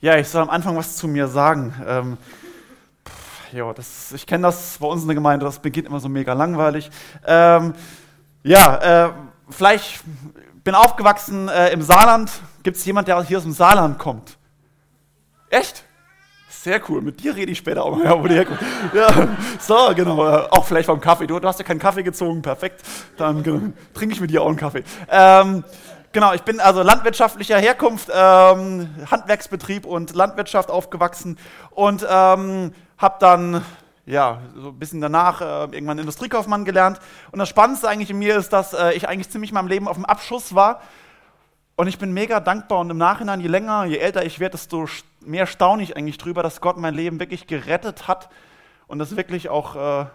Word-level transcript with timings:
Ja, 0.00 0.18
ich 0.18 0.28
soll 0.28 0.42
am 0.42 0.50
Anfang 0.50 0.76
was 0.76 0.96
zu 0.96 1.08
mir 1.08 1.26
sagen. 1.26 1.74
Ähm, 1.86 2.18
pff, 3.08 3.52
jo, 3.54 3.72
das, 3.72 4.12
ich 4.12 4.26
kenne 4.26 4.42
das 4.42 4.76
bei 4.78 4.86
uns 4.86 5.02
in 5.02 5.08
der 5.08 5.14
Gemeinde, 5.14 5.46
das 5.46 5.58
beginnt 5.58 5.86
immer 5.86 6.00
so 6.00 6.08
mega 6.10 6.34
langweilig. 6.34 6.90
Ähm, 7.26 7.72
ja, 8.42 9.06
äh, 9.06 9.12
vielleicht 9.48 10.04
bin 10.64 10.74
aufgewachsen 10.74 11.48
äh, 11.48 11.70
im 11.70 11.80
Saarland. 11.80 12.30
Gibt 12.62 12.76
es 12.76 12.84
jemand, 12.84 13.08
der 13.08 13.22
hier 13.22 13.38
aus 13.38 13.44
dem 13.44 13.52
Saarland 13.52 13.98
kommt? 13.98 14.36
Echt? 15.48 15.84
Sehr 16.50 16.82
cool, 16.90 17.00
mit 17.00 17.22
dir 17.22 17.34
rede 17.34 17.52
ich 17.52 17.58
später 17.58 17.84
auch 17.84 17.96
mal, 17.96 18.04
ja, 18.04 18.22
wo 18.22 18.26
die 18.26 18.34
herkommt. 18.34 18.60
Ja, 18.92 19.28
so, 19.60 19.92
genau, 19.94 20.20
auch 20.20 20.64
vielleicht 20.64 20.86
vom 20.86 21.00
Kaffee. 21.00 21.26
Du, 21.26 21.38
du, 21.38 21.48
hast 21.48 21.58
ja 21.58 21.64
keinen 21.64 21.78
Kaffee 21.78 22.02
gezogen, 22.02 22.42
perfekt. 22.42 22.82
Dann 23.16 23.42
genau, 23.42 23.72
trinke 23.94 24.14
ich 24.14 24.20
mit 24.20 24.30
dir 24.30 24.42
auch 24.42 24.48
einen 24.48 24.56
Kaffee. 24.56 24.82
Ähm, 25.08 25.64
Genau, 26.16 26.32
ich 26.32 26.44
bin 26.44 26.60
also 26.60 26.80
landwirtschaftlicher 26.82 27.58
Herkunft, 27.58 28.08
ähm, 28.10 28.88
Handwerksbetrieb 29.10 29.84
und 29.84 30.14
Landwirtschaft 30.14 30.70
aufgewachsen 30.70 31.38
und 31.72 32.06
ähm, 32.08 32.72
habe 32.96 33.16
dann 33.20 33.62
ja, 34.06 34.40
so 34.54 34.68
ein 34.68 34.78
bisschen 34.78 35.02
danach 35.02 35.42
äh, 35.42 35.64
irgendwann 35.74 35.98
Industriekaufmann 35.98 36.64
gelernt. 36.64 37.00
Und 37.32 37.38
das 37.38 37.50
Spannendste 37.50 37.90
eigentlich 37.90 38.08
in 38.08 38.18
mir 38.18 38.38
ist, 38.38 38.50
dass 38.50 38.72
äh, 38.72 38.94
ich 38.94 39.06
eigentlich 39.06 39.28
ziemlich 39.28 39.50
in 39.50 39.56
meinem 39.56 39.68
Leben 39.68 39.86
auf 39.88 39.96
dem 39.96 40.06
Abschuss 40.06 40.54
war. 40.54 40.80
Und 41.76 41.86
ich 41.86 41.98
bin 41.98 42.14
mega 42.14 42.40
dankbar 42.40 42.78
und 42.78 42.88
im 42.88 42.96
Nachhinein, 42.96 43.40
je 43.40 43.48
länger, 43.48 43.84
je 43.84 43.98
älter 43.98 44.24
ich 44.24 44.40
werde, 44.40 44.52
desto 44.52 44.86
mehr 45.20 45.46
staune 45.46 45.82
ich 45.82 45.98
eigentlich 45.98 46.16
drüber, 46.16 46.42
dass 46.42 46.62
Gott 46.62 46.78
mein 46.78 46.94
Leben 46.94 47.20
wirklich 47.20 47.46
gerettet 47.46 48.08
hat 48.08 48.30
und 48.86 48.98
das 48.98 49.16
wirklich 49.18 49.50
auch 49.50 49.76
äh, 49.76 50.06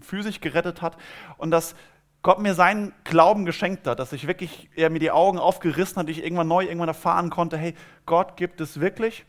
physisch 0.00 0.40
gerettet 0.40 0.80
hat. 0.80 0.96
Und 1.36 1.50
dass 1.50 1.74
Gott 2.22 2.38
mir 2.38 2.54
seinen 2.54 2.92
Glauben 3.04 3.44
geschenkt 3.44 3.86
hat, 3.86 3.98
dass 3.98 4.12
ich 4.12 4.26
wirklich, 4.28 4.68
er 4.76 4.90
mir 4.90 5.00
die 5.00 5.10
Augen 5.10 5.38
aufgerissen 5.38 5.96
hat, 5.96 6.08
ich 6.08 6.22
irgendwann 6.22 6.48
neu 6.48 6.64
irgendwann 6.64 6.88
erfahren 6.88 7.30
konnte, 7.30 7.56
hey, 7.56 7.74
Gott 8.06 8.36
gibt 8.36 8.60
es 8.60 8.80
wirklich. 8.80 9.24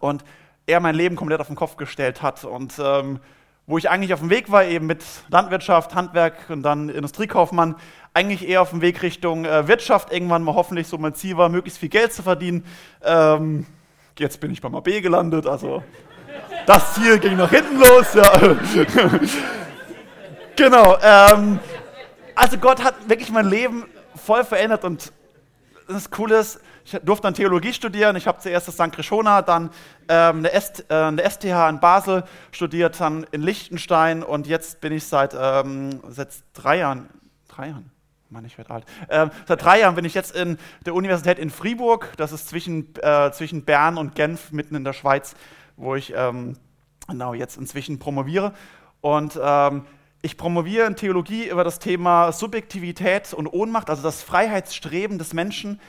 Und 0.00 0.24
er 0.66 0.80
mein 0.80 0.96
Leben 0.96 1.16
komplett 1.16 1.40
auf 1.40 1.46
den 1.46 1.56
Kopf 1.56 1.76
gestellt 1.76 2.22
hat. 2.22 2.44
Und 2.44 2.74
ähm, 2.82 3.20
wo 3.66 3.78
ich 3.78 3.88
eigentlich 3.88 4.12
auf 4.12 4.20
dem 4.20 4.30
Weg 4.30 4.50
war, 4.50 4.64
eben 4.64 4.86
mit 4.86 5.04
Landwirtschaft, 5.28 5.94
Handwerk 5.94 6.50
und 6.50 6.62
dann 6.62 6.88
Industriekaufmann, 6.88 7.76
eigentlich 8.14 8.48
eher 8.48 8.62
auf 8.62 8.70
dem 8.70 8.80
Weg 8.80 9.02
Richtung 9.02 9.44
äh, 9.44 9.68
Wirtschaft, 9.68 10.12
irgendwann 10.12 10.42
mal 10.42 10.54
hoffentlich 10.54 10.88
so 10.88 10.98
mein 10.98 11.14
Ziel 11.14 11.36
war, 11.36 11.48
möglichst 11.48 11.78
viel 11.78 11.88
Geld 11.88 12.12
zu 12.12 12.22
verdienen. 12.22 12.64
Ähm, 13.04 13.66
jetzt 14.18 14.40
bin 14.40 14.50
ich 14.50 14.60
beim 14.60 14.74
AB 14.74 15.00
gelandet, 15.00 15.46
also 15.46 15.84
das 16.66 16.94
Ziel 16.94 17.18
ging 17.18 17.36
nach 17.36 17.50
hinten 17.50 17.78
los. 17.78 18.14
Ja. 18.14 18.32
genau. 20.56 20.96
Ähm, 21.00 21.60
also 22.42 22.58
Gott 22.58 22.82
hat 22.82 23.08
wirklich 23.08 23.30
mein 23.30 23.48
Leben 23.48 23.84
voll 24.16 24.44
verändert 24.44 24.84
und 24.84 25.12
das 25.86 26.10
Coole 26.10 26.38
ist, 26.38 26.60
ich 26.84 26.98
durfte 27.04 27.22
dann 27.22 27.34
Theologie 27.34 27.72
studieren. 27.72 28.16
Ich 28.16 28.26
habe 28.26 28.40
zuerst 28.40 28.66
das 28.66 28.74
St. 28.74 28.90
Krishona, 28.90 29.42
dann 29.42 29.70
ähm, 30.08 30.38
eine, 30.38 30.60
ST, 30.60 30.90
äh, 30.90 30.94
eine, 30.94 31.22
STH 31.22 31.68
in 31.68 31.78
Basel 31.78 32.24
studiert, 32.50 33.00
dann 33.00 33.24
in 33.30 33.42
Liechtenstein 33.42 34.24
und 34.24 34.48
jetzt 34.48 34.80
bin 34.80 34.92
ich 34.92 35.04
seit, 35.04 35.36
ähm, 35.38 36.00
seit 36.08 36.30
drei 36.52 36.78
Jahren, 36.78 37.08
drei 37.46 37.68
Jahren, 37.68 37.92
Mann, 38.28 38.44
ich 38.44 38.58
werde 38.58 38.70
alt. 38.70 38.86
Ähm, 39.08 39.30
seit 39.46 39.62
drei 39.62 39.78
Jahren 39.78 39.94
bin 39.94 40.04
ich 40.04 40.14
jetzt 40.14 40.34
in 40.34 40.58
der 40.84 40.96
Universität 40.96 41.38
in 41.38 41.48
Fribourg. 41.48 42.08
Das 42.16 42.32
ist 42.32 42.48
zwischen, 42.48 42.92
äh, 43.02 43.30
zwischen 43.30 43.64
Bern 43.64 43.98
und 43.98 44.16
Genf, 44.16 44.50
mitten 44.50 44.74
in 44.74 44.82
der 44.82 44.94
Schweiz, 44.94 45.36
wo 45.76 45.94
ich 45.94 46.12
ähm, 46.16 46.56
genau 47.06 47.34
jetzt 47.34 47.56
inzwischen 47.56 48.00
promoviere. 48.00 48.52
Und 49.00 49.38
ähm, 49.40 49.84
ich 50.22 50.36
promoviere 50.36 50.86
in 50.86 50.94
Theologie 50.94 51.48
über 51.48 51.64
das 51.64 51.80
Thema 51.80 52.30
Subjektivität 52.30 53.34
und 53.34 53.48
Ohnmacht, 53.48 53.90
also 53.90 54.02
das 54.02 54.22
Freiheitsstreben 54.22 55.18
des 55.18 55.34
Menschen, 55.34 55.80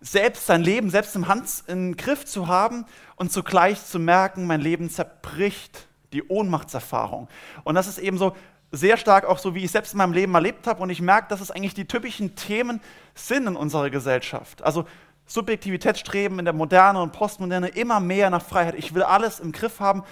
selbst 0.00 0.46
sein 0.46 0.62
Leben 0.62 0.88
selbst 0.88 1.14
im 1.14 1.28
Hand 1.28 1.64
im 1.66 1.94
Griff 1.94 2.24
zu 2.24 2.48
haben 2.48 2.86
und 3.16 3.30
zugleich 3.30 3.84
zu 3.84 3.98
merken, 3.98 4.46
mein 4.46 4.62
Leben 4.62 4.88
zerbricht, 4.88 5.86
die 6.14 6.22
Ohnmachtserfahrung. 6.26 7.28
Und 7.62 7.74
das 7.74 7.86
ist 7.86 7.98
eben 7.98 8.16
so 8.16 8.34
sehr 8.72 8.96
stark 8.96 9.26
auch 9.26 9.38
so, 9.38 9.54
wie 9.54 9.64
ich 9.64 9.70
selbst 9.70 9.92
in 9.92 9.98
meinem 9.98 10.14
Leben 10.14 10.34
erlebt 10.34 10.66
habe. 10.66 10.82
Und 10.82 10.88
ich 10.88 11.02
merke, 11.02 11.28
dass 11.28 11.42
es 11.42 11.50
eigentlich 11.50 11.74
die 11.74 11.84
typischen 11.84 12.34
Themen 12.36 12.80
sind 13.14 13.46
in 13.46 13.56
unserer 13.56 13.90
Gesellschaft. 13.90 14.62
Also 14.62 14.86
Subjektivitätsstreben 15.26 16.38
in 16.38 16.44
der 16.46 16.54
Moderne 16.54 17.02
und 17.02 17.12
Postmoderne, 17.12 17.68
immer 17.68 18.00
mehr 18.00 18.30
nach 18.30 18.42
Freiheit. 18.42 18.76
Ich 18.76 18.94
will 18.94 19.02
alles 19.02 19.38
im 19.38 19.52
Griff 19.52 19.80
haben 19.80 20.02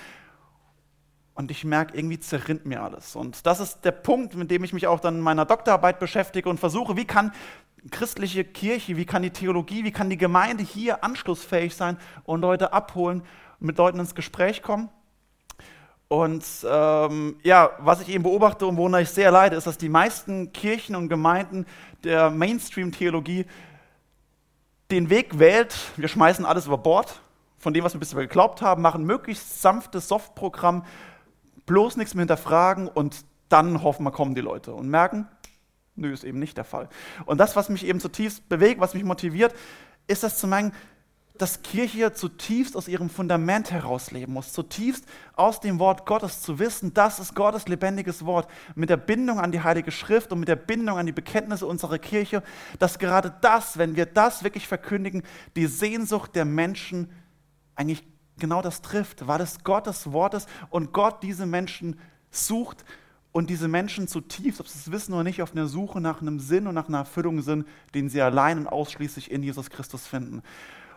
und 1.39 1.53
ich 1.53 1.65
merke, 1.65 1.97
irgendwie 1.97 2.19
zerrinnt 2.19 2.67
mir 2.67 2.83
alles. 2.83 3.15
Und 3.15 3.47
das 3.47 3.61
ist 3.61 3.85
der 3.85 3.93
Punkt, 3.93 4.35
mit 4.35 4.51
dem 4.51 4.65
ich 4.65 4.73
mich 4.73 4.89
auch 4.89 4.99
dann 4.99 5.19
in 5.19 5.21
meiner 5.21 5.45
Doktorarbeit 5.45 6.01
beschäftige 6.01 6.49
und 6.49 6.59
versuche, 6.59 6.97
wie 6.97 7.05
kann 7.05 7.33
christliche 7.93 8.43
Kirche, 8.43 8.97
wie 8.97 9.07
kann 9.07 9.23
die 9.23 9.31
Theologie, 9.31 9.85
wie 9.85 9.93
kann 9.93 10.11
die 10.11 10.17
Gemeinde 10.17 10.65
hier 10.65 11.05
anschlussfähig 11.05 11.77
sein 11.77 11.97
und 12.25 12.41
Leute 12.41 12.73
abholen 12.73 13.23
mit 13.61 13.79
Leuten 13.79 14.01
ins 14.01 14.17
Gespräch 14.17 14.63
kommen. 14.63 14.89
Und 16.09 16.45
ähm, 16.69 17.37
ja, 17.45 17.71
was 17.79 18.01
ich 18.01 18.09
eben 18.09 18.25
beobachte 18.25 18.67
und 18.67 18.77
worunter 18.77 19.01
ich 19.01 19.11
sehr 19.11 19.31
leide, 19.31 19.55
ist, 19.55 19.69
dass 19.69 19.79
die 19.79 19.89
meisten 19.89 20.53
Kirchen 20.53 20.97
und 20.97 21.09
Gemeinden 21.09 21.67
der 22.03 22.31
Mainstream-Theologie 22.31 23.47
den 24.91 25.09
Weg 25.09 25.39
wählt, 25.39 25.77
wir 25.97 26.09
schmeißen 26.09 26.45
alles 26.45 26.67
über 26.67 26.79
Bord, 26.79 27.21
von 27.59 27.75
dem, 27.75 27.85
was 27.85 27.95
wir 27.95 28.01
bisher 28.01 28.21
geglaubt 28.23 28.61
haben, 28.61 28.83
machen 28.83 29.05
möglichst 29.05 29.63
sanftes 29.63 30.09
Softprogramm, 30.09 30.85
bloß 31.69 31.97
nichts 31.97 32.15
mehr 32.15 32.23
hinterfragen 32.23 32.89
und 32.89 33.25
dann 33.49 33.83
hoffen 33.85 34.03
wir, 34.03 34.11
kommen 34.11 34.35
die 34.35 34.41
Leute 34.41 34.75
und 34.75 34.89
merken, 34.89 35.29
nö, 35.95 36.13
ist 36.13 36.25
eben 36.25 36.41
nicht 36.41 36.57
der 36.57 36.65
Fall. 36.65 36.89
Und 37.27 37.39
das, 37.39 37.55
was 37.55 37.69
mich 37.69 37.87
eben 37.87 38.01
zutiefst 38.01 38.49
bewegt, 38.49 38.81
was 38.81 38.95
mich 38.95 39.05
motiviert, 39.05 39.55
ist 40.09 40.25
das 40.25 40.39
zu 40.39 40.49
merken, 40.49 40.73
dass 41.39 41.63
Kirche 41.63 42.13
zutiefst 42.13 42.77
aus 42.77 42.89
ihrem 42.89 43.09
Fundament 43.09 43.71
herausleben 43.71 44.35
muss, 44.35 44.53
zutiefst 44.53 45.05
aus 45.35 45.61
dem 45.61 45.79
Wort 45.79 46.05
Gottes 46.05 46.43
zu 46.43 46.59
wissen, 46.59 46.93
das 46.95 47.21
ist 47.21 47.35
Gottes 47.35 47.69
lebendiges 47.69 48.27
Wort, 48.27 48.51
mit 48.75 48.91
der 48.91 48.97
Bindung 48.97 49.39
an 49.39 49.53
die 49.53 49.63
Heilige 49.63 49.93
Schrift 49.93 50.33
und 50.33 50.41
mit 50.41 50.49
der 50.49 50.57
Bindung 50.57 50.99
an 50.99 51.07
die 51.07 51.13
Bekenntnisse 51.13 51.67
unserer 51.67 51.99
Kirche, 51.99 52.43
dass 52.81 52.99
gerade 52.99 53.33
das, 53.41 53.79
wenn 53.79 53.95
wir 53.95 54.07
das 54.07 54.43
wirklich 54.43 54.67
verkündigen, 54.67 55.23
die 55.55 55.67
Sehnsucht 55.67 56.35
der 56.35 56.45
Menschen 56.45 57.09
eigentlich 57.77 58.05
genau 58.39 58.63
das 58.63 58.83
trifft, 58.83 59.27
weil 59.27 59.41
es 59.41 59.65
Gottes 59.65 60.13
Wort 60.13 60.35
ist 60.35 60.49
und 60.71 60.93
Gott 60.93 61.23
diese 61.23 61.47
Menschen 61.47 61.99
sucht 62.31 62.85
und 63.33 63.51
diese 63.51 63.69
Menschen 63.69 64.09
zutiefst, 64.09 64.61
ob 64.61 64.69
sie 64.69 64.79
es 64.79 64.91
wissen 64.91 65.13
oder 65.13 65.25
nicht, 65.25 65.43
auf 65.43 65.53
einer 65.53 65.67
Suche 65.67 66.01
nach 66.01 66.21
einem 66.21 66.41
Sinn 66.41 66.67
und 66.67 66.75
nach 66.75 66.89
einer 66.89 66.99
Erfüllung 66.99 67.43
sind, 67.43 67.67
den 67.95 68.09
sie 68.09 68.23
allein 68.23 68.59
und 68.59 68.67
ausschließlich 68.67 69.31
in 69.31 69.43
Jesus 69.43 69.71
Christus 69.71 70.07
finden. 70.07 70.43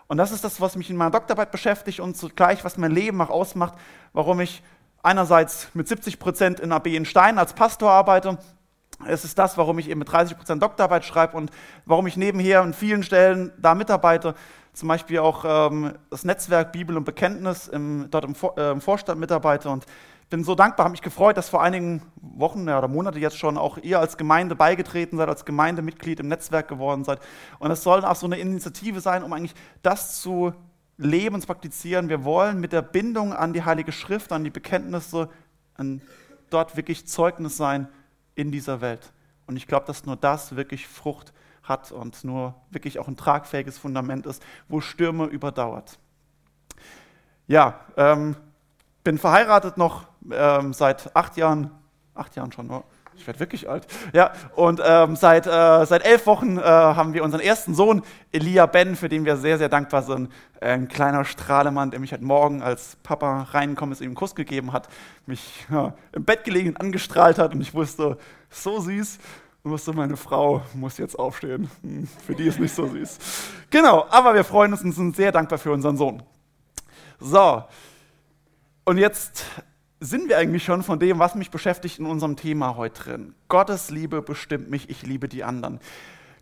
Und 0.08 0.18
das 0.18 0.32
ist 0.32 0.44
das, 0.44 0.60
was 0.60 0.76
mich 0.76 0.90
in 0.90 0.98
meiner 0.98 1.12
Doktorarbeit 1.12 1.52
beschäftigt 1.52 2.00
und 2.00 2.18
zugleich, 2.18 2.66
was 2.66 2.78
mein 2.78 2.92
Leben 2.92 3.22
auch 3.22 3.30
ausmacht, 3.30 3.76
warum 4.12 4.40
ich 4.40 4.62
einerseits 5.04 5.70
mit 5.74 5.88
70 5.88 6.20
Prozent 6.20 6.60
in 6.60 6.72
AB 6.72 6.88
in 6.88 7.06
Stein 7.06 7.38
als 7.38 7.54
Pastor 7.54 7.92
arbeite. 7.92 8.38
Es 9.06 9.24
ist 9.24 9.40
das, 9.40 9.58
warum 9.58 9.80
ich 9.80 9.90
eben 9.90 10.00
mit 10.00 10.12
30 10.12 10.38
Prozent 10.38 10.62
Doktorarbeit 10.62 11.06
schreibe 11.06 11.38
und 11.38 11.50
warum 11.86 12.08
ich 12.08 12.18
nebenher 12.18 12.62
an 12.62 12.74
vielen 12.74 13.04
Stellen 13.04 13.52
da 13.58 13.74
mitarbeite 13.74 14.36
zum 14.74 14.88
Beispiel 14.88 15.20
auch 15.20 15.44
ähm, 15.46 15.94
das 16.10 16.24
Netzwerk 16.24 16.72
Bibel 16.72 16.98
und 16.98 17.04
Bekenntnis 17.04 17.68
im, 17.68 18.08
dort 18.10 18.26
im, 18.26 18.36
Vor 18.36 18.58
äh, 18.58 18.72
im 18.72 18.82
Vorstand 18.82 19.20
mitarbeite 19.20 19.70
und 19.70 19.86
bin 20.30 20.46
so 20.46 20.56
dankbar, 20.56 20.86
habe 20.86 20.92
mich 20.92 21.02
gefreut, 21.02 21.36
dass 21.36 21.50
vor 21.50 21.62
einigen 21.62 22.02
Wochen 22.16 22.66
ja, 22.66 22.78
oder 22.78 22.88
Monate 22.88 23.20
jetzt 23.20 23.38
schon 23.38 23.58
auch 23.58 23.78
ihr 23.78 24.00
als 24.00 24.16
Gemeinde 24.16 24.56
beigetreten 24.56 25.18
seid, 25.18 25.28
als 25.28 25.44
Gemeindemitglied 25.44 26.22
im 26.22 26.30
Netzwerk 26.30 26.70
geworden 26.70 27.04
seid. 27.04 27.20
Und 27.60 27.70
es 27.70 27.84
soll 27.84 28.06
auch 28.06 28.16
so 28.16 28.28
eine 28.28 28.40
Initiative 28.40 29.02
sein, 29.02 29.24
um 29.24 29.34
eigentlich 29.34 29.56
das 29.84 30.22
zu 30.22 30.54
leben 30.98 31.36
und 31.36 31.42
zu 31.42 31.48
praktizieren. 31.48 32.08
Wir 32.08 32.24
wollen 32.24 32.62
mit 32.62 32.72
der 32.72 32.82
Bindung 32.82 33.34
an 33.34 33.52
die 33.52 33.64
Heilige 33.64 33.92
Schrift, 33.92 34.32
an 34.32 34.46
die 34.46 34.50
Bekenntnisse, 34.50 35.30
an 35.76 36.02
dort 36.50 36.78
wirklich 36.78 37.08
Zeugnis 37.08 37.58
sein 37.58 37.90
in 38.36 38.52
dieser 38.52 38.80
Welt. 38.80 39.12
Und 39.48 39.58
ich 39.58 39.68
glaube, 39.68 39.86
dass 39.86 40.06
nur 40.06 40.16
das 40.16 40.56
wirklich 40.56 40.88
Frucht 40.88 41.34
hat 41.64 41.92
und 41.92 42.24
nur 42.24 42.56
wirklich 42.70 43.00
auch 43.00 43.08
ein 43.08 43.18
tragfähiges 43.18 43.78
Fundament 43.78 44.26
ist, 44.26 44.44
wo 44.68 44.82
Stürme 44.82 45.26
überdauert. 45.26 46.00
Ja, 47.48 47.82
ähm, 47.98 48.36
bin 49.04 49.18
verheiratet 49.18 49.78
noch 49.78 50.06
ähm, 50.32 50.74
seit 50.74 51.16
acht 51.16 51.38
Jahren, 51.38 51.72
acht 52.14 52.36
Jahren 52.36 52.52
schon, 52.52 52.70
oh, 52.70 52.84
ich 53.16 53.28
werde 53.28 53.40
wirklich 53.40 53.70
alt. 53.70 53.88
Ja, 54.14 54.32
und 54.56 54.82
ähm, 54.84 55.16
seit, 55.16 55.46
äh, 55.46 55.86
seit 55.86 56.06
elf 56.06 56.26
Wochen 56.26 56.58
äh, 56.58 56.62
haben 56.62 57.14
wir 57.14 57.24
unseren 57.24 57.42
ersten 57.42 57.76
Sohn, 57.76 58.04
Elia 58.32 58.66
Ben, 58.66 58.96
für 58.96 59.10
den 59.10 59.26
wir 59.26 59.38
sehr, 59.38 59.58
sehr 59.58 59.70
dankbar 59.70 60.02
sind. 60.04 60.32
Ein 60.60 60.88
kleiner 60.88 61.26
Strahlemann, 61.26 61.92
der 61.92 62.00
mich 62.00 62.14
heute 62.14 62.24
Morgen, 62.24 62.62
als 62.62 62.98
Papa 63.04 63.48
reingekommen 63.52 63.94
ist, 63.94 64.02
ihm 64.02 64.08
einen 64.08 64.16
Kuss 64.16 64.34
gegeben 64.34 64.74
hat, 64.74 64.88
mich 65.26 65.66
ja, 65.70 65.94
im 66.14 66.24
Bett 66.24 66.44
gelegen 66.44 66.78
angestrahlt 66.78 67.38
hat 67.38 67.54
und 67.54 67.62
ich 67.62 67.74
wusste, 67.74 68.18
so 68.50 68.80
süß 68.80 69.20
musste 69.64 69.94
meine 69.94 70.18
Frau 70.18 70.62
muss 70.74 70.98
jetzt 70.98 71.18
aufstehen. 71.18 71.70
Hm, 71.84 72.08
für 72.26 72.36
die 72.36 72.46
ist 72.46 72.60
nicht 72.60 72.74
so 72.74 72.88
süß. 72.88 73.18
Genau, 73.70 74.06
aber 74.10 74.34
wir 74.34 74.44
freuen 74.44 74.72
uns 74.72 74.82
und 74.84 74.92
sind 74.92 75.16
sehr 75.16 75.32
dankbar 75.32 75.60
für 75.60 75.72
unseren 75.72 75.98
Sohn. 75.98 76.24
So, 77.20 77.64
und 78.84 78.98
jetzt 78.98 79.46
sind 80.00 80.28
wir 80.28 80.38
eigentlich 80.40 80.64
schon 80.64 80.82
von 80.82 81.00
dem, 81.00 81.20
was 81.20 81.36
mich 81.36 81.52
beschäftigt 81.52 82.00
in 82.00 82.08
unserem 82.08 82.36
Thema 82.36 82.76
heute 82.76 83.04
drin. 83.04 83.36
Gottes 83.48 83.92
Liebe 83.92 84.24
bestimmt 84.24 84.72
mich, 84.72 84.90
ich 84.90 85.04
liebe 85.04 85.28
die 85.30 85.44
anderen. 85.44 85.80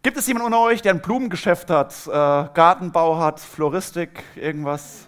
Gibt 0.02 0.18
es 0.18 0.28
jemanden 0.28 0.54
unter 0.54 0.62
euch, 0.62 0.82
der 0.82 0.94
ein 0.94 1.02
Blumengeschäft 1.02 1.70
hat, 1.70 1.94
äh, 2.08 2.12
Gartenbau 2.12 3.20
hat, 3.20 3.42
Floristik, 3.42 4.24
irgendwas? 4.38 5.08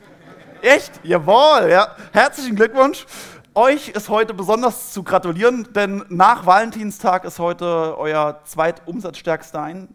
Echt? 0.62 1.00
Jawohl, 1.04 1.70
ja. 1.70 1.96
Herzlichen 2.12 2.58
Glückwunsch. 2.58 3.06
Euch 3.54 3.90
ist 3.90 4.08
heute 4.08 4.34
besonders 4.34 4.94
zu 4.94 5.04
gratulieren, 5.04 5.68
denn 5.74 6.06
nach 6.08 6.46
Valentinstag 6.46 7.26
ist 7.26 7.38
heute 7.38 7.98
euer 7.98 8.40
zweitumsatzstärkster 8.46 9.62
ein. 9.62 9.90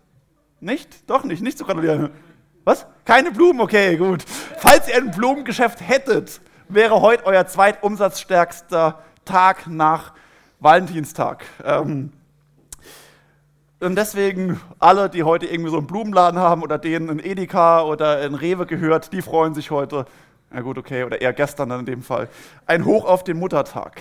Nicht? 0.61 1.08
Doch 1.08 1.25
nicht, 1.25 1.43
nicht 1.43 1.56
zu 1.56 1.64
gratulieren. 1.64 2.11
Was? 2.64 2.87
Keine 3.06 3.31
Blumen? 3.31 3.62
Okay, 3.62 3.97
gut. 3.97 4.25
Falls 4.58 4.88
ihr 4.88 4.97
ein 4.97 5.11
Blumengeschäft 5.11 5.81
hättet, 5.81 6.43
wäre 6.69 7.00
heute 7.00 7.25
euer 7.25 7.47
zweitumsatzstärkster 7.47 8.99
Tag 9.25 9.67
nach 9.69 10.12
Valentinstag. 10.61 11.47
Ähm, 11.64 12.12
und 13.81 13.94
deswegen 13.97 14.61
alle, 14.79 15.09
die 15.09 15.23
heute 15.23 15.47
irgendwie 15.47 15.70
so 15.70 15.79
einen 15.79 15.87
Blumenladen 15.87 16.38
haben 16.38 16.62
oder 16.62 16.76
denen 16.76 17.09
ein 17.09 17.25
Edeka 17.25 17.85
oder 17.85 18.19
ein 18.19 18.35
Rewe 18.35 18.67
gehört, 18.67 19.14
die 19.14 19.23
freuen 19.23 19.55
sich 19.55 19.70
heute. 19.70 20.05
Na 20.56 20.62
gut, 20.62 20.79
okay, 20.79 21.05
oder 21.05 21.20
eher 21.20 21.35
gestern 21.35 21.69
dann 21.69 21.81
in 21.81 21.85
dem 21.85 22.03
Fall. 22.03 22.31
Ein 22.64 22.87
Hoch 22.87 23.05
auf 23.05 23.23
den 23.23 23.38
Muttertag. 23.38 24.00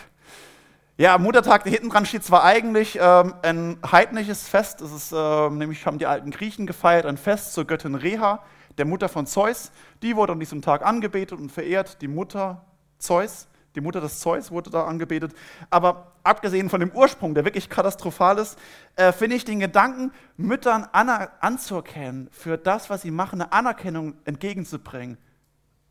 Ja, 0.96 1.18
Muttertag, 1.18 1.64
hinten 1.64 1.90
dran 1.90 2.06
steht 2.06 2.24
zwar 2.24 2.46
eigentlich 2.46 2.98
ähm, 3.02 3.34
ein 3.42 3.78
heidnisches 3.92 4.48
Fest, 4.48 4.80
das 4.80 4.94
ist, 4.94 5.12
äh, 5.12 5.50
nämlich 5.50 5.86
haben 5.86 5.98
die 5.98 6.06
alten 6.06 6.32
Griechen 6.32 6.66
gefeiert, 6.66 7.06
ein 7.06 7.18
Fest 7.18 7.52
zur 7.52 7.66
Göttin 7.66 7.94
Reha, 7.94 8.42
der 8.78 8.86
Mutter 8.86 9.10
von 9.10 9.28
Zeus. 9.28 9.74
Die 10.02 10.16
wurde 10.16 10.32
an 10.32 10.40
diesem 10.40 10.62
Tag 10.62 10.86
angebetet 10.86 11.38
und 11.38 11.52
verehrt, 11.52 12.02
die 12.02 12.08
Mutter 12.08 12.64
Zeus. 13.00 13.50
Die 13.76 13.82
Mutter 13.82 14.00
des 14.00 14.22
Zeus 14.22 14.50
wurde 14.50 14.70
da 14.70 14.86
angebetet. 14.86 15.34
Aber 15.70 16.14
abgesehen 16.24 16.70
von 16.70 16.80
dem 16.80 16.92
Ursprung, 16.92 17.36
der 17.36 17.44
wirklich 17.44 17.68
katastrophal 17.68 18.38
ist, 18.38 18.58
äh, 18.96 19.12
finde 19.12 19.36
ich 19.36 19.44
den 19.44 19.60
Gedanken, 19.60 20.14
Müttern 20.38 20.88
anzuerkennen, 20.94 22.30
für 22.32 22.58
das, 22.58 22.90
was 22.90 23.02
sie 23.02 23.12
machen, 23.12 23.42
eine 23.42 23.52
Anerkennung 23.52 24.14
entgegenzubringen, 24.24 25.18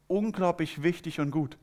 unglaublich 0.07 0.83
wichtig 0.83 1.21
und 1.21 1.31
gut. 1.31 1.59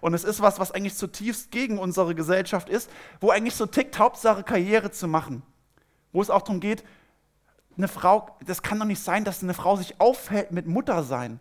Und 0.00 0.14
es 0.14 0.24
ist 0.24 0.40
was, 0.40 0.58
was 0.58 0.72
eigentlich 0.72 0.94
zutiefst 0.94 1.50
gegen 1.50 1.78
unsere 1.78 2.14
Gesellschaft 2.14 2.68
ist, 2.68 2.90
wo 3.20 3.30
eigentlich 3.30 3.54
so 3.54 3.66
tickt, 3.66 3.98
Hauptsache 3.98 4.42
Karriere 4.42 4.90
zu 4.90 5.08
machen. 5.08 5.42
Wo 6.12 6.22
es 6.22 6.30
auch 6.30 6.42
darum 6.42 6.60
geht, 6.60 6.84
eine 7.76 7.88
Frau, 7.88 8.36
das 8.46 8.62
kann 8.62 8.78
doch 8.78 8.86
nicht 8.86 9.02
sein, 9.02 9.24
dass 9.24 9.42
eine 9.42 9.54
Frau 9.54 9.76
sich 9.76 10.00
aufhält 10.00 10.52
mit 10.52 10.66
Muttersein. 10.66 11.40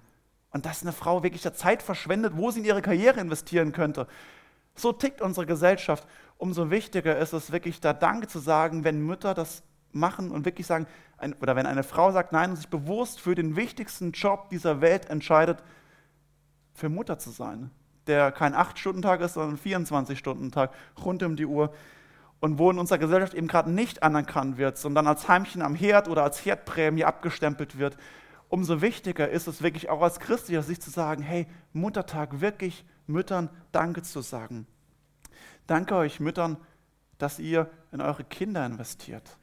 Und 0.51 0.65
dass 0.65 0.83
eine 0.83 0.91
Frau 0.91 1.23
wirklich 1.23 1.41
der 1.41 1.53
Zeit 1.53 1.81
verschwendet, 1.81 2.33
wo 2.35 2.51
sie 2.51 2.59
in 2.59 2.65
ihre 2.65 2.81
Karriere 2.81 3.19
investieren 3.19 3.71
könnte. 3.71 4.07
So 4.75 4.91
tickt 4.91 5.21
unsere 5.21 5.45
Gesellschaft. 5.45 6.07
Umso 6.37 6.69
wichtiger 6.69 7.17
ist 7.17 7.33
es 7.33 7.51
wirklich, 7.51 7.79
da 7.79 7.93
Danke 7.93 8.27
zu 8.27 8.39
sagen, 8.39 8.83
wenn 8.83 9.05
Mütter 9.05 9.33
das 9.33 9.63
machen 9.91 10.31
und 10.31 10.45
wirklich 10.45 10.67
sagen, 10.67 10.87
oder 11.41 11.55
wenn 11.55 11.65
eine 11.65 11.83
Frau 11.83 12.11
sagt 12.11 12.33
Nein 12.33 12.51
und 12.51 12.55
sich 12.57 12.67
bewusst 12.67 13.19
für 13.19 13.35
den 13.35 13.55
wichtigsten 13.55 14.11
Job 14.11 14.49
dieser 14.49 14.81
Welt 14.81 15.09
entscheidet, 15.09 15.63
für 16.73 16.89
Mutter 16.89 17.19
zu 17.19 17.29
sein, 17.29 17.71
der 18.07 18.31
kein 18.31 18.53
8-Stunden-Tag 18.53 19.21
ist, 19.21 19.33
sondern 19.33 19.55
ein 19.55 19.85
24-Stunden-Tag, 19.85 20.71
rund 21.03 21.23
um 21.23 21.35
die 21.35 21.45
Uhr. 21.45 21.73
Und 22.39 22.57
wo 22.57 22.69
in 22.69 22.77
unserer 22.77 22.97
Gesellschaft 22.97 23.33
eben 23.33 23.47
gerade 23.47 23.71
nicht 23.71 24.03
anerkannt 24.03 24.57
wird, 24.57 24.77
sondern 24.77 25.07
als 25.07 25.29
Heimchen 25.29 25.61
am 25.61 25.75
Herd 25.75 26.09
oder 26.09 26.23
als 26.23 26.43
Herdprämie 26.45 27.05
abgestempelt 27.05 27.77
wird, 27.77 27.95
umso 28.49 28.81
wichtiger 28.81 29.29
ist 29.29 29.47
es 29.47 29.61
wirklich 29.61 29.89
auch 29.89 30.01
als 30.01 30.19
christlicher 30.19 30.61
sich 30.61 30.81
zu 30.81 30.89
sagen, 30.89 31.23
hey, 31.23 31.47
Muttertag, 31.71 32.41
wirklich 32.41 32.85
Müttern 33.07 33.49
Danke 33.71 34.01
zu 34.01 34.21
sagen. 34.21 34.67
Danke 35.67 35.95
euch 35.95 36.19
Müttern, 36.19 36.57
dass 37.17 37.39
ihr 37.39 37.69
in 37.91 38.01
eure 38.01 38.23
Kinder 38.25 38.65
investiert, 38.65 39.37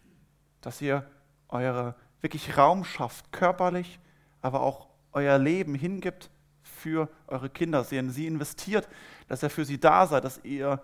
dass 0.60 0.82
ihr 0.82 1.08
eure 1.48 1.94
wirklich 2.20 2.58
Raum 2.58 2.84
schafft, 2.84 3.32
körperlich, 3.32 3.98
aber 4.42 4.60
auch 4.60 4.88
euer 5.12 5.38
Leben 5.38 5.74
hingibt 5.74 6.30
für 6.62 7.08
eure 7.26 7.50
Kinder, 7.50 7.86
ihr 7.90 8.00
in 8.00 8.10
sie 8.10 8.26
investiert, 8.26 8.88
dass 9.28 9.42
ihr 9.42 9.50
für 9.50 9.64
sie 9.64 9.78
da 9.78 10.06
seid, 10.06 10.24
dass 10.24 10.40
ihr 10.44 10.82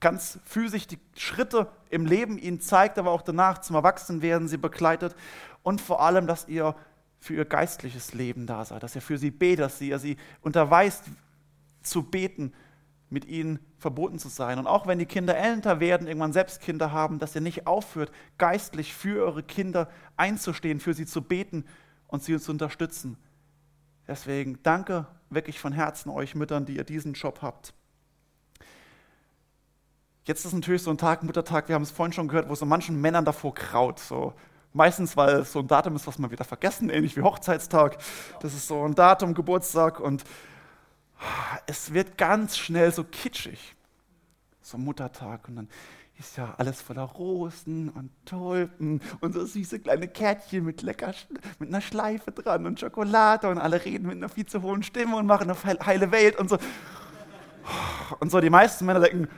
ganz 0.00 0.38
physisch 0.44 0.86
die 0.86 0.98
Schritte 1.16 1.68
im 1.90 2.06
Leben 2.06 2.38
ihnen 2.38 2.60
zeigt, 2.60 2.98
aber 2.98 3.10
auch 3.10 3.22
danach 3.22 3.58
zum 3.58 3.76
Erwachsenwerden 3.76 4.48
sie 4.48 4.56
begleitet 4.56 5.14
und 5.62 5.80
vor 5.80 6.02
allem, 6.02 6.26
dass 6.26 6.48
ihr 6.48 6.74
für 7.20 7.34
ihr 7.34 7.44
geistliches 7.44 8.14
Leben 8.14 8.46
da 8.46 8.64
seid, 8.64 8.82
dass 8.82 8.94
er 8.94 9.02
für 9.02 9.18
sie 9.18 9.30
betet, 9.30 9.60
dass 9.64 9.80
ihr 9.80 9.98
sie 9.98 10.16
unterweist 10.40 11.04
zu 11.82 12.02
beten, 12.02 12.52
mit 13.10 13.24
ihnen 13.24 13.58
verboten 13.78 14.18
zu 14.18 14.28
sein. 14.28 14.58
Und 14.58 14.66
auch 14.66 14.86
wenn 14.86 14.98
die 14.98 15.06
Kinder 15.06 15.36
älter 15.36 15.80
werden, 15.80 16.06
irgendwann 16.06 16.32
selbst 16.32 16.60
Kinder 16.60 16.92
haben, 16.92 17.18
dass 17.18 17.34
ihr 17.34 17.40
nicht 17.40 17.66
aufhört, 17.66 18.12
geistlich 18.36 18.92
für 18.94 19.24
eure 19.24 19.42
Kinder 19.42 19.88
einzustehen, 20.16 20.78
für 20.80 20.94
sie 20.94 21.06
zu 21.06 21.22
beten 21.22 21.64
und 22.06 22.22
sie 22.22 22.38
zu 22.38 22.52
unterstützen. 22.52 23.16
Deswegen 24.08 24.60
danke 24.62 25.06
wirklich 25.30 25.60
von 25.60 25.72
Herzen 25.72 26.10
euch 26.10 26.34
Müttern, 26.34 26.66
die 26.66 26.76
ihr 26.76 26.84
diesen 26.84 27.12
Job 27.12 27.40
habt. 27.42 27.74
Jetzt 30.24 30.44
ist 30.44 30.52
natürlich 30.52 30.82
so 30.82 30.90
ein 30.90 30.98
Tag, 30.98 31.22
Muttertag, 31.22 31.68
wir 31.68 31.74
haben 31.74 31.82
es 31.82 31.90
vorhin 31.90 32.12
schon 32.12 32.28
gehört, 32.28 32.48
wo 32.48 32.54
so 32.54 32.66
manchen 32.66 33.00
Männern 33.00 33.24
davor 33.24 33.54
kraut. 33.54 33.98
So, 34.00 34.34
Meistens, 34.72 35.16
weil 35.16 35.40
es 35.40 35.52
so 35.52 35.60
ein 35.60 35.68
Datum 35.68 35.96
ist, 35.96 36.06
was 36.06 36.18
man 36.18 36.30
wieder 36.30 36.44
vergessen, 36.44 36.90
ähnlich 36.90 37.16
wie 37.16 37.22
Hochzeitstag. 37.22 37.98
Das 38.40 38.54
ist 38.54 38.68
so 38.68 38.84
ein 38.84 38.94
Datum, 38.94 39.34
Geburtstag 39.34 39.98
und 39.98 40.24
es 41.66 41.94
wird 41.94 42.18
ganz 42.18 42.56
schnell 42.56 42.92
so 42.92 43.04
kitschig. 43.04 43.74
So 44.60 44.76
Muttertag 44.76 45.48
und 45.48 45.56
dann 45.56 45.68
ist 46.18 46.36
ja 46.36 46.54
alles 46.58 46.82
voller 46.82 47.02
Rosen 47.02 47.90
und 47.90 48.10
Tulpen 48.26 49.00
und 49.20 49.34
so 49.34 49.44
süße 49.46 49.78
kleine 49.78 50.08
Kärtchen 50.08 50.64
mit 50.64 50.82
lecker, 50.82 51.14
mit 51.60 51.68
einer 51.68 51.80
Schleife 51.80 52.32
dran 52.32 52.66
und 52.66 52.80
Schokolade 52.80 53.48
und 53.48 53.58
alle 53.58 53.84
reden 53.84 54.08
mit 54.08 54.16
einer 54.16 54.28
viel 54.28 54.46
zu 54.46 54.62
hohen 54.62 54.82
Stimme 54.82 55.16
und 55.16 55.26
machen 55.26 55.48
eine 55.48 55.86
heile 55.86 56.10
Welt 56.10 56.36
und 56.36 56.50
so. 56.50 56.58
Und 58.18 58.30
so 58.30 58.40
die 58.40 58.50
meisten 58.50 58.84
Männer 58.84 59.00
denken, 59.00 59.28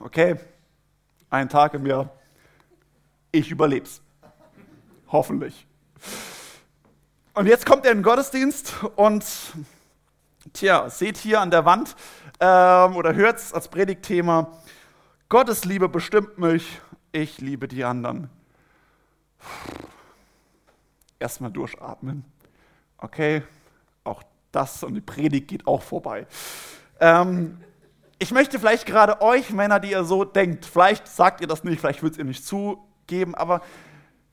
okay, 0.00 0.36
ein 1.30 1.48
Tag 1.48 1.74
im 1.74 1.86
Jahr, 1.86 2.10
ich 3.32 3.50
überleb's. 3.50 4.02
Hoffentlich. 5.08 5.66
Und 7.32 7.46
jetzt 7.46 7.64
kommt 7.64 7.84
er 7.86 7.92
in 7.92 7.98
den 7.98 8.04
Gottesdienst 8.04 8.74
und, 8.96 9.24
tja, 10.52 10.90
seht 10.90 11.16
hier 11.16 11.40
an 11.40 11.50
der 11.50 11.64
Wand 11.64 11.96
ähm, 12.38 12.96
oder 12.96 13.14
hört 13.14 13.38
es 13.38 13.52
als 13.52 13.68
Predigtthema, 13.68 14.52
Gottes 15.28 15.64
Liebe 15.64 15.88
bestimmt 15.88 16.38
mich, 16.38 16.80
ich 17.12 17.40
liebe 17.40 17.68
die 17.68 17.84
anderen. 17.84 18.30
Erstmal 21.18 21.50
durchatmen. 21.50 22.24
Okay, 22.98 23.42
auch 24.04 24.22
das 24.52 24.82
und 24.82 24.94
die 24.94 25.00
Predigt 25.00 25.48
geht 25.48 25.66
auch 25.66 25.82
vorbei. 25.82 26.26
Ähm, 27.00 27.58
ich 28.18 28.30
möchte 28.30 28.58
vielleicht 28.58 28.86
gerade 28.86 29.20
euch 29.20 29.50
Männer, 29.50 29.80
die 29.80 29.90
ihr 29.90 30.04
so 30.04 30.24
denkt, 30.24 30.66
vielleicht 30.66 31.08
sagt 31.08 31.40
ihr 31.40 31.46
das 31.46 31.64
nicht, 31.64 31.80
vielleicht 31.80 32.02
würdet 32.02 32.18
ihr 32.18 32.24
nicht 32.24 32.46
zugeben, 32.46 33.34
aber 33.34 33.60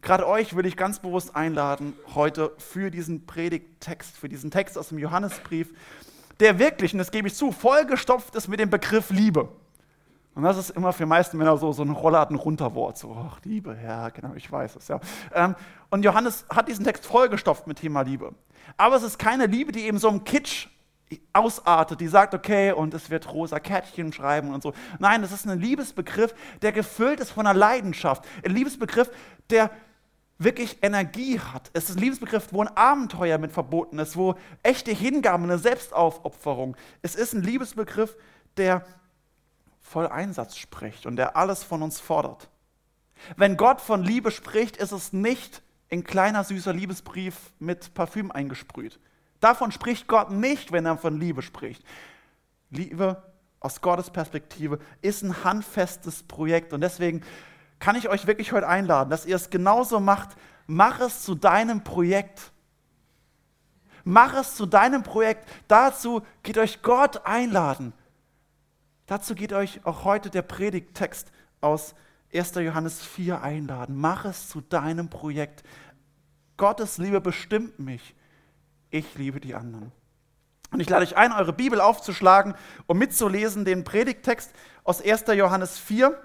Gerade 0.02 0.28
euch 0.28 0.56
will 0.56 0.66
ich 0.66 0.78
ganz 0.78 1.00
bewusst 1.00 1.36
einladen, 1.36 1.94
heute 2.16 2.52
für 2.58 2.90
diesen 2.90 3.28
Predigttext, 3.28 4.18
für 4.18 4.30
diesen 4.30 4.50
Text 4.50 4.78
aus 4.78 4.90
dem 4.90 4.98
Johannesbrief, 4.98 5.70
der 6.40 6.58
wirklich, 6.58 6.94
und 6.94 6.98
das 6.98 7.12
gebe 7.12 7.28
ich 7.28 7.36
zu, 7.36 7.52
vollgestopft 7.52 8.36
ist 8.36 8.48
mit 8.48 8.60
dem 8.60 8.72
Begriff 8.72 9.12
Liebe. 9.12 9.50
Und 10.34 10.44
das 10.44 10.58
ist 10.58 10.70
immer 10.72 10.94
für 10.94 11.04
die 11.04 11.10
meisten 11.10 11.38
Männer 11.38 11.58
so, 11.58 11.74
so 11.74 11.84
ein 11.84 11.92
Rollladen 11.92 12.38
runterwort, 12.38 12.98
so, 12.98 13.16
ach, 13.18 13.40
Liebe, 13.44 13.78
ja, 13.84 14.10
genau, 14.10 14.34
ich 14.36 14.50
weiß 14.50 14.78
es, 14.78 14.88
ja. 14.88 15.00
Ähm, 15.34 15.56
und 15.90 16.06
Johannes 16.06 16.46
hat 16.50 16.70
diesen 16.70 16.86
Text 16.86 17.06
vollgestopft 17.06 17.68
mit 17.68 17.80
Thema 17.80 18.02
Liebe. 18.02 18.34
Aber 18.78 18.96
es 18.96 19.04
ist 19.04 19.20
keine 19.20 19.46
Liebe, 19.46 19.74
die 19.74 19.82
eben 19.82 19.98
so 19.98 20.08
im 20.08 20.24
Kitsch 20.24 20.68
ausartet, 21.34 22.00
die 22.00 22.08
sagt, 22.08 22.34
okay, 22.34 22.72
und 22.72 22.94
es 22.94 23.10
wird 23.10 23.32
rosa 23.34 23.60
Kärtchen 23.60 24.14
schreiben 24.14 24.54
und 24.54 24.64
so. 24.64 24.74
Nein, 25.00 25.24
es 25.24 25.34
ist 25.34 25.46
ein 25.46 25.60
Liebesbegriff, 25.60 26.34
der 26.62 26.72
gefüllt 26.72 27.20
ist 27.20 27.32
von 27.32 27.46
einer 27.46 27.58
Leidenschaft. 27.58 28.24
Ein 28.46 28.52
Liebesbegriff, 28.56 29.12
der 29.50 29.72
wirklich 30.38 30.78
Energie 30.82 31.40
hat. 31.40 31.70
Es 31.74 31.90
ist 31.90 31.98
ein 31.98 32.02
Liebesbegriff, 32.02 32.48
wo 32.52 32.62
ein 32.62 32.76
Abenteuer 32.76 33.38
mit 33.38 33.52
verboten 33.52 34.00
ist, 34.00 34.16
wo 34.18 34.36
echte 34.64 34.92
Hingabe, 34.92 35.44
eine 35.44 35.58
Selbstaufopferung. 35.58 36.76
Es 37.02 37.16
ist 37.16 37.34
ein 37.34 37.44
Liebesbegriff, 37.44 38.16
der 38.58 38.86
voll 39.92 40.08
Einsatz 40.08 40.56
spricht 40.56 41.06
und 41.06 41.18
der 41.18 41.36
alles 41.36 41.64
von 41.64 41.84
uns 41.84 42.00
fordert. 42.00 42.50
Wenn 43.36 43.58
Gott 43.58 43.82
von 43.82 44.02
Liebe 44.02 44.32
spricht, 44.32 44.78
ist 44.78 44.94
es 44.94 45.12
nicht 45.12 45.62
ein 45.92 46.06
kleiner 46.06 46.46
süßer 46.46 46.72
Liebesbrief 46.72 47.36
mit 47.60 47.94
Parfüm 47.94 48.32
eingesprüht. 48.32 49.00
Davon 49.42 49.72
spricht 49.74 50.08
Gott 50.08 50.32
nicht, 50.32 50.72
wenn 50.72 50.86
er 50.86 50.98
von 50.98 51.20
Liebe 51.20 51.42
spricht. 51.42 51.84
Liebe 52.70 53.22
aus 53.60 53.82
Gottes 53.82 54.10
Perspektive 54.10 54.80
ist 55.02 55.24
ein 55.24 55.44
handfestes 55.44 56.24
Projekt 56.24 56.72
und 56.72 56.80
deswegen 56.80 57.22
kann 57.80 57.98
ich 57.98 58.08
euch 58.08 58.28
wirklich 58.28 58.54
heute 58.54 58.70
einladen, 58.70 59.10
dass 59.10 59.26
ihr 59.26 59.36
es 59.36 59.50
genauso 59.50 60.00
macht. 60.00 60.30
Mach 60.68 61.02
es 61.02 61.24
zu 61.24 61.36
deinem 61.36 61.84
Projekt. 61.84 62.54
Mach 64.06 64.36
es 64.36 64.56
zu 64.56 64.66
deinem 64.66 65.04
Projekt. 65.04 65.48
Dazu 65.68 66.22
geht 66.44 66.58
euch 66.58 66.82
Gott 66.82 67.26
einladen. 67.26 67.94
Dazu 69.12 69.36
geht 69.36 69.52
euch 69.52 69.86
auch 69.86 70.06
heute 70.06 70.30
der 70.30 70.42
Predigttext 70.42 71.34
aus 71.60 71.96
1. 72.34 72.56
Johannes 72.56 73.04
4 73.04 73.42
einladen. 73.44 73.98
Mach 73.98 74.24
es 74.24 74.48
zu 74.48 74.62
deinem 74.62 75.10
Projekt. 75.10 75.64
Gottes 76.56 76.98
Liebe 76.98 77.20
bestimmt 77.20 77.78
mich. 77.78 78.16
Ich 78.90 79.16
liebe 79.16 79.42
die 79.42 79.54
anderen. 79.54 79.92
Und 80.72 80.80
ich 80.80 80.88
lade 80.88 81.04
euch 81.04 81.18
ein, 81.18 81.34
eure 81.34 81.52
Bibel 81.52 81.82
aufzuschlagen, 81.82 82.56
um 82.88 83.00
mitzulesen 83.00 83.66
den 83.66 83.84
Predigttext 83.84 84.54
aus 84.86 85.02
1. 85.02 85.26
Johannes 85.36 85.78
4. 85.78 86.18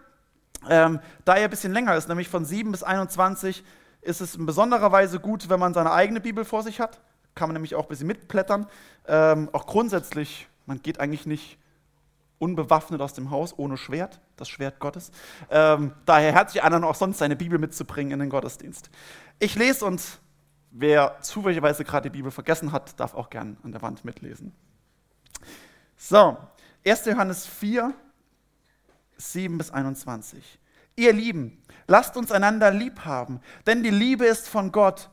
Ähm, 0.69 1.01
da 1.25 1.35
er 1.35 1.47
ein 1.47 1.51
bisschen 1.51 1.73
länger 1.73 1.97
ist, 1.97 2.07
nämlich 2.07 2.29
von 2.29 2.45
7 2.45 2.71
bis 2.71 2.85
21, 2.85 3.65
ist 4.01 4.21
es 4.21 4.37
in 4.37 4.47
besonderer 4.47 4.93
Weise 4.93 5.19
gut, 5.19 5.49
wenn 5.49 5.59
man 5.59 5.75
seine 5.75 5.91
eigene 5.91 6.21
Bibel 6.21 6.45
vor 6.45 6.63
sich 6.63 6.79
hat. 6.79 7.01
Kann 7.35 7.49
man 7.49 7.55
nämlich 7.55 7.75
auch 7.75 7.87
ein 7.87 7.89
bisschen 7.89 8.07
mitblättern. 8.07 8.69
Ähm, 9.09 9.51
auch 9.53 9.67
grundsätzlich, 9.67 10.47
man 10.67 10.81
geht 10.81 11.01
eigentlich 11.01 11.27
nicht 11.27 11.59
unbewaffnet 12.39 13.01
aus 13.01 13.15
dem 13.15 13.31
Haus, 13.31 13.55
ohne 13.57 13.77
Schwert, 13.77 14.21
das 14.37 14.49
Schwert 14.49 14.79
Gottes. 14.79 15.11
Ähm, 15.51 15.93
daher 16.05 16.33
herzlich 16.33 16.63
an, 16.63 16.85
auch 16.85 16.95
sonst 16.95 17.19
seine 17.19 17.37
Bibel 17.37 17.59
mitzubringen 17.59 18.13
in 18.13 18.19
den 18.19 18.31
Gottesdienst. 18.31 18.91
Ich 19.39 19.55
lese 19.57 19.85
und 19.85 20.03
wer 20.71 21.19
zufälligerweise 21.21 21.85
gerade 21.85 22.11
die 22.11 22.17
Bibel 22.17 22.31
vergessen 22.31 22.73
hat, 22.73 22.99
darf 23.01 23.15
auch 23.15 23.31
gern 23.31 23.57
an 23.63 23.73
der 23.73 23.83
Wand 23.83 24.05
mitlesen. 24.05 24.53
So, 25.97 26.37
1. 26.85 27.07
Johannes 27.07 27.47
4, 27.47 27.95
7 29.17 29.59
bis 29.59 29.71
21. 29.71 30.59
Ihr 30.95 31.13
Lieben, 31.13 31.63
lasst 31.87 32.17
uns 32.17 32.33
einander 32.33 32.71
lieb 32.71 33.05
haben, 33.05 33.41
denn 33.67 33.83
die 33.83 33.91
Liebe 33.91 34.27
ist 34.27 34.49
von 34.49 34.73
Gott. 34.73 35.11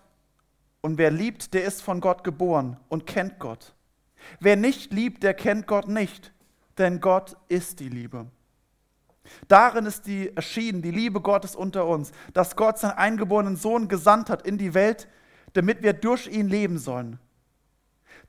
Und 0.81 0.97
wer 0.97 1.11
liebt, 1.11 1.53
der 1.53 1.63
ist 1.63 1.81
von 1.81 2.01
Gott 2.01 2.23
geboren 2.23 2.77
und 2.89 3.07
kennt 3.07 3.39
Gott. 3.39 3.73
Wer 4.39 4.55
nicht 4.55 4.91
liebt, 4.91 5.23
der 5.23 5.33
kennt 5.33 5.67
Gott 5.67 5.87
nicht, 5.87 6.33
denn 6.77 6.99
Gott 6.99 7.35
ist 7.47 7.79
die 7.79 7.89
Liebe. 7.89 8.27
Darin 9.47 9.85
ist 9.85 10.05
die 10.05 10.35
erschienen, 10.35 10.81
die 10.81 10.91
Liebe 10.91 11.21
Gottes 11.21 11.55
unter 11.55 11.85
uns, 11.85 12.11
dass 12.33 12.55
Gott 12.55 12.77
seinen 12.77 12.97
eingeborenen 12.97 13.55
Sohn 13.55 13.87
gesandt 13.87 14.29
hat 14.29 14.45
in 14.45 14.57
die 14.57 14.73
Welt, 14.73 15.07
damit 15.53 15.81
wir 15.81 15.93
durch 15.93 16.27
ihn 16.27 16.49
leben 16.49 16.77
sollen. 16.77 17.19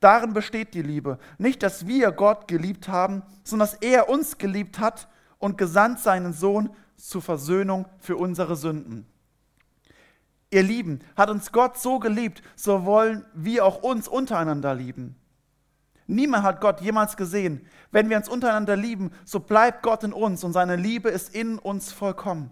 Darin 0.01 0.33
besteht 0.33 0.75
die 0.75 0.83
Liebe. 0.83 1.19
Nicht, 1.39 1.63
dass 1.63 1.87
wir 1.87 2.13
Gott 2.13 2.49
geliebt 2.49 2.89
haben, 2.89 3.23
sondern 3.43 3.69
dass 3.69 3.79
er 3.81 4.09
uns 4.09 4.39
geliebt 4.39 4.79
hat 4.79 5.09
und 5.39 5.59
gesandt 5.59 6.01
seinen 6.01 6.33
Sohn 6.33 6.71
zur 6.97 7.23
Versöhnung 7.23 7.87
für 7.99 8.17
unsere 8.17 8.57
Sünden. 8.57 9.07
Ihr 10.51 10.63
Lieben, 10.63 11.01
hat 11.17 11.31
uns 11.31 11.51
Gott 11.51 11.79
so 11.79 11.99
geliebt, 11.99 12.43
so 12.55 12.85
wollen 12.85 13.27
wir 13.35 13.65
auch 13.65 13.83
uns 13.83 14.07
untereinander 14.07 14.75
lieben. 14.75 15.17
Niemand 16.07 16.43
hat 16.43 16.61
Gott 16.61 16.81
jemals 16.81 17.17
gesehen. 17.17 17.67
Wenn 17.91 18.11
wir 18.11 18.17
uns 18.17 18.29
untereinander 18.29 18.77
lieben, 18.77 19.11
so 19.25 19.41
bleibt 19.41 19.83
Gott 19.83 20.05
in 20.05 20.13
uns 20.13 20.45
und 20.45 20.53
seine 20.53 20.77
Liebe 20.77 21.09
ist 21.09 21.35
in 21.35 21.59
uns 21.59 21.93
vollkommen. 21.93 22.51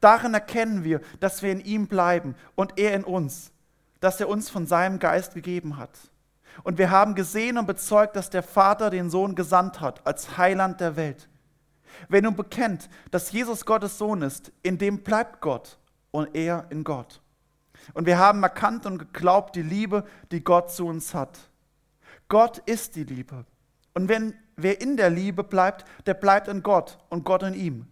Darin 0.00 0.34
erkennen 0.34 0.84
wir, 0.84 1.00
dass 1.20 1.42
wir 1.42 1.50
in 1.50 1.60
ihm 1.60 1.86
bleiben 1.86 2.34
und 2.54 2.78
er 2.78 2.94
in 2.94 3.04
uns 3.04 3.52
das 4.00 4.20
er 4.20 4.28
uns 4.28 4.50
von 4.50 4.66
seinem 4.66 4.98
Geist 4.98 5.34
gegeben 5.34 5.76
hat. 5.76 5.90
Und 6.64 6.78
wir 6.78 6.90
haben 6.90 7.14
gesehen 7.14 7.58
und 7.58 7.66
bezeugt, 7.66 8.16
dass 8.16 8.30
der 8.30 8.42
Vater 8.42 8.90
den 8.90 9.10
Sohn 9.10 9.34
gesandt 9.34 9.80
hat 9.80 10.06
als 10.06 10.38
Heiland 10.38 10.80
der 10.80 10.96
Welt. 10.96 11.28
Wer 12.08 12.22
nun 12.22 12.36
bekennt, 12.36 12.88
dass 13.10 13.32
Jesus 13.32 13.64
Gottes 13.64 13.98
Sohn 13.98 14.22
ist, 14.22 14.52
in 14.62 14.78
dem 14.78 15.02
bleibt 15.02 15.40
Gott 15.40 15.78
und 16.10 16.34
er 16.34 16.66
in 16.70 16.84
Gott. 16.84 17.20
Und 17.94 18.06
wir 18.06 18.18
haben 18.18 18.42
erkannt 18.42 18.86
und 18.86 18.98
geglaubt 18.98 19.56
die 19.56 19.62
Liebe, 19.62 20.04
die 20.30 20.42
Gott 20.42 20.70
zu 20.70 20.86
uns 20.86 21.14
hat. 21.14 21.38
Gott 22.28 22.58
ist 22.66 22.96
die 22.96 23.04
Liebe. 23.04 23.44
Und 23.94 24.08
wenn 24.08 24.34
wer 24.56 24.80
in 24.80 24.96
der 24.96 25.10
Liebe 25.10 25.42
bleibt, 25.42 25.84
der 26.06 26.14
bleibt 26.14 26.48
in 26.48 26.62
Gott 26.62 26.98
und 27.08 27.24
Gott 27.24 27.42
in 27.42 27.54
ihm. 27.54 27.86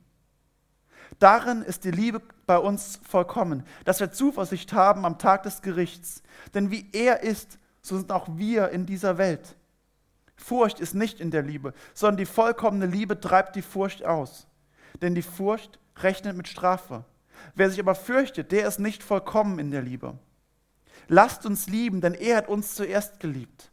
Darin 1.18 1.62
ist 1.62 1.84
die 1.84 1.90
Liebe 1.90 2.20
bei 2.46 2.58
uns 2.58 3.00
vollkommen, 3.08 3.64
dass 3.84 4.00
wir 4.00 4.12
Zuversicht 4.12 4.72
haben 4.72 5.06
am 5.06 5.18
Tag 5.18 5.44
des 5.44 5.62
Gerichts. 5.62 6.22
Denn 6.54 6.70
wie 6.70 6.90
er 6.92 7.22
ist, 7.22 7.58
so 7.80 7.96
sind 7.96 8.12
auch 8.12 8.28
wir 8.36 8.70
in 8.70 8.86
dieser 8.86 9.16
Welt. 9.16 9.56
Furcht 10.36 10.80
ist 10.80 10.94
nicht 10.94 11.20
in 11.20 11.30
der 11.30 11.42
Liebe, 11.42 11.72
sondern 11.94 12.18
die 12.18 12.26
vollkommene 12.26 12.86
Liebe 12.86 13.18
treibt 13.20 13.56
die 13.56 13.62
Furcht 13.62 14.04
aus. 14.04 14.46
Denn 15.00 15.14
die 15.14 15.22
Furcht 15.22 15.78
rechnet 15.96 16.36
mit 16.36 16.48
Strafe. 16.48 17.04
Wer 17.54 17.70
sich 17.70 17.80
aber 17.80 17.94
fürchtet, 17.94 18.52
der 18.52 18.66
ist 18.66 18.80
nicht 18.80 19.02
vollkommen 19.02 19.58
in 19.58 19.70
der 19.70 19.82
Liebe. 19.82 20.18
Lasst 21.08 21.46
uns 21.46 21.68
lieben, 21.68 22.00
denn 22.00 22.14
er 22.14 22.38
hat 22.38 22.48
uns 22.48 22.74
zuerst 22.74 23.20
geliebt. 23.20 23.70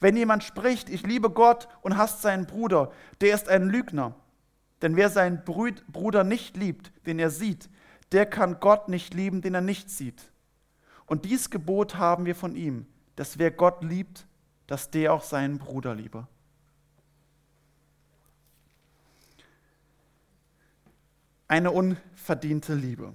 Wenn 0.00 0.16
jemand 0.16 0.44
spricht, 0.44 0.88
ich 0.88 1.02
liebe 1.02 1.30
Gott 1.30 1.68
und 1.82 1.96
hasst 1.96 2.22
seinen 2.22 2.46
Bruder, 2.46 2.92
der 3.20 3.34
ist 3.34 3.48
ein 3.48 3.68
Lügner. 3.68 4.14
Denn 4.80 4.96
wer 4.96 5.10
seinen 5.10 5.44
Bruder 5.44 6.24
nicht 6.24 6.56
liebt, 6.56 6.92
den 7.06 7.18
er 7.18 7.30
sieht, 7.30 7.70
der 8.10 8.26
kann 8.26 8.60
Gott 8.60 8.88
nicht 8.88 9.14
lieben, 9.14 9.40
den 9.40 9.54
er 9.54 9.60
nicht 9.60 9.90
sieht. 9.90 10.32
Und 11.06 11.24
dies 11.24 11.50
Gebot 11.50 11.96
haben 11.96 12.26
wir 12.26 12.34
von 12.34 12.56
ihm, 12.56 12.86
dass 13.16 13.38
wer 13.38 13.50
Gott 13.50 13.84
liebt, 13.84 14.26
dass 14.66 14.90
der 14.90 15.12
auch 15.12 15.22
seinen 15.22 15.58
Bruder 15.58 15.94
liebe. 15.94 16.26
Eine 21.48 21.70
unverdiente 21.70 22.74
Liebe. 22.74 23.14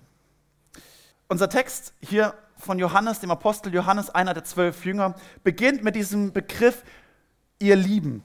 Unser 1.27 1.49
Text 1.49 1.93
hier 1.99 2.35
von 2.57 2.79
Johannes, 2.79 3.19
dem 3.19 3.31
Apostel 3.31 3.73
Johannes, 3.73 4.09
einer 4.09 4.33
der 4.33 4.43
zwölf 4.43 4.85
Jünger, 4.85 5.15
beginnt 5.43 5.83
mit 5.83 5.95
diesem 5.95 6.33
Begriff 6.33 6.83
ihr 7.59 7.75
Lieben. 7.75 8.23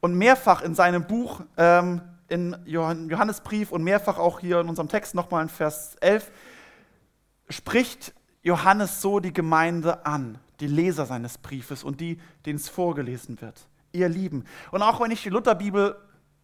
Und 0.00 0.14
mehrfach 0.14 0.62
in 0.62 0.74
seinem 0.74 1.06
Buch 1.06 1.42
ähm, 1.56 2.00
in 2.28 2.56
Johannesbrief 2.64 3.72
und 3.72 3.82
mehrfach 3.82 4.18
auch 4.18 4.40
hier 4.40 4.60
in 4.60 4.68
unserem 4.68 4.88
Text 4.88 5.14
nochmal 5.14 5.42
in 5.42 5.48
Vers 5.48 5.96
11, 6.00 6.30
spricht 7.48 8.14
Johannes 8.42 9.02
so 9.02 9.20
die 9.20 9.32
Gemeinde 9.32 10.06
an, 10.06 10.38
die 10.60 10.68
Leser 10.68 11.06
seines 11.06 11.38
Briefes 11.38 11.84
und 11.84 12.00
die, 12.00 12.18
denen 12.46 12.56
es 12.58 12.68
vorgelesen 12.68 13.40
wird. 13.40 13.68
Ihr 13.92 14.08
Lieben. 14.08 14.44
Und 14.70 14.82
auch 14.82 15.00
wenn 15.00 15.10
ich 15.10 15.22
die 15.22 15.30
Lutherbibel, 15.30 15.96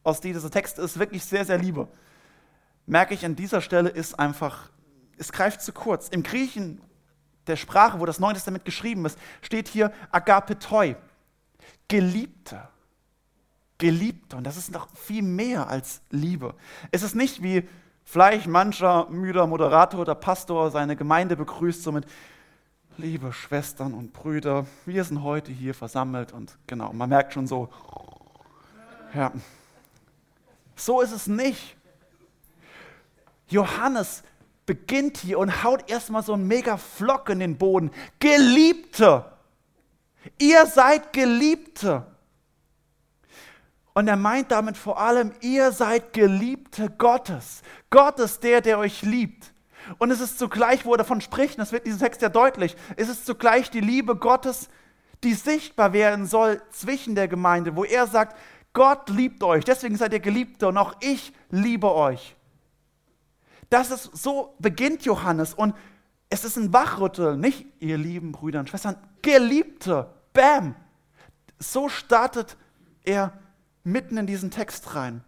aus 0.02 0.20
der 0.20 0.32
dieser 0.32 0.50
Text 0.50 0.78
ist, 0.78 0.98
wirklich 0.98 1.24
sehr, 1.24 1.44
sehr 1.44 1.58
liebe, 1.58 1.88
merke 2.86 3.14
ich, 3.14 3.24
an 3.24 3.36
dieser 3.36 3.60
Stelle 3.60 3.88
ist 3.88 4.18
einfach, 4.18 4.70
es 5.18 5.32
greift 5.32 5.62
zu 5.62 5.72
kurz. 5.72 6.08
Im 6.08 6.22
Griechen 6.22 6.80
der 7.46 7.56
Sprache, 7.56 8.00
wo 8.00 8.06
das 8.06 8.18
Neue 8.18 8.34
Testament 8.34 8.64
geschrieben 8.64 9.04
ist, 9.04 9.18
steht 9.42 9.68
hier 9.68 9.92
Agapetoi, 10.10 10.96
Geliebter. 11.88 12.70
Geliebter. 13.78 14.38
Und 14.38 14.44
das 14.44 14.56
ist 14.56 14.70
noch 14.72 14.88
viel 14.96 15.22
mehr 15.22 15.68
als 15.68 16.00
Liebe. 16.10 16.54
Es 16.90 17.02
ist 17.02 17.14
nicht 17.14 17.42
wie 17.42 17.68
vielleicht 18.04 18.46
mancher 18.46 19.08
müder 19.10 19.46
Moderator 19.46 20.00
oder 20.00 20.14
Pastor 20.14 20.70
seine 20.70 20.96
Gemeinde 20.96 21.36
begrüßt, 21.36 21.82
so 21.82 21.92
mit 21.92 22.06
Liebe 22.98 23.30
Schwestern 23.30 23.92
und 23.92 24.14
Brüder, 24.14 24.66
wir 24.86 25.04
sind 25.04 25.22
heute 25.22 25.52
hier 25.52 25.74
versammelt 25.74 26.32
und 26.32 26.56
genau, 26.66 26.94
man 26.94 27.10
merkt 27.10 27.34
schon 27.34 27.46
so, 27.46 27.68
ja, 29.12 29.32
so 30.76 31.02
ist 31.02 31.12
es 31.12 31.26
nicht. 31.26 31.76
Johannes 33.48 34.22
beginnt 34.66 35.16
hier 35.18 35.38
und 35.38 35.64
haut 35.64 35.88
erstmal 35.90 36.22
so 36.22 36.34
einen 36.34 36.46
mega 36.46 36.76
Flock 36.76 37.30
in 37.30 37.38
den 37.38 37.56
Boden. 37.56 37.90
Geliebte, 38.18 39.24
ihr 40.38 40.66
seid 40.66 41.12
Geliebte. 41.12 42.06
Und 43.94 44.08
er 44.08 44.16
meint 44.16 44.50
damit 44.50 44.76
vor 44.76 45.00
allem, 45.00 45.32
ihr 45.40 45.72
seid 45.72 46.12
Geliebte 46.12 46.90
Gottes. 46.90 47.62
Gott 47.88 48.18
ist 48.18 48.42
der, 48.42 48.60
der 48.60 48.78
euch 48.78 49.00
liebt. 49.02 49.54
Und 49.98 50.10
es 50.10 50.20
ist 50.20 50.38
zugleich, 50.38 50.84
wo 50.84 50.92
er 50.92 50.98
davon 50.98 51.20
spricht, 51.20 51.58
das 51.58 51.72
wird 51.72 51.84
in 51.84 51.92
diesem 51.92 52.04
Text 52.04 52.20
ja 52.20 52.28
deutlich, 52.28 52.76
es 52.96 53.08
ist 53.08 53.24
zugleich 53.24 53.70
die 53.70 53.80
Liebe 53.80 54.16
Gottes, 54.16 54.68
die 55.22 55.34
sichtbar 55.34 55.92
werden 55.92 56.26
soll 56.26 56.60
zwischen 56.72 57.14
der 57.14 57.28
Gemeinde, 57.28 57.76
wo 57.76 57.84
er 57.84 58.06
sagt, 58.06 58.36
Gott 58.72 59.08
liebt 59.08 59.42
euch, 59.42 59.64
deswegen 59.64 59.96
seid 59.96 60.12
ihr 60.12 60.20
Geliebte 60.20 60.68
und 60.68 60.76
auch 60.76 60.94
ich 61.00 61.32
liebe 61.50 61.94
euch. 61.94 62.36
Das 63.70 63.90
ist, 63.90 64.16
so 64.16 64.54
beginnt 64.58 65.04
Johannes 65.04 65.54
und 65.54 65.74
es 66.28 66.44
ist 66.44 66.56
ein 66.56 66.72
Wachrütteln, 66.72 67.40
nicht 67.40 67.66
ihr 67.80 67.98
lieben 67.98 68.32
Brüder 68.32 68.60
und 68.60 68.68
Schwestern, 68.68 68.96
Geliebte, 69.22 70.08
bam. 70.32 70.74
So 71.58 71.88
startet 71.88 72.56
er 73.04 73.32
mitten 73.84 74.16
in 74.16 74.26
diesen 74.26 74.50
Text 74.50 74.94
rein. 74.94 75.22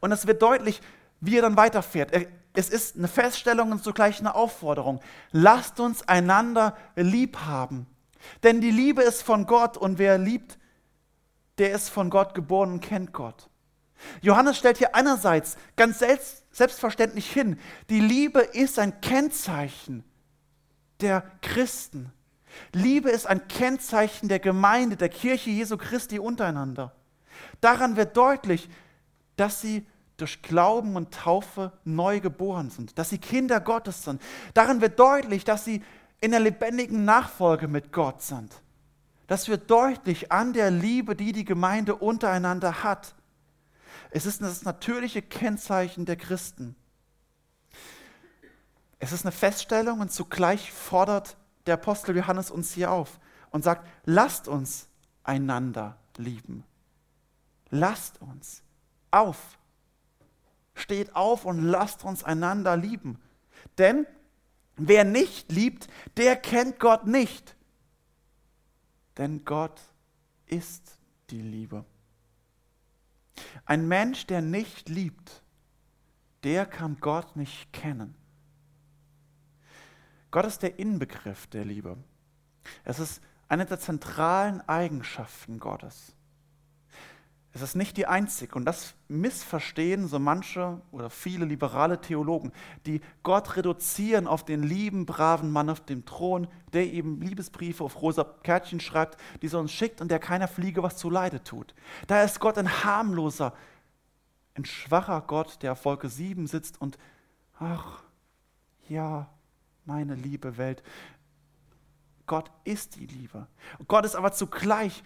Und 0.00 0.12
es 0.12 0.26
wird 0.26 0.42
deutlich, 0.42 0.80
wie 1.20 1.38
er 1.38 1.42
dann 1.42 1.56
weiterfährt. 1.56 2.12
Es 2.52 2.68
ist 2.68 2.96
eine 2.96 3.08
Feststellung 3.08 3.72
und 3.72 3.82
zugleich 3.82 4.20
eine 4.20 4.34
Aufforderung. 4.34 5.00
Lasst 5.32 5.80
uns 5.80 6.06
einander 6.06 6.76
lieb 6.94 7.38
haben. 7.38 7.86
Denn 8.42 8.60
die 8.60 8.70
Liebe 8.70 9.02
ist 9.02 9.22
von 9.22 9.46
Gott 9.46 9.76
und 9.76 9.98
wer 9.98 10.18
liebt, 10.18 10.58
der 11.58 11.72
ist 11.72 11.88
von 11.88 12.10
Gott 12.10 12.34
geboren 12.34 12.72
und 12.72 12.80
kennt 12.80 13.12
Gott. 13.12 13.48
Johannes 14.20 14.58
stellt 14.58 14.78
hier 14.78 14.94
einerseits 14.94 15.56
ganz 15.76 16.02
selbstverständlich 16.50 17.30
hin, 17.30 17.58
die 17.90 18.00
Liebe 18.00 18.40
ist 18.40 18.78
ein 18.78 19.00
Kennzeichen 19.00 20.04
der 21.00 21.22
Christen. 21.42 22.12
Liebe 22.72 23.10
ist 23.10 23.26
ein 23.26 23.48
Kennzeichen 23.48 24.28
der 24.28 24.38
Gemeinde, 24.38 24.96
der 24.96 25.08
Kirche 25.08 25.50
Jesu 25.50 25.76
Christi 25.76 26.18
untereinander. 26.18 26.94
Daran 27.60 27.96
wird 27.96 28.16
deutlich, 28.16 28.68
dass 29.36 29.60
sie 29.60 29.86
durch 30.16 30.42
Glauben 30.42 30.94
und 30.94 31.12
Taufe 31.12 31.72
neu 31.84 32.20
geboren 32.20 32.70
sind, 32.70 32.96
dass 32.98 33.10
sie 33.10 33.18
Kinder 33.18 33.60
Gottes 33.60 34.04
sind. 34.04 34.22
Darin 34.54 34.80
wird 34.80 34.98
deutlich, 34.98 35.44
dass 35.44 35.64
sie 35.64 35.82
in 36.20 36.30
der 36.30 36.40
lebendigen 36.40 37.04
Nachfolge 37.04 37.66
mit 37.66 37.92
Gott 37.92 38.22
sind. 38.22 38.52
Das 39.26 39.48
wird 39.48 39.70
deutlich 39.70 40.30
an 40.30 40.52
der 40.52 40.70
Liebe, 40.70 41.16
die 41.16 41.32
die 41.32 41.44
Gemeinde 41.44 41.96
untereinander 41.96 42.84
hat. 42.84 43.14
Es 44.14 44.26
ist 44.26 44.42
das 44.42 44.62
natürliche 44.62 45.22
Kennzeichen 45.22 46.04
der 46.06 46.14
Christen. 46.14 46.76
Es 49.00 49.10
ist 49.10 49.24
eine 49.24 49.32
Feststellung 49.32 49.98
und 49.98 50.12
zugleich 50.12 50.70
fordert 50.70 51.36
der 51.66 51.74
Apostel 51.74 52.16
Johannes 52.16 52.52
uns 52.52 52.72
hier 52.72 52.92
auf 52.92 53.18
und 53.50 53.64
sagt, 53.64 53.88
lasst 54.04 54.46
uns 54.46 54.86
einander 55.24 55.98
lieben. 56.16 56.62
Lasst 57.70 58.22
uns 58.22 58.62
auf. 59.10 59.58
Steht 60.76 61.16
auf 61.16 61.44
und 61.44 61.64
lasst 61.64 62.04
uns 62.04 62.22
einander 62.22 62.76
lieben. 62.76 63.20
Denn 63.78 64.06
wer 64.76 65.02
nicht 65.02 65.50
liebt, 65.50 65.88
der 66.16 66.36
kennt 66.36 66.78
Gott 66.78 67.04
nicht. 67.04 67.56
Denn 69.18 69.44
Gott 69.44 69.80
ist 70.46 71.00
die 71.30 71.42
Liebe. 71.42 71.84
Ein 73.64 73.88
Mensch, 73.88 74.26
der 74.26 74.42
nicht 74.42 74.88
liebt, 74.88 75.42
der 76.42 76.66
kann 76.66 76.98
Gott 77.00 77.36
nicht 77.36 77.72
kennen. 77.72 78.14
Gott 80.30 80.46
ist 80.46 80.62
der 80.62 80.78
Inbegriff 80.78 81.46
der 81.46 81.64
Liebe. 81.64 81.96
Es 82.84 82.98
ist 82.98 83.22
eine 83.48 83.66
der 83.66 83.78
zentralen 83.78 84.60
Eigenschaften 84.68 85.58
Gottes. 85.58 86.14
Es 87.54 87.62
ist 87.62 87.76
nicht 87.76 87.96
die 87.96 88.08
einzige. 88.08 88.56
Und 88.56 88.64
das 88.64 88.94
missverstehen 89.06 90.08
so 90.08 90.18
manche 90.18 90.80
oder 90.90 91.08
viele 91.08 91.44
liberale 91.44 92.00
Theologen, 92.00 92.52
die 92.84 93.00
Gott 93.22 93.56
reduzieren 93.56 94.26
auf 94.26 94.44
den 94.44 94.64
lieben, 94.64 95.06
braven 95.06 95.52
Mann 95.52 95.70
auf 95.70 95.80
dem 95.80 96.04
Thron, 96.04 96.48
der 96.72 96.92
eben 96.92 97.20
Liebesbriefe 97.20 97.84
auf 97.84 98.02
rosa 98.02 98.24
Kärtchen 98.42 98.80
schreibt, 98.80 99.20
die 99.40 99.46
er 99.46 99.60
uns 99.60 99.70
schickt 99.70 100.00
und 100.00 100.10
der 100.10 100.18
keiner 100.18 100.48
Fliege 100.48 100.82
was 100.82 100.96
zu 100.96 101.08
Leide 101.08 101.44
tut. 101.44 101.76
Da 102.08 102.24
ist 102.24 102.40
Gott 102.40 102.58
ein 102.58 102.84
harmloser, 102.84 103.54
ein 104.54 104.64
schwacher 104.64 105.20
Gott, 105.20 105.62
der 105.62 105.72
auf 105.72 105.84
Wolke 105.84 106.08
7 106.08 106.48
sitzt 106.48 106.80
und, 106.80 106.98
ach, 107.60 108.02
ja, 108.88 109.28
meine 109.84 110.16
liebe 110.16 110.56
Welt. 110.56 110.82
Gott 112.26 112.50
ist 112.64 112.96
die 112.96 113.06
Liebe. 113.06 113.46
Gott 113.86 114.04
ist 114.04 114.16
aber 114.16 114.32
zugleich 114.32 115.04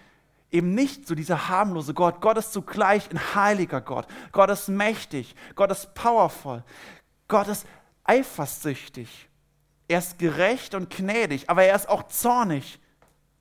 eben 0.50 0.74
nicht 0.74 1.06
so 1.06 1.14
dieser 1.14 1.48
harmlose 1.48 1.94
Gott. 1.94 2.20
Gott 2.20 2.38
ist 2.38 2.52
zugleich 2.52 3.10
ein 3.10 3.34
heiliger 3.34 3.80
Gott. 3.80 4.06
Gott 4.32 4.50
ist 4.50 4.68
mächtig. 4.68 5.34
Gott 5.54 5.70
ist 5.70 5.94
powerful. 5.94 6.64
Gott 7.28 7.48
ist 7.48 7.66
eifersüchtig. 8.04 9.28
Er 9.88 9.98
ist 9.98 10.18
gerecht 10.18 10.74
und 10.74 10.90
gnädig, 10.90 11.48
aber 11.48 11.64
er 11.64 11.76
ist 11.76 11.88
auch 11.88 12.04
zornig 12.08 12.80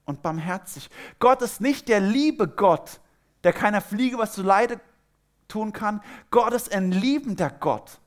und 0.06 0.22
barmherzig. 0.22 0.90
Gott 1.20 1.42
ist 1.42 1.62
nicht 1.62 1.90
der 1.90 2.00
liebe 2.00 2.48
Gott, 2.48 3.00
der 3.44 3.54
keiner 3.54 3.82
Fliege 3.82 4.18
was 4.18 4.34
zu 4.34 4.44
Leide 4.44 4.80
tun 5.48 5.74
kann. 5.74 6.02
Gott 6.32 6.54
ist 6.54 6.72
ein 6.72 6.92
liebender 6.92 7.50
Gott. 7.50 8.00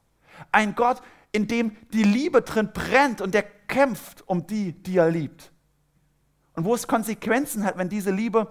Ein 0.53 0.75
Gott, 0.75 1.03
in 1.33 1.47
dem 1.47 1.77
die 1.93 2.03
Liebe 2.03 2.43
drin 2.43 2.71
brennt 2.73 3.21
und 3.21 3.35
der 3.35 3.43
kämpft 3.43 4.27
um 4.27 4.47
die, 4.47 4.73
die 4.73 4.97
er 4.97 5.11
liebt. 5.11 5.53
Und 6.55 6.65
wo 6.65 6.75
es 6.75 6.89
Konsequenzen 6.89 7.65
hat, 7.65 7.79
wenn 7.79 7.89
diese 7.89 8.11
Liebe 8.11 8.51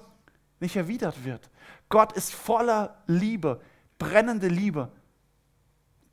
nicht 0.62 0.76
erwidert 0.76 1.24
wird. 1.24 1.50
Gott 1.90 2.14
ist 2.14 2.34
voller 2.34 3.02
Liebe, 3.08 3.62
brennende 3.98 4.48
Liebe, 4.48 4.92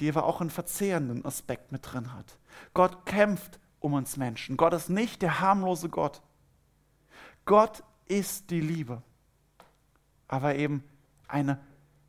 die 0.01 0.09
aber 0.09 0.25
auch 0.25 0.41
einen 0.41 0.51
verzehrenden 0.51 1.25
Aspekt 1.25 1.73
mit 1.73 1.91
drin 1.91 2.13
hat. 2.13 2.39
Gott 2.75 3.07
kämpft 3.07 3.59
um 3.81 3.95
uns 3.95 4.17
Menschen. 4.17 4.57
Gott 4.57 4.75
ist 4.75 4.89
nicht 4.89 5.23
der 5.23 5.41
harmlose 5.41 5.89
Gott. 5.89 6.23
Gott 7.45 7.83
ist 8.07 8.51
die 8.51 8.61
Liebe, 8.61 9.03
aber 10.29 10.57
eben 10.57 10.83
eine 11.29 11.61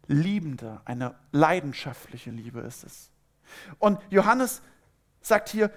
liebende, 0.08 0.82
eine 0.86 1.16
leidenschaftliche 1.32 2.32
Liebe 2.32 2.62
ist 2.62 2.84
es. 2.84 3.12
Und 3.80 4.00
Johannes 4.10 4.62
sagt 5.22 5.50
hier, 5.50 5.72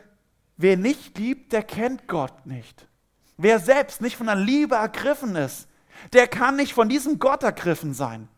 wer 0.57 0.77
nicht 0.77 1.19
liebt, 1.19 1.53
der 1.53 1.63
kennt 1.63 2.09
Gott 2.09 2.47
nicht. 2.47 2.87
Wer 3.37 3.59
selbst 3.59 4.01
nicht 4.01 4.17
von 4.17 4.27
der 4.27 4.37
Liebe 4.37 4.75
ergriffen 4.75 5.37
ist, 5.37 5.69
der 6.13 6.29
kann 6.29 6.57
nicht 6.57 6.75
von 6.75 6.89
diesem 6.89 7.19
Gott 7.19 7.43
ergriffen 7.43 7.95
sein. 7.95 8.29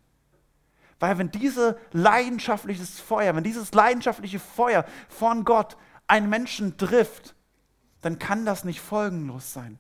Weil 1.01 1.19
wenn 1.19 1.31
dieses 1.31 1.75
leidenschaftliches 1.93 3.01
Feuer, 3.01 3.35
wenn 3.35 3.43
dieses 3.43 3.73
leidenschaftliche 3.73 4.39
Feuer 4.39 4.85
von 5.09 5.45
Gott 5.45 5.77
einen 6.07 6.29
Menschen 6.29 6.77
trifft, 6.77 7.35
dann 8.03 8.19
kann 8.19 8.45
das 8.45 8.65
nicht 8.65 8.81
folgenlos 8.81 9.53
sein. 9.53 9.79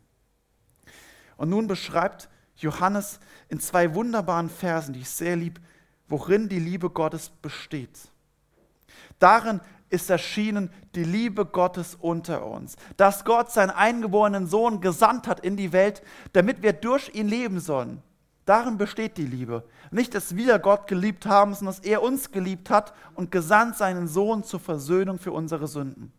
Und 1.36 1.50
nun 1.50 1.66
beschreibt 1.66 2.28
Johannes 2.56 3.20
in 3.48 3.60
zwei 3.60 3.94
wunderbaren 3.94 4.50
Versen, 4.50 4.94
die 4.94 5.00
ich 5.00 5.10
sehr 5.10 5.36
lieb, 5.36 5.60
worin 6.08 6.48
die 6.48 6.58
Liebe 6.58 6.90
Gottes 6.90 7.30
besteht. 7.30 7.98
Darin 9.18 9.60
ist 9.92 10.08
erschienen 10.08 10.70
die 10.94 11.04
Liebe 11.04 11.44
Gottes 11.44 11.96
unter 12.00 12.46
uns, 12.46 12.76
dass 12.96 13.24
Gott 13.24 13.50
seinen 13.50 13.70
eingeborenen 13.70 14.46
Sohn 14.46 14.80
gesandt 14.80 15.28
hat 15.28 15.40
in 15.40 15.56
die 15.56 15.72
Welt, 15.72 16.02
damit 16.32 16.62
wir 16.62 16.72
durch 16.72 17.14
ihn 17.14 17.28
leben 17.28 17.60
sollen. 17.60 18.02
Darin 18.46 18.78
besteht 18.78 19.18
die 19.18 19.26
Liebe. 19.26 19.64
Nicht, 19.90 20.14
dass 20.14 20.34
wir 20.34 20.58
Gott 20.58 20.88
geliebt 20.88 21.26
haben, 21.26 21.54
sondern 21.54 21.76
dass 21.76 21.84
er 21.84 22.02
uns 22.02 22.32
geliebt 22.32 22.70
hat 22.70 22.94
und 23.14 23.30
gesandt 23.30 23.76
seinen 23.76 24.08
Sohn 24.08 24.42
zur 24.42 24.58
Versöhnung 24.60 25.18
für 25.18 25.32
unsere 25.32 25.68
Sünden. 25.68 26.10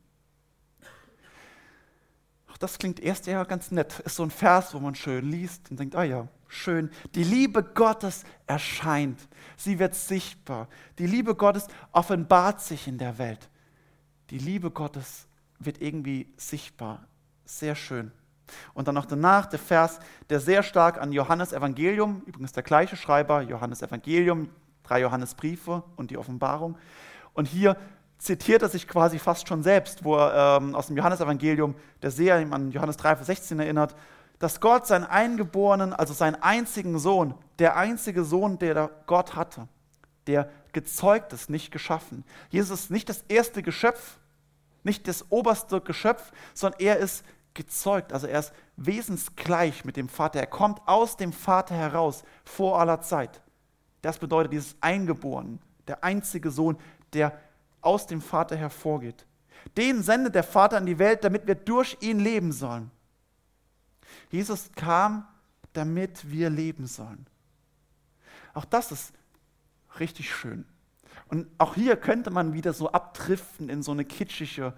Ach, 2.48 2.58
das 2.60 2.78
klingt 2.78 3.00
erst 3.00 3.28
eher 3.28 3.44
ganz 3.46 3.72
nett. 3.72 4.00
Ist 4.02 4.16
so 4.16 4.24
ein 4.24 4.32
Vers, 4.32 4.74
wo 4.74 4.80
man 4.80 4.94
schön 4.96 5.30
liest 5.30 5.70
und 5.72 5.80
denkt, 5.80 5.96
ah 5.96 6.04
ja, 6.04 6.28
schön. 6.48 6.92
Die 7.16 7.24
Liebe 7.24 7.64
Gottes 7.64 8.24
erscheint. 8.46 9.20
Sie 9.58 9.80
wird 9.80 9.96
sichtbar. 9.96 10.70
Die 11.00 11.08
Liebe 11.08 11.36
Gottes 11.36 11.68
offenbart 11.92 12.62
sich 12.62 12.88
in 12.88 13.00
der 13.00 13.18
Welt 13.18 13.50
die 14.34 14.40
Liebe 14.40 14.72
Gottes 14.72 15.28
wird 15.60 15.80
irgendwie 15.80 16.28
sichtbar. 16.38 17.06
Sehr 17.46 17.76
schön. 17.76 18.12
Und 18.74 18.88
dann 18.88 18.96
noch 18.96 19.06
danach 19.06 19.46
der 19.46 19.60
Vers, 19.60 20.00
der 20.32 20.40
sehr 20.40 20.64
stark 20.64 21.00
an 21.00 21.12
Johannes 21.12 21.54
Evangelium, 21.54 22.24
übrigens 22.26 22.52
der 22.52 22.64
gleiche 22.64 22.96
Schreiber, 22.96 23.42
Johannes 23.44 23.84
Evangelium, 23.84 24.50
drei 24.82 25.02
Johannesbriefe 25.02 25.84
und 25.98 26.10
die 26.10 26.18
Offenbarung. 26.18 26.80
Und 27.36 27.48
hier 27.48 27.78
zitiert 28.18 28.64
er 28.64 28.70
sich 28.70 28.88
quasi 28.88 29.20
fast 29.20 29.48
schon 29.48 29.62
selbst, 29.62 30.04
wo 30.04 30.18
er 30.18 30.58
ähm, 30.58 30.74
aus 30.74 30.88
dem 30.88 30.98
Johannesevangelium, 30.98 31.76
der 32.02 32.10
sehr 32.10 32.38
an 32.38 32.72
Johannes 32.72 32.98
3, 32.98 33.18
Vers 33.18 33.28
16 33.28 33.60
erinnert, 33.60 33.96
dass 34.40 34.60
Gott 34.60 34.88
seinen 34.88 35.06
Eingeborenen, 35.06 35.94
also 35.94 36.12
seinen 36.12 36.42
einzigen 36.42 36.98
Sohn, 36.98 37.36
der 37.60 37.78
einzige 37.78 38.24
Sohn, 38.24 38.58
der 38.58 38.90
Gott 39.06 39.36
hatte, 39.36 39.68
der 40.26 40.50
gezeugt 40.72 41.34
ist, 41.34 41.52
nicht 41.52 41.70
geschaffen. 41.70 42.24
Jesus 42.50 42.86
ist 42.86 42.90
nicht 42.90 43.10
das 43.10 43.24
erste 43.28 43.62
Geschöpf, 43.62 44.18
nicht 44.84 45.08
das 45.08 45.32
oberste 45.32 45.82
Geschöpf, 45.82 46.32
sondern 46.54 46.80
er 46.80 46.98
ist 46.98 47.24
gezeugt, 47.54 48.14
also 48.14 48.28
er 48.28 48.40
ist 48.40 48.54
wesensgleich 48.78 49.86
mit 49.86 49.96
dem 49.96 50.10
Vater. 50.10 50.40
Er 50.40 50.48
kommt 50.48 50.82
aus 50.88 51.18
dem 51.18 51.32
Vater 51.32 51.76
heraus 51.76 52.24
vor 52.44 52.80
aller 52.80 53.02
Zeit. 53.02 53.42
Das 54.02 54.18
bedeutet 54.18 54.54
dieses 54.54 54.76
Eingeborenen, 54.82 55.60
der 55.88 56.04
einzige 56.04 56.52
Sohn, 56.52 56.78
der 57.14 57.40
aus 57.82 58.08
dem 58.08 58.22
Vater 58.22 58.56
hervorgeht. 58.56 59.26
Den 59.78 60.04
sendet 60.04 60.36
der 60.36 60.44
Vater 60.44 60.78
in 60.78 60.86
die 60.86 61.00
Welt, 61.00 61.24
damit 61.24 61.48
wir 61.48 61.56
durch 61.56 61.98
ihn 62.02 62.20
leben 62.20 62.52
sollen. 62.52 62.92
Jesus 64.30 64.72
kam, 64.76 65.28
damit 65.74 66.30
wir 66.30 66.50
leben 66.50 66.86
sollen. 66.86 67.26
Auch 68.54 68.66
das 68.66 68.92
ist 68.92 69.14
richtig 70.00 70.34
schön. 70.34 70.66
Und 71.34 71.48
auch 71.58 71.74
hier 71.74 71.96
könnte 71.96 72.30
man 72.30 72.54
wieder 72.54 72.74
so 72.74 72.92
abdriften 72.92 73.68
in 73.68 73.82
so 73.82 73.92
eine 73.92 74.06
kitschige, 74.06 74.72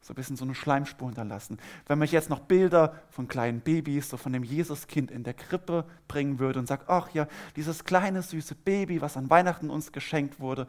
so 0.00 0.12
ein 0.12 0.14
bisschen 0.14 0.36
so 0.36 0.44
eine 0.44 0.54
Schleimspur 0.54 1.08
hinterlassen. 1.08 1.58
Wenn 1.88 1.98
man 1.98 2.06
jetzt 2.06 2.30
noch 2.30 2.38
Bilder 2.38 2.94
von 3.10 3.26
kleinen 3.26 3.60
Babys, 3.60 4.08
so 4.08 4.16
von 4.16 4.32
dem 4.32 4.44
Jesuskind 4.44 5.10
in 5.10 5.24
der 5.24 5.34
Krippe 5.34 5.84
bringen 6.06 6.38
würde 6.38 6.60
und 6.60 6.68
sagt, 6.68 6.88
ach 6.88 7.10
ja, 7.12 7.26
dieses 7.56 7.82
kleine 7.82 8.22
süße 8.22 8.54
Baby, 8.54 9.00
was 9.00 9.16
an 9.16 9.30
Weihnachten 9.30 9.68
uns 9.68 9.90
geschenkt 9.90 10.38
wurde. 10.38 10.68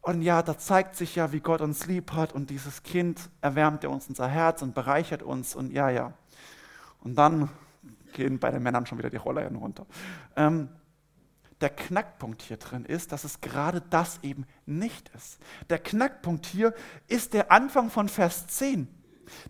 Und 0.00 0.22
ja, 0.22 0.42
da 0.42 0.58
zeigt 0.58 0.96
sich 0.96 1.14
ja, 1.14 1.30
wie 1.30 1.38
Gott 1.38 1.60
uns 1.60 1.86
lieb 1.86 2.10
hat 2.10 2.32
und 2.32 2.50
dieses 2.50 2.82
Kind 2.82 3.30
erwärmt 3.42 3.84
ja 3.84 3.90
uns 3.90 4.08
unser 4.08 4.26
Herz 4.26 4.60
und 4.60 4.74
bereichert 4.74 5.22
uns 5.22 5.54
und 5.54 5.70
ja, 5.70 5.88
ja. 5.88 6.14
Und 6.98 7.14
dann 7.14 7.48
gehen 8.12 8.40
bei 8.40 8.50
den 8.50 8.64
Männern 8.64 8.86
schon 8.86 8.98
wieder 8.98 9.10
die 9.10 9.18
Rollladen 9.18 9.56
runter. 9.56 9.86
Ähm, 10.34 10.68
der 11.60 11.70
Knackpunkt 11.70 12.42
hier 12.42 12.56
drin 12.56 12.84
ist, 12.84 13.12
dass 13.12 13.24
es 13.24 13.40
gerade 13.40 13.80
das 13.82 14.18
eben 14.22 14.46
nicht 14.66 15.10
ist. 15.10 15.38
Der 15.68 15.78
Knackpunkt 15.78 16.46
hier 16.46 16.74
ist 17.06 17.34
der 17.34 17.52
Anfang 17.52 17.90
von 17.90 18.08
Vers 18.08 18.46
10. 18.46 18.88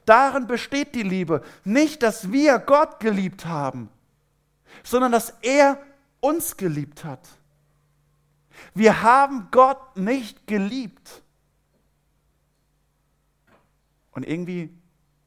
Darin 0.04 0.46
besteht 0.46 0.94
die 0.94 1.02
Liebe. 1.02 1.42
Nicht, 1.64 2.02
dass 2.02 2.32
wir 2.32 2.58
Gott 2.58 3.00
geliebt 3.00 3.46
haben, 3.46 3.88
sondern 4.82 5.12
dass 5.12 5.30
er 5.42 5.80
uns 6.20 6.56
geliebt 6.56 7.04
hat. 7.04 7.28
Wir 8.74 9.02
haben 9.02 9.48
Gott 9.50 9.96
nicht 9.96 10.46
geliebt. 10.46 11.22
Und 14.10 14.26
irgendwie 14.26 14.76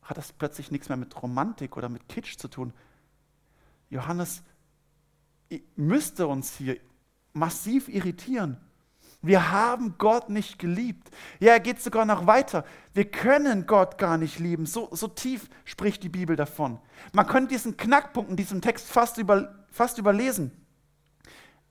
hat 0.03 0.17
das 0.17 0.33
plötzlich 0.33 0.69
nichts 0.69 0.89
mehr 0.89 0.97
mit 0.97 1.21
Romantik 1.21 1.77
oder 1.77 1.89
mit 1.89 2.07
Kitsch 2.09 2.37
zu 2.37 2.47
tun. 2.47 2.73
Johannes 3.89 4.43
müsste 5.75 6.27
uns 6.27 6.55
hier 6.55 6.77
massiv 7.33 7.89
irritieren. 7.89 8.57
Wir 9.21 9.51
haben 9.51 9.95
Gott 9.97 10.29
nicht 10.29 10.59
geliebt. 10.59 11.09
Ja, 11.39 11.53
er 11.53 11.61
geht 11.61 11.81
sogar 11.81 12.05
noch 12.05 12.27
weiter. 12.27 12.65
Wir 12.93 13.05
können 13.05 13.65
Gott 13.65 13.97
gar 13.97 14.17
nicht 14.17 14.39
lieben. 14.39 14.65
So, 14.65 14.89
so 14.91 15.07
tief 15.07 15.49
spricht 15.63 16.03
die 16.03 16.09
Bibel 16.09 16.35
davon. 16.35 16.77
Man 17.13 17.25
könnte 17.25 17.53
diesen 17.53 17.77
Knackpunkt 17.77 18.31
in 18.31 18.35
diesem 18.35 18.61
Text 18.61 18.87
fast, 18.87 19.17
über, 19.17 19.55
fast 19.71 19.97
überlesen. 19.97 20.51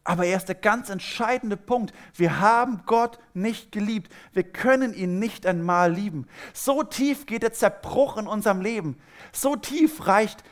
Aber 0.02 0.24
er 0.24 0.38
ist 0.38 0.46
der 0.46 0.54
ganz 0.54 0.88
entscheidende 0.88 1.58
Punkt. 1.58 1.92
Wir 2.14 2.40
haben 2.40 2.82
Gott 2.86 3.18
nicht 3.34 3.70
geliebt. 3.70 4.10
Wir 4.32 4.44
können 4.44 4.94
ihn 4.94 5.18
nicht 5.18 5.46
einmal 5.46 5.92
lieben. 5.92 6.26
So 6.54 6.82
tief 6.82 7.26
geht 7.26 7.42
der 7.42 7.52
Zerbruch 7.52 8.16
in 8.16 8.26
unserem 8.26 8.62
Leben. 8.62 8.96
So 9.30 9.56
tief 9.56 10.06
reicht 10.06 10.42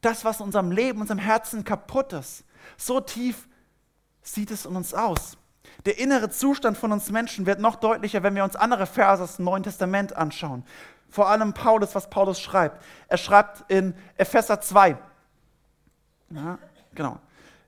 das, 0.00 0.24
was 0.24 0.40
in 0.40 0.46
unserem 0.46 0.72
Leben, 0.72 1.00
unserem 1.00 1.18
Herzen 1.18 1.64
kaputt 1.64 2.12
ist. 2.12 2.44
So 2.76 3.00
tief 3.00 3.48
sieht 4.22 4.50
es 4.50 4.66
in 4.66 4.76
uns 4.76 4.94
aus. 4.94 5.36
Der 5.86 5.98
innere 5.98 6.30
Zustand 6.30 6.76
von 6.76 6.92
uns 6.92 7.10
Menschen 7.10 7.46
wird 7.46 7.60
noch 7.60 7.76
deutlicher, 7.76 8.22
wenn 8.22 8.34
wir 8.34 8.44
uns 8.44 8.56
andere 8.56 8.86
Verse 8.86 9.22
aus 9.22 9.36
dem 9.36 9.46
Neuen 9.46 9.62
Testament 9.62 10.16
anschauen. 10.16 10.64
Vor 11.08 11.28
allem 11.28 11.54
Paulus, 11.54 11.94
was 11.94 12.08
Paulus 12.08 12.40
schreibt. 12.40 12.82
Er 13.08 13.16
schreibt 13.16 13.70
in 13.70 13.94
Epheser 14.16 14.60
2. 14.60 14.96
Ja, 16.30 16.58
genau. 16.94 17.18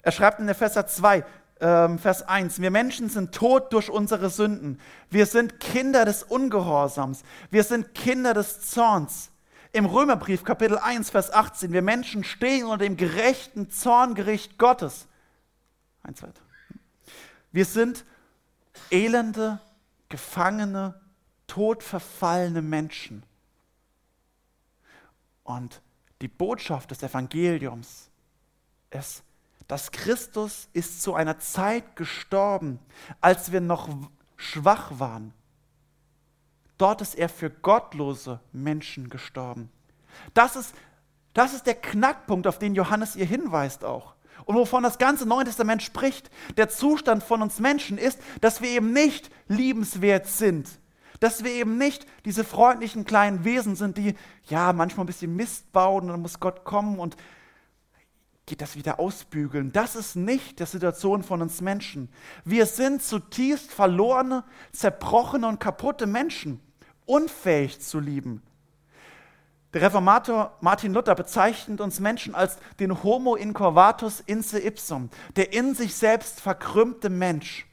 Er 0.03 0.13
schreibt 0.13 0.41
in 0.41 0.49
Epheser 0.49 0.87
2, 0.87 1.25
ähm, 1.61 1.99
Vers 1.99 2.23
1, 2.29 2.61
wir 2.61 2.71
Menschen 2.71 3.09
sind 3.09 3.33
tot 3.33 3.73
durch 3.73 3.91
unsere 3.91 4.31
Sünden. 4.31 4.81
Wir 5.11 5.27
sind 5.27 5.59
Kinder 5.59 6.05
des 6.05 6.23
Ungehorsams. 6.23 7.23
Wir 7.51 7.65
sind 7.65 7.95
Kinder 7.95 8.35
des 8.35 8.61
Zorns. 8.61 9.32
Im 9.75 9.87
Römerbrief 9.87 10.45
Kapitel 10.45 10.77
1, 10.77 11.09
Vers 11.09 11.33
18, 11.33 11.73
wir 11.73 11.81
Menschen 11.81 12.25
stehen 12.25 12.65
unter 12.65 12.85
dem 12.85 12.99
gerechten 12.99 13.71
Zorngericht 13.71 14.59
Gottes. 14.59 15.07
Eins 16.03 16.23
weiter. 16.23 16.43
Wir 17.53 17.65
sind 17.65 18.05
elende, 18.91 19.61
gefangene, 20.11 21.01
todverfallene 21.47 22.61
Menschen. 22.61 23.23
Und 25.43 25.81
die 26.21 26.29
Botschaft 26.29 26.91
des 26.91 27.03
Evangeliums 27.03 28.11
ist, 28.91 29.23
dass 29.69 29.91
Christus 29.91 30.69
ist 30.75 31.03
zu 31.03 31.15
einer 31.15 31.39
Zeit 31.39 31.97
gestorben, 31.97 32.79
als 33.23 33.53
wir 33.53 33.63
noch 33.63 33.89
schwach 34.37 34.99
waren. 34.99 35.33
Dort 36.83 37.01
ist 37.01 37.15
er 37.15 37.29
für 37.29 37.49
gottlose 37.49 38.41
Menschen 38.51 39.09
gestorben. 39.09 39.71
Das 40.35 40.57
ist, 40.57 40.75
das 41.33 41.55
ist 41.55 41.69
der 41.69 41.77
Knackpunkt, 41.77 42.49
auf 42.49 42.59
den 42.59 42.75
Johannes 42.75 43.15
ihr 43.15 43.25
hinweist 43.25 43.85
auch 43.85 44.17
und 44.47 44.57
wovon 44.57 44.83
das 44.83 44.99
ganze 44.99 45.25
Neue 45.25 45.45
Testament 45.45 45.85
spricht, 45.85 46.29
der 46.57 46.69
Zustand 46.69 47.23
von 47.23 47.41
uns 47.41 47.61
Menschen 47.61 47.99
ist, 47.99 48.19
dass 48.41 48.63
wir 48.63 48.71
eben 48.71 48.93
nicht 48.93 49.31
liebenswert 49.47 50.27
sind. 50.27 50.69
Dass 51.21 51.45
wir 51.45 51.53
eben 51.53 51.79
nicht 51.79 52.05
diese 52.25 52.43
freundlichen 52.43 53.05
kleinen 53.05 53.45
Wesen 53.45 53.77
sind, 53.77 53.97
die 53.97 54.17
ja 54.49 54.73
manchmal 54.73 55.05
ein 55.05 55.07
bisschen 55.07 55.37
Mist 55.37 55.71
bauen 55.71 56.03
und 56.03 56.09
dann 56.09 56.23
muss 56.23 56.41
Gott 56.41 56.65
kommen 56.65 56.99
und 56.99 57.17
geht 58.47 58.61
das 58.61 58.75
wieder 58.75 58.99
ausbügeln. 58.99 59.71
Das 59.71 59.95
ist 59.95 60.17
nicht 60.17 60.59
die 60.59 60.67
Situation 60.67 61.23
von 61.23 61.43
uns 61.43 61.61
Menschen. 61.61 62.09
Wir 62.45 62.67
sind 62.67 63.05
zutiefst 63.05 63.71
verlorene, 63.71 64.43
zerbrochene 64.73 65.47
und 65.47 65.61
kaputte 65.61 66.09
Menschen, 66.09 66.61
unfähig 67.07 67.81
zu 67.81 68.01
lieben. 68.01 68.43
Der 69.73 69.83
Reformator 69.83 70.57
Martin 70.61 70.93
Luther 70.93 71.15
bezeichnet 71.15 71.81
uns 71.81 71.99
Menschen 71.99 72.35
als 72.35 72.59
den 72.79 73.03
Homo 73.03 73.37
incurvatus 73.37 74.21
inse 74.21 74.61
ipsum, 74.61 75.09
der 75.37 75.53
in 75.53 75.75
sich 75.75 75.95
selbst 75.95 76.41
verkrümmte 76.41 77.09
Mensch. 77.09 77.67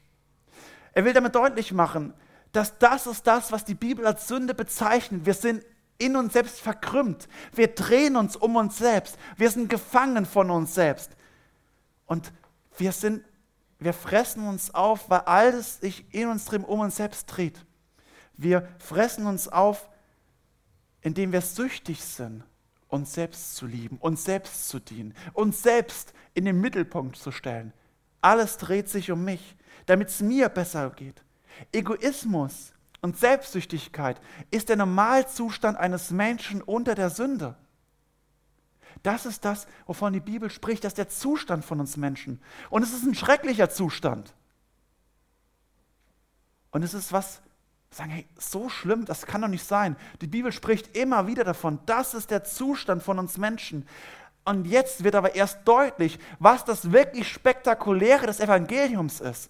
Er 0.93 1.03
will 1.03 1.13
damit 1.13 1.35
deutlich 1.35 1.73
machen, 1.73 2.13
dass 2.53 2.77
das 2.79 3.05
ist 3.05 3.27
das, 3.27 3.51
was 3.51 3.65
die 3.65 3.75
Bibel 3.75 4.07
als 4.07 4.27
Sünde 4.27 4.53
bezeichnet. 4.53 5.25
Wir 5.25 5.33
sind 5.33 5.63
in 5.97 6.15
uns 6.15 6.33
selbst 6.33 6.61
verkrümmt. 6.61 7.27
Wir 7.53 7.67
drehen 7.67 8.15
uns 8.15 8.35
um 8.35 8.55
uns 8.55 8.77
selbst. 8.77 9.17
Wir 9.35 9.51
sind 9.51 9.69
gefangen 9.69 10.25
von 10.25 10.49
uns 10.49 10.73
selbst. 10.73 11.11
Und 12.05 12.31
wir 12.77 12.93
sind, 12.93 13.23
wir 13.77 13.93
fressen 13.93 14.47
uns 14.47 14.73
auf, 14.73 15.09
weil 15.09 15.19
alles 15.21 15.81
sich 15.81 16.05
in 16.13 16.29
uns 16.29 16.45
drin 16.45 16.63
um 16.63 16.79
uns 16.79 16.95
selbst 16.95 17.25
dreht. 17.25 17.65
Wir 18.41 18.69
fressen 18.79 19.27
uns 19.27 19.49
auf, 19.49 19.89
indem 21.01 21.33
wir 21.33 21.41
süchtig 21.41 22.01
sind, 22.01 22.45
uns 22.87 23.13
selbst 23.13 23.57
zu 23.57 23.65
lieben, 23.65 23.97
uns 23.97 24.23
selbst 24.23 24.69
zu 24.69 24.79
dienen, 24.79 25.13
uns 25.33 25.61
selbst 25.61 26.13
in 26.35 26.45
den 26.45 26.61
Mittelpunkt 26.61 27.17
zu 27.17 27.31
stellen. 27.31 27.73
Alles 28.21 28.55
dreht 28.55 28.87
sich 28.87 29.11
um 29.11 29.25
mich, 29.25 29.57
damit 29.87 30.07
es 30.07 30.21
mir 30.21 30.47
besser 30.47 30.89
geht. 30.91 31.21
Egoismus 31.73 32.71
und 33.01 33.17
Selbstsüchtigkeit 33.17 34.21
ist 34.51 34.69
der 34.69 34.77
Normalzustand 34.77 35.77
eines 35.77 36.09
Menschen 36.09 36.61
unter 36.61 36.95
der 36.95 37.09
Sünde. 37.09 37.57
Das 39.03 39.25
ist 39.25 39.43
das, 39.43 39.67
wovon 39.85 40.13
die 40.13 40.21
Bibel 40.21 40.49
spricht, 40.49 40.85
das 40.85 40.91
ist 40.93 40.97
der 40.97 41.09
Zustand 41.09 41.65
von 41.65 41.81
uns 41.81 41.97
Menschen. 41.97 42.41
Und 42.69 42.83
es 42.83 42.93
ist 42.93 43.03
ein 43.03 43.15
schrecklicher 43.15 43.69
Zustand. 43.69 44.33
Und 46.71 46.83
es 46.83 46.93
ist 46.93 47.11
was, 47.11 47.41
sagen, 47.91 48.11
hey, 48.11 48.27
so 48.37 48.69
schlimm, 48.69 49.05
das 49.05 49.25
kann 49.25 49.41
doch 49.41 49.47
nicht 49.47 49.65
sein. 49.65 49.95
Die 50.21 50.27
Bibel 50.27 50.51
spricht 50.51 50.95
immer 50.95 51.27
wieder 51.27 51.43
davon, 51.43 51.79
das 51.85 52.13
ist 52.13 52.31
der 52.31 52.43
Zustand 52.43 53.03
von 53.03 53.19
uns 53.19 53.37
Menschen. 53.37 53.87
Und 54.45 54.65
jetzt 54.65 55.03
wird 55.03 55.15
aber 55.15 55.35
erst 55.35 55.59
deutlich, 55.65 56.19
was 56.39 56.65
das 56.65 56.91
wirklich 56.91 57.27
Spektakuläre 57.27 58.25
des 58.25 58.39
Evangeliums 58.39 59.19
ist. 59.19 59.49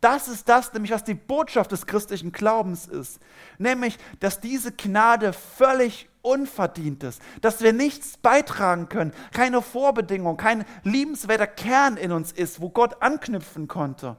Das 0.00 0.28
ist 0.28 0.48
das, 0.48 0.72
nämlich 0.72 0.92
was 0.92 1.04
die 1.04 1.14
Botschaft 1.14 1.72
des 1.72 1.86
christlichen 1.86 2.32
Glaubens 2.32 2.86
ist. 2.86 3.20
Nämlich, 3.58 3.98
dass 4.18 4.40
diese 4.40 4.72
Gnade 4.72 5.34
völlig 5.34 6.08
unverdient 6.22 7.02
ist, 7.02 7.20
dass 7.42 7.60
wir 7.60 7.72
nichts 7.72 8.16
beitragen 8.16 8.88
können, 8.88 9.12
keine 9.32 9.60
Vorbedingung, 9.60 10.36
kein 10.36 10.64
liebenswerter 10.84 11.46
Kern 11.46 11.96
in 11.96 12.12
uns 12.12 12.32
ist, 12.32 12.60
wo 12.60 12.70
Gott 12.70 13.02
anknüpfen 13.02 13.68
konnte 13.68 14.16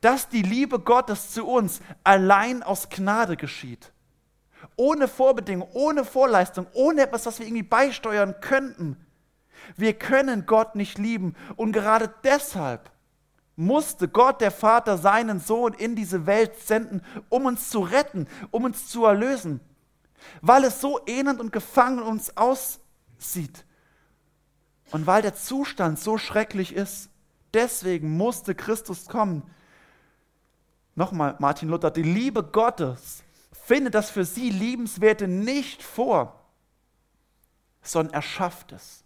dass 0.00 0.28
die 0.28 0.42
Liebe 0.42 0.78
Gottes 0.78 1.30
zu 1.32 1.46
uns 1.46 1.80
allein 2.04 2.62
aus 2.62 2.88
Gnade 2.88 3.36
geschieht. 3.36 3.92
Ohne 4.76 5.08
Vorbedingung, 5.08 5.68
ohne 5.72 6.04
Vorleistung, 6.04 6.66
ohne 6.72 7.02
etwas, 7.02 7.26
was 7.26 7.38
wir 7.38 7.46
irgendwie 7.46 7.62
beisteuern 7.62 8.36
könnten. 8.40 8.96
Wir 9.76 9.94
können 9.94 10.46
Gott 10.46 10.74
nicht 10.74 10.98
lieben 10.98 11.34
und 11.56 11.72
gerade 11.72 12.12
deshalb 12.24 12.90
musste 13.56 14.06
Gott 14.08 14.40
der 14.40 14.50
Vater 14.50 14.98
seinen 14.98 15.40
Sohn 15.40 15.72
in 15.72 15.96
diese 15.96 16.26
Welt 16.26 16.58
senden, 16.60 17.02
um 17.30 17.46
uns 17.46 17.70
zu 17.70 17.80
retten, 17.80 18.28
um 18.50 18.64
uns 18.64 18.88
zu 18.88 19.04
erlösen. 19.04 19.60
Weil 20.42 20.64
es 20.64 20.80
so 20.80 21.00
elend 21.06 21.40
und 21.40 21.52
gefangen 21.52 22.02
uns 22.02 22.36
aussieht 22.36 23.64
und 24.92 25.06
weil 25.06 25.22
der 25.22 25.34
Zustand 25.34 25.98
so 25.98 26.18
schrecklich 26.18 26.74
ist. 26.74 27.10
Deswegen 27.54 28.16
musste 28.16 28.54
Christus 28.54 29.06
kommen, 29.06 29.42
nochmal 30.96 31.36
Martin 31.38 31.68
Luther, 31.68 31.90
die 31.90 32.02
Liebe 32.02 32.42
Gottes 32.42 33.22
findet 33.52 33.94
das 33.94 34.10
für 34.10 34.24
sie 34.24 34.50
Liebenswerte 34.50 35.28
nicht 35.28 35.82
vor, 35.82 36.40
sondern 37.82 38.14
erschafft 38.14 38.72
es. 38.72 39.04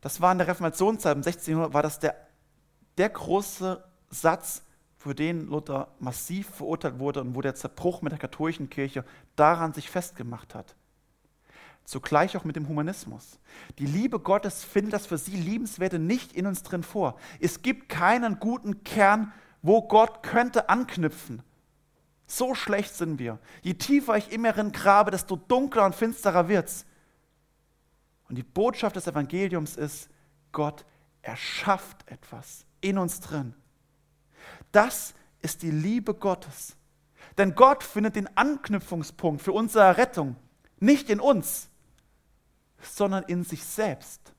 Das 0.00 0.20
war 0.20 0.32
in 0.32 0.38
der 0.38 0.48
Reformationszeit, 0.48 1.14
im 1.14 1.22
16. 1.22 1.52
Jahrhundert, 1.52 1.74
war 1.74 1.82
das 1.82 1.98
der, 1.98 2.16
der 2.98 3.10
große 3.10 3.84
Satz, 4.08 4.62
für 5.00 5.14
den 5.14 5.46
Luther 5.46 5.88
massiv 5.98 6.50
verurteilt 6.50 6.98
wurde 6.98 7.22
und 7.22 7.34
wo 7.34 7.40
der 7.40 7.54
Zerbruch 7.54 8.02
mit 8.02 8.12
der 8.12 8.18
katholischen 8.18 8.68
Kirche 8.68 9.02
daran 9.34 9.72
sich 9.72 9.88
festgemacht 9.88 10.54
hat. 10.54 10.76
Zugleich 11.86 12.36
auch 12.36 12.44
mit 12.44 12.54
dem 12.54 12.68
Humanismus. 12.68 13.38
Die 13.78 13.86
Liebe 13.86 14.20
Gottes 14.20 14.62
findet 14.62 14.92
das 14.92 15.06
für 15.06 15.16
sie 15.16 15.36
Liebenswerte 15.36 15.98
nicht 15.98 16.34
in 16.34 16.46
uns 16.46 16.62
drin 16.62 16.82
vor. 16.82 17.16
Es 17.40 17.62
gibt 17.62 17.88
keinen 17.88 18.40
guten 18.40 18.84
Kern 18.84 19.32
wo 19.62 19.82
Gott 19.82 20.22
könnte 20.22 20.68
anknüpfen. 20.68 21.42
So 22.26 22.54
schlecht 22.54 22.94
sind 22.94 23.18
wir. 23.18 23.38
Je 23.62 23.74
tiefer 23.74 24.16
ich 24.16 24.30
im 24.30 24.44
Inneren 24.44 24.72
grabe, 24.72 25.10
desto 25.10 25.36
dunkler 25.36 25.84
und 25.84 25.94
finsterer 25.94 26.48
wird's. 26.48 26.86
Und 28.28 28.36
die 28.36 28.44
Botschaft 28.44 28.96
des 28.96 29.08
Evangeliums 29.08 29.76
ist, 29.76 30.08
Gott 30.52 30.84
erschafft 31.22 32.08
etwas 32.08 32.64
in 32.80 32.98
uns 32.98 33.20
drin. 33.20 33.54
Das 34.72 35.14
ist 35.42 35.62
die 35.62 35.72
Liebe 35.72 36.14
Gottes. 36.14 36.76
Denn 37.36 37.54
Gott 37.54 37.82
findet 37.82 38.16
den 38.16 38.36
Anknüpfungspunkt 38.36 39.42
für 39.42 39.52
unsere 39.52 39.96
Rettung 39.96 40.36
nicht 40.78 41.10
in 41.10 41.20
uns, 41.20 41.68
sondern 42.80 43.24
in 43.24 43.44
sich 43.44 43.64
selbst. 43.64 44.32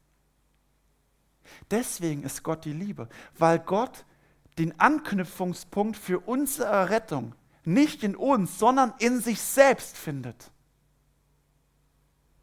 Deswegen 1.69 2.23
ist 2.23 2.43
Gott 2.43 2.65
die 2.65 2.73
Liebe, 2.73 3.07
weil 3.38 3.60
Gott 3.60 4.05
den 4.62 4.80
Anknüpfungspunkt 4.80 5.97
für 5.97 6.19
unsere 6.19 6.91
Rettung 6.91 7.34
nicht 7.63 8.04
in 8.04 8.15
uns, 8.15 8.60
sondern 8.60 8.93
in 9.00 9.19
sich 9.19 9.41
selbst 9.41 9.97
findet. 9.97 10.52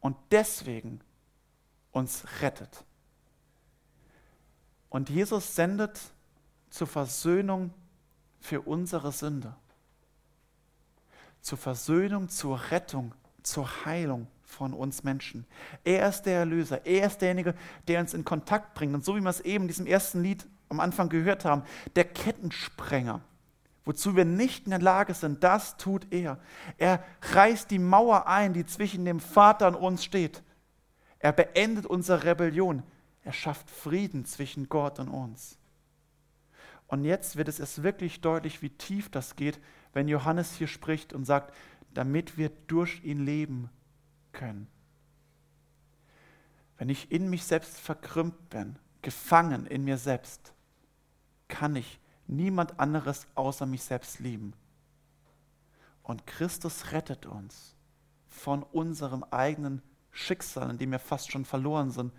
Und 0.01 0.17
deswegen 0.29 0.99
uns 1.91 2.25
rettet. 2.41 2.83
Und 4.89 5.09
Jesus 5.09 5.55
sendet 5.55 5.97
zur 6.69 6.87
Versöhnung 6.87 7.73
für 8.41 8.61
unsere 8.61 9.13
Sünde. 9.13 9.55
Zur 11.39 11.57
Versöhnung, 11.57 12.27
zur 12.27 12.69
Rettung, 12.69 13.15
zur 13.43 13.85
Heilung 13.85 14.27
von 14.43 14.73
uns 14.73 15.03
Menschen. 15.05 15.45
Er 15.85 16.09
ist 16.09 16.23
der 16.23 16.39
Erlöser. 16.39 16.85
Er 16.85 17.07
ist 17.07 17.21
derjenige, 17.21 17.55
der 17.87 18.01
uns 18.01 18.13
in 18.13 18.25
Kontakt 18.25 18.73
bringt. 18.73 18.93
Und 18.93 19.05
so 19.05 19.15
wie 19.15 19.21
wir 19.21 19.29
es 19.29 19.39
eben 19.39 19.63
in 19.63 19.67
diesem 19.69 19.87
ersten 19.87 20.21
Lied 20.21 20.45
am 20.69 20.79
Anfang 20.79 21.09
gehört 21.09 21.45
haben, 21.45 21.63
der 21.95 22.05
Kettensprenger, 22.05 23.21
wozu 23.85 24.15
wir 24.15 24.25
nicht 24.25 24.65
in 24.65 24.71
der 24.71 24.81
Lage 24.81 25.13
sind, 25.13 25.43
das 25.43 25.77
tut 25.77 26.07
er. 26.11 26.39
Er 26.77 27.03
reißt 27.33 27.69
die 27.71 27.79
Mauer 27.79 28.27
ein, 28.27 28.53
die 28.53 28.65
zwischen 28.65 29.03
dem 29.03 29.19
Vater 29.19 29.67
und 29.67 29.75
uns 29.75 30.03
steht. 30.03 30.43
Er 31.17 31.33
beendet 31.33 31.85
unsere 31.85 32.23
Rebellion. 32.23 32.83
Er 33.23 33.33
schafft 33.33 33.69
Frieden 33.69 34.25
zwischen 34.25 34.69
Gott 34.69 34.99
und 34.99 35.09
uns. 35.09 35.57
Und 36.87 37.03
jetzt 37.03 37.35
wird 37.35 37.47
es 37.47 37.59
erst 37.59 37.83
wirklich 37.83 38.21
deutlich, 38.21 38.61
wie 38.61 38.69
tief 38.71 39.09
das 39.09 39.35
geht, 39.35 39.59
wenn 39.93 40.07
Johannes 40.07 40.55
hier 40.55 40.67
spricht 40.67 41.13
und 41.13 41.25
sagt, 41.25 41.53
damit 41.93 42.37
wir 42.37 42.49
durch 42.67 43.03
ihn 43.03 43.25
leben 43.25 43.69
können. 44.31 44.67
Wenn 46.77 46.89
ich 46.89 47.11
in 47.11 47.29
mich 47.29 47.43
selbst 47.43 47.79
verkrümmt 47.79 48.49
bin, 48.49 48.79
gefangen 49.01 49.65
in 49.65 49.83
mir 49.83 49.97
selbst, 49.97 50.53
kann 51.49 51.75
ich 51.75 51.99
niemand 52.27 52.79
anderes 52.79 53.27
außer 53.35 53.65
mich 53.65 53.83
selbst 53.83 54.19
lieben. 54.19 54.53
Und 56.03 56.25
Christus 56.25 56.91
rettet 56.93 57.25
uns 57.25 57.75
von 58.27 58.63
unserem 58.63 59.23
eigenen 59.25 59.81
Schicksal, 60.11 60.69
in 60.69 60.77
dem 60.77 60.91
wir 60.91 60.99
fast 60.99 61.31
schon 61.31 61.45
verloren 61.45 61.91
sind, 61.91 62.13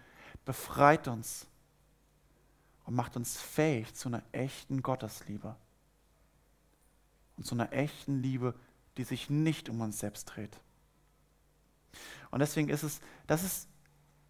befreit 0.44 1.08
uns 1.08 1.46
und 2.84 2.94
macht 2.94 3.16
uns 3.16 3.40
fähig 3.40 3.94
zu 3.94 4.08
einer 4.08 4.22
echten 4.32 4.82
Gottesliebe. 4.82 5.56
Und 7.36 7.44
zu 7.44 7.54
einer 7.54 7.72
echten 7.72 8.20
Liebe, 8.20 8.54
die 8.96 9.04
sich 9.04 9.30
nicht 9.30 9.68
um 9.68 9.80
uns 9.80 9.98
selbst 9.98 10.26
dreht. 10.26 10.60
Und 12.30 12.40
deswegen 12.40 12.68
ist 12.68 12.82
es, 12.82 13.00
das 13.26 13.42
ist, 13.42 13.68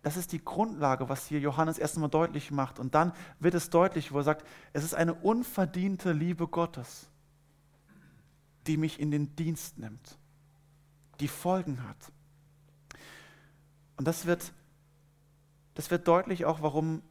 das 0.03 0.17
ist 0.17 0.33
die 0.33 0.43
Grundlage, 0.43 1.09
was 1.09 1.27
hier 1.27 1.41
Johannes 1.41 1.79
erst 1.79 1.97
einmal 1.97 2.11
deutlich 2.11 2.51
macht. 2.51 2.79
Und 2.79 2.95
dann 2.95 3.13
wird 3.39 3.55
es 3.55 3.69
deutlich, 3.69 4.13
wo 4.13 4.19
er 4.19 4.25
sagt, 4.25 4.47
es 4.73 4.83
ist 4.83 4.95
eine 4.95 5.15
unverdiente 5.15 6.13
Liebe 6.13 6.49
Gottes, 6.49 7.09
die 8.67 8.77
mich 8.77 8.99
in 8.99 9.11
den 9.11 9.37
Dienst 9.37 9.79
nimmt, 9.79 10.19
die 11.21 11.29
Folgen 11.29 11.87
hat. 11.87 12.13
Und 13.97 14.07
das 14.07 14.25
wird, 14.25 14.53
das 15.75 15.91
wird 15.91 16.09
deutlich 16.09 16.47
auch, 16.47 16.63
warum 16.63 17.03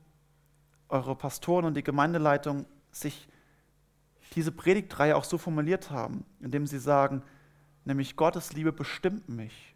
eure 0.87 1.15
Pastoren 1.15 1.65
und 1.65 1.75
die 1.75 1.83
Gemeindeleitung 1.83 2.65
sich 2.91 3.27
diese 4.33 4.51
Predigtreihe 4.51 5.15
auch 5.15 5.23
so 5.23 5.37
formuliert 5.37 5.91
haben, 5.91 6.25
indem 6.39 6.65
sie 6.65 6.79
sagen, 6.79 7.21
nämlich 7.85 8.15
Gottes 8.15 8.53
Liebe 8.53 8.71
bestimmt 8.71 9.29
mich, 9.29 9.75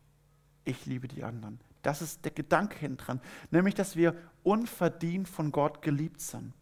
ich 0.65 0.87
liebe 0.87 1.07
die 1.07 1.23
anderen. 1.23 1.59
Das 1.83 2.01
ist 2.01 2.25
der 2.25 2.31
Gedanke 2.31 2.79
hinten 2.79 2.97
dran, 2.97 3.21
nämlich 3.51 3.75
dass 3.75 3.95
wir 3.95 4.15
unverdient 4.41 5.29
von 5.29 5.51
Gott 5.51 5.81
geliebt 5.81 6.21
sind. 6.21 6.53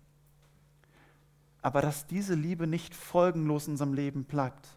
Aber 1.61 1.81
dass 1.81 2.07
diese 2.07 2.33
Liebe 2.33 2.67
nicht 2.67 2.95
folgenlos 2.95 3.67
in 3.67 3.73
unserem 3.73 3.93
Leben 3.93 4.25
bleibt, 4.25 4.67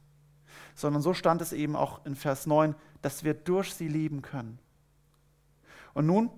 sondern 0.75 1.03
so 1.03 1.15
stand 1.15 1.41
es 1.41 1.53
eben 1.53 1.75
auch 1.77 2.05
in 2.05 2.15
Vers 2.15 2.47
9, 2.47 2.75
dass 3.01 3.25
wir 3.25 3.35
durch 3.35 3.75
sie 3.75 3.89
lieben 3.89 4.23
können. 4.23 4.59
Und 5.95 6.07
nun 6.07 6.31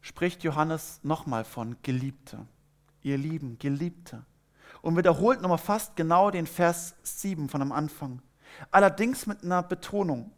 spricht 0.00 0.42
Johannes 0.42 1.00
nochmal 1.02 1.44
von 1.44 1.76
Geliebte. 1.82 2.46
Ihr 3.02 3.18
Lieben, 3.18 3.58
Geliebte. 3.58 4.24
Und 4.82 4.96
wiederholt 4.96 5.42
nochmal 5.42 5.58
fast 5.58 5.96
genau 5.96 6.30
den 6.30 6.46
Vers 6.46 6.94
7 7.02 7.48
von 7.48 7.60
am 7.60 7.72
Anfang. 7.72 8.22
Allerdings 8.70 9.26
mit 9.26 9.42
einer 9.44 9.62
Betonung. 9.62 10.32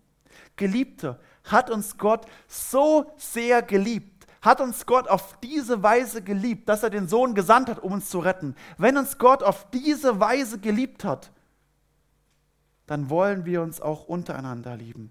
Geliebte, 0.57 1.20
hat 1.44 1.70
uns 1.70 1.98
Gott 1.98 2.26
so 2.48 3.12
sehr 3.16 3.62
geliebt, 3.62 4.26
hat 4.40 4.61
uns 4.61 4.87
Gott 4.87 5.09
auf 5.09 5.38
diese 5.40 5.83
Weise 5.83 6.22
geliebt, 6.22 6.68
dass 6.68 6.83
er 6.83 6.90
den 6.90 7.09
Sohn 7.09 7.35
gesandt 7.35 7.68
hat, 7.68 7.78
um 7.78 7.92
uns 7.92 8.11
zu 8.11 8.18
retten. 8.18 8.57
Wenn 8.78 8.96
uns 8.96 9.18
Gott 9.18 9.42
auf 9.42 9.70
diese 9.70 10.20
Weise 10.20 10.59
geliebt 10.59 11.05
hat, 11.05 11.31
dann 12.87 13.09
wollen 13.09 13.44
wir 13.44 13.62
uns 13.62 13.81
auch 13.81 14.05
untereinander 14.07 14.76
lieben. 14.76 15.11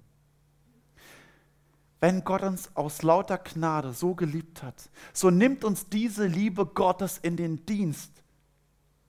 Wenn 2.00 2.24
Gott 2.24 2.42
uns 2.42 2.76
aus 2.76 3.04
lauter 3.04 3.38
Gnade 3.38 3.94
so 3.94 4.16
geliebt 4.16 4.64
hat, 4.64 4.90
so 5.14 5.30
nimmt 5.30 5.64
uns 5.64 5.88
diese 5.88 6.26
Liebe 6.26 6.66
Gottes 6.66 7.20
in 7.20 7.38
den 7.38 7.66
Dienst 7.66 8.12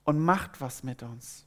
und 0.04 0.18
macht 0.18 0.60
was 0.60 0.82
mit 0.82 1.02
uns. 1.02 1.46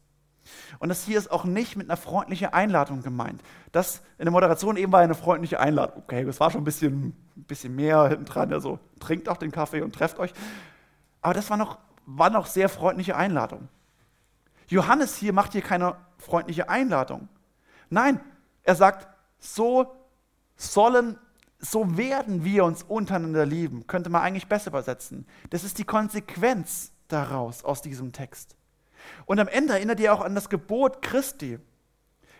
Und 0.79 0.89
das 0.89 1.03
hier 1.03 1.17
ist 1.17 1.31
auch 1.31 1.43
nicht 1.43 1.75
mit 1.75 1.89
einer 1.89 1.97
freundlichen 1.97 2.53
Einladung 2.53 3.01
gemeint. 3.01 3.41
Das 3.71 4.01
in 4.17 4.25
der 4.25 4.31
Moderation 4.31 4.77
eben 4.77 4.91
war 4.91 5.01
eine 5.01 5.15
freundliche 5.15 5.59
Einladung. 5.59 6.03
Okay, 6.03 6.23
das 6.25 6.39
war 6.39 6.51
schon 6.51 6.61
ein 6.61 6.65
bisschen, 6.65 7.07
ein 7.35 7.43
bisschen 7.43 7.75
mehr 7.75 8.07
hinten 8.07 8.25
dran. 8.25 8.53
Also 8.53 8.79
trinkt 8.99 9.29
auch 9.29 9.37
den 9.37 9.51
Kaffee 9.51 9.81
und 9.81 9.93
trefft 9.93 10.19
euch. 10.19 10.33
Aber 11.21 11.33
das 11.33 11.49
war 11.49 11.57
noch, 11.57 11.79
war 12.05 12.29
noch 12.29 12.45
sehr 12.45 12.69
freundliche 12.69 13.15
Einladung. 13.15 13.67
Johannes 14.67 15.15
hier 15.15 15.33
macht 15.33 15.53
hier 15.53 15.61
keine 15.61 15.95
freundliche 16.17 16.69
Einladung. 16.69 17.29
Nein, 17.89 18.19
er 18.63 18.75
sagt, 18.75 19.07
so 19.39 19.95
sollen 20.55 21.17
so 21.59 21.97
werden 21.97 22.43
wir 22.43 22.65
uns 22.65 22.83
untereinander 22.83 23.45
lieben. 23.45 23.87
Könnte 23.87 24.09
man 24.09 24.21
eigentlich 24.21 24.47
besser 24.47 24.69
übersetzen. 24.69 25.25
Das 25.49 25.63
ist 25.63 25.77
die 25.77 25.83
Konsequenz 25.83 26.91
daraus, 27.07 27.63
aus 27.63 27.81
diesem 27.81 28.11
Text. 28.11 28.55
Und 29.25 29.39
am 29.39 29.47
Ende 29.47 29.73
erinnert 29.73 29.99
ihr 29.99 30.13
auch 30.13 30.21
an 30.21 30.35
das 30.35 30.49
Gebot 30.49 31.01
Christi. 31.01 31.59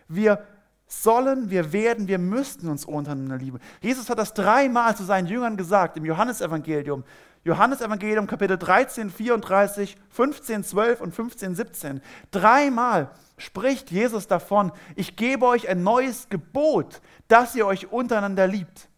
Wir 0.08 0.46
sollen, 0.88 1.50
wir 1.50 1.74
werden, 1.74 2.08
wir 2.08 2.20
müssten 2.20 2.70
uns 2.70 2.86
untereinander 2.86 3.38
lieben. 3.38 3.60
Jesus 3.82 4.10
hat 4.10 4.20
das 4.20 4.34
dreimal 4.34 4.96
zu 4.96 5.04
seinen 5.04 5.28
Jüngern 5.28 5.58
gesagt 5.58 5.98
im 5.98 6.06
Johannesevangelium. 6.06 7.04
Johannesevangelium 7.44 8.26
Kapitel 8.28 8.58
13, 8.58 9.10
34, 9.12 9.98
15, 10.10 10.64
12 10.64 11.02
und 11.02 11.14
15, 11.14 11.56
17. 11.56 12.02
Dreimal 12.32 13.12
spricht 13.38 13.92
Jesus 13.92 14.28
davon, 14.28 14.72
ich 14.96 15.16
gebe 15.16 15.46
euch 15.46 15.68
ein 15.70 15.84
neues 15.84 16.30
Gebot, 16.30 17.02
dass 17.28 17.56
ihr 17.56 17.68
euch 17.68 17.92
untereinander 17.92 18.48
liebt. 18.48 18.90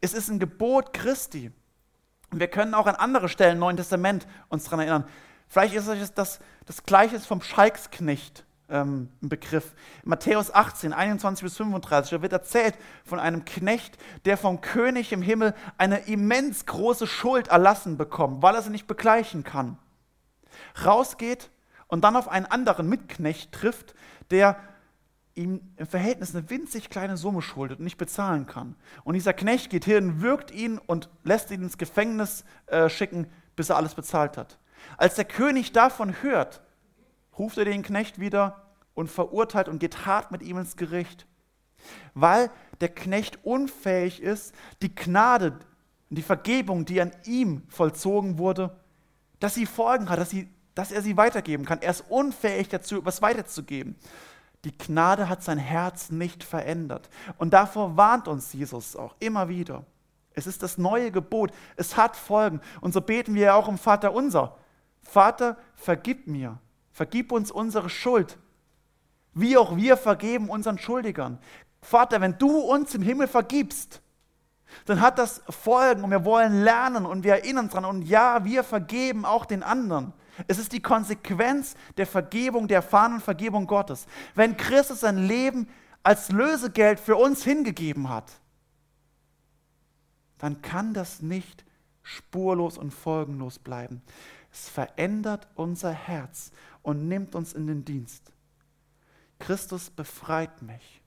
Es 0.00 0.14
ist 0.14 0.30
ein 0.30 0.38
Gebot 0.38 0.94
Christi. 0.94 1.50
Wir 2.32 2.48
können 2.48 2.74
auch 2.74 2.86
an 2.86 2.94
andere 2.94 3.28
Stellen 3.28 3.54
im 3.54 3.58
Neuen 3.58 3.76
Testament 3.76 4.26
uns 4.48 4.64
daran 4.64 4.80
erinnern. 4.80 5.04
Vielleicht 5.50 5.74
ist 5.74 5.88
euch 5.88 6.08
das, 6.14 6.38
das 6.64 6.84
Gleiche 6.84 7.18
vom 7.18 7.42
Schalksknecht 7.42 8.44
ähm, 8.68 9.10
ein 9.20 9.28
Begriff. 9.28 9.74
Matthäus 10.04 10.54
18, 10.54 10.92
21 10.92 11.42
bis 11.42 11.56
35, 11.56 12.12
da 12.12 12.22
wird 12.22 12.32
erzählt 12.32 12.76
von 13.04 13.18
einem 13.18 13.44
Knecht, 13.44 13.98
der 14.24 14.36
vom 14.36 14.60
König 14.60 15.12
im 15.12 15.22
Himmel 15.22 15.54
eine 15.76 15.98
immens 16.06 16.66
große 16.66 17.08
Schuld 17.08 17.48
erlassen 17.48 17.96
bekommt, 17.96 18.42
weil 18.42 18.54
er 18.54 18.62
sie 18.62 18.70
nicht 18.70 18.86
begleichen 18.86 19.42
kann. 19.42 19.76
Rausgeht 20.84 21.50
und 21.88 22.04
dann 22.04 22.14
auf 22.14 22.28
einen 22.28 22.46
anderen 22.46 22.88
Mitknecht 22.88 23.50
trifft, 23.50 23.96
der 24.30 24.56
ihm 25.34 25.60
im 25.76 25.86
Verhältnis 25.88 26.32
eine 26.32 26.48
winzig 26.48 26.90
kleine 26.90 27.16
Summe 27.16 27.42
schuldet 27.42 27.80
und 27.80 27.84
nicht 27.84 27.98
bezahlen 27.98 28.46
kann. 28.46 28.76
Und 29.02 29.14
dieser 29.14 29.32
Knecht 29.32 29.70
geht 29.70 29.84
hin, 29.84 30.22
wirkt 30.22 30.52
ihn 30.52 30.78
und 30.78 31.08
lässt 31.24 31.50
ihn 31.50 31.62
ins 31.62 31.76
Gefängnis 31.76 32.44
äh, 32.66 32.88
schicken, 32.88 33.26
bis 33.56 33.70
er 33.70 33.78
alles 33.78 33.96
bezahlt 33.96 34.36
hat. 34.36 34.56
Als 34.96 35.14
der 35.14 35.24
König 35.24 35.72
davon 35.72 36.22
hört, 36.22 36.60
ruft 37.38 37.58
er 37.58 37.64
den 37.64 37.82
Knecht 37.82 38.20
wieder 38.20 38.62
und 38.94 39.10
verurteilt 39.10 39.68
und 39.68 39.78
geht 39.78 40.06
hart 40.06 40.30
mit 40.30 40.42
ihm 40.42 40.58
ins 40.58 40.76
Gericht, 40.76 41.26
weil 42.14 42.50
der 42.80 42.90
Knecht 42.90 43.44
unfähig 43.44 44.20
ist, 44.22 44.54
die 44.82 44.94
Gnade, 44.94 45.58
die 46.10 46.22
Vergebung, 46.22 46.84
die 46.84 47.00
an 47.00 47.12
ihm 47.24 47.62
vollzogen 47.68 48.38
wurde, 48.38 48.76
dass 49.38 49.54
sie 49.54 49.66
Folgen 49.66 50.10
hat, 50.10 50.18
dass, 50.18 50.30
sie, 50.30 50.48
dass 50.74 50.92
er 50.92 51.02
sie 51.02 51.16
weitergeben 51.16 51.64
kann. 51.64 51.80
Er 51.80 51.92
ist 51.92 52.04
unfähig 52.08 52.68
dazu, 52.68 52.98
etwas 52.98 53.22
weiterzugeben. 53.22 53.96
Die 54.64 54.76
Gnade 54.76 55.28
hat 55.28 55.42
sein 55.42 55.58
Herz 55.58 56.10
nicht 56.10 56.44
verändert. 56.44 57.08
Und 57.38 57.54
davor 57.54 57.96
warnt 57.96 58.28
uns 58.28 58.52
Jesus 58.52 58.94
auch 58.94 59.14
immer 59.18 59.48
wieder. 59.48 59.84
Es 60.34 60.46
ist 60.46 60.62
das 60.62 60.76
neue 60.76 61.10
Gebot. 61.10 61.52
Es 61.76 61.96
hat 61.96 62.16
Folgen. 62.16 62.60
Und 62.80 62.92
so 62.92 63.00
beten 63.00 63.34
wir 63.34 63.42
ja 63.42 63.54
auch 63.54 63.68
im 63.68 63.78
Vater 63.78 64.12
unser. 64.12 64.56
Vater, 65.02 65.56
vergib 65.74 66.26
mir. 66.26 66.58
Vergib 66.92 67.32
uns 67.32 67.50
unsere 67.50 67.88
Schuld. 67.88 68.38
Wie 69.32 69.56
auch 69.56 69.76
wir 69.76 69.96
vergeben 69.96 70.48
unseren 70.48 70.78
Schuldigern. 70.78 71.38
Vater, 71.80 72.20
wenn 72.20 72.36
du 72.38 72.58
uns 72.58 72.94
im 72.94 73.02
Himmel 73.02 73.28
vergibst, 73.28 74.02
dann 74.84 75.00
hat 75.00 75.18
das 75.18 75.42
Folgen 75.48 76.04
und 76.04 76.10
wir 76.10 76.24
wollen 76.24 76.62
lernen 76.62 77.06
und 77.06 77.24
wir 77.24 77.34
erinnern 77.34 77.64
uns 77.66 77.72
dran. 77.72 77.84
Und 77.84 78.02
ja, 78.02 78.44
wir 78.44 78.62
vergeben 78.64 79.24
auch 79.24 79.46
den 79.46 79.62
anderen. 79.62 80.12
Es 80.46 80.58
ist 80.58 80.72
die 80.72 80.82
Konsequenz 80.82 81.74
der 81.96 82.06
Vergebung, 82.06 82.68
der 82.68 82.76
erfahrenen 82.76 83.20
Vergebung 83.20 83.66
Gottes. 83.66 84.06
Wenn 84.34 84.56
Christus 84.56 85.00
sein 85.00 85.18
Leben 85.18 85.68
als 86.02 86.30
Lösegeld 86.30 87.00
für 87.00 87.16
uns 87.16 87.44
hingegeben 87.44 88.08
hat, 88.08 88.30
dann 90.38 90.62
kann 90.62 90.94
das 90.94 91.20
nicht 91.20 91.64
spurlos 92.02 92.78
und 92.78 92.92
folgenlos 92.92 93.58
bleiben. 93.58 94.02
Es 94.52 94.68
verändert 94.68 95.46
unser 95.54 95.92
Herz 95.92 96.52
und 96.82 97.08
nimmt 97.08 97.34
uns 97.34 97.52
in 97.52 97.66
den 97.66 97.84
Dienst. 97.84 98.32
Christus 99.38 99.90
befreit 99.90 100.62
mich, 100.62 101.02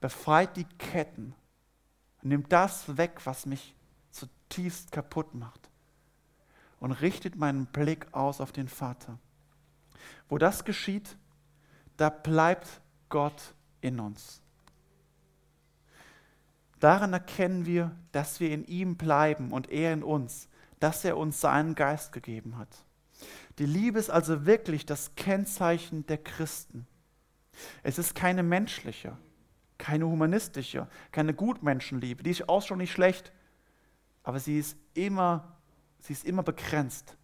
befreit 0.00 0.56
die 0.56 0.64
Ketten, 0.64 1.34
nimmt 2.22 2.52
das 2.52 2.96
weg, 2.96 3.20
was 3.24 3.46
mich 3.46 3.74
zutiefst 4.10 4.92
kaputt 4.92 5.34
macht 5.34 5.68
und 6.80 6.92
richtet 6.92 7.36
meinen 7.36 7.66
Blick 7.66 8.06
aus 8.12 8.40
auf 8.40 8.52
den 8.52 8.68
Vater. 8.68 9.18
Wo 10.28 10.38
das 10.38 10.64
geschieht, 10.64 11.16
da 11.96 12.10
bleibt 12.10 12.80
Gott 13.08 13.54
in 13.80 14.00
uns. 14.00 14.40
Daran 16.80 17.12
erkennen 17.12 17.64
wir, 17.64 17.96
dass 18.12 18.40
wir 18.40 18.50
in 18.50 18.64
ihm 18.66 18.96
bleiben 18.96 19.52
und 19.52 19.70
er 19.70 19.92
in 19.92 20.02
uns, 20.02 20.48
dass 20.80 21.04
er 21.04 21.16
uns 21.16 21.40
seinen 21.40 21.74
Geist 21.74 22.12
gegeben 22.12 22.58
hat. 22.58 22.68
Die 23.58 23.66
Liebe 23.66 23.98
ist 23.98 24.10
also 24.10 24.44
wirklich 24.44 24.84
das 24.84 25.14
Kennzeichen 25.14 26.06
der 26.06 26.18
Christen. 26.18 26.86
Es 27.82 27.98
ist 27.98 28.14
keine 28.14 28.42
menschliche, 28.42 29.16
keine 29.78 30.06
humanistische, 30.06 30.88
keine 31.12 31.32
Gutmenschenliebe. 31.32 32.22
Die 32.22 32.30
ist 32.30 32.48
auch 32.48 32.62
schon 32.62 32.78
nicht 32.78 32.92
schlecht, 32.92 33.32
aber 34.22 34.38
sie 34.38 34.58
ist 34.58 34.76
immer, 34.92 35.56
sie 36.00 36.12
ist 36.12 36.24
immer 36.24 36.42
begrenzt. 36.42 37.16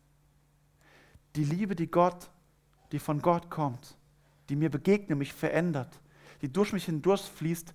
Die 1.36 1.44
Liebe, 1.44 1.74
die 1.76 1.90
Gott, 1.90 2.30
die 2.92 2.98
von 2.98 3.20
Gott 3.20 3.50
kommt, 3.50 3.96
die 4.48 4.56
mir 4.56 4.70
begegnet, 4.70 5.18
mich 5.18 5.32
verändert, 5.32 6.00
die 6.40 6.52
durch 6.52 6.72
mich 6.72 6.86
hindurchfließt, 6.86 7.74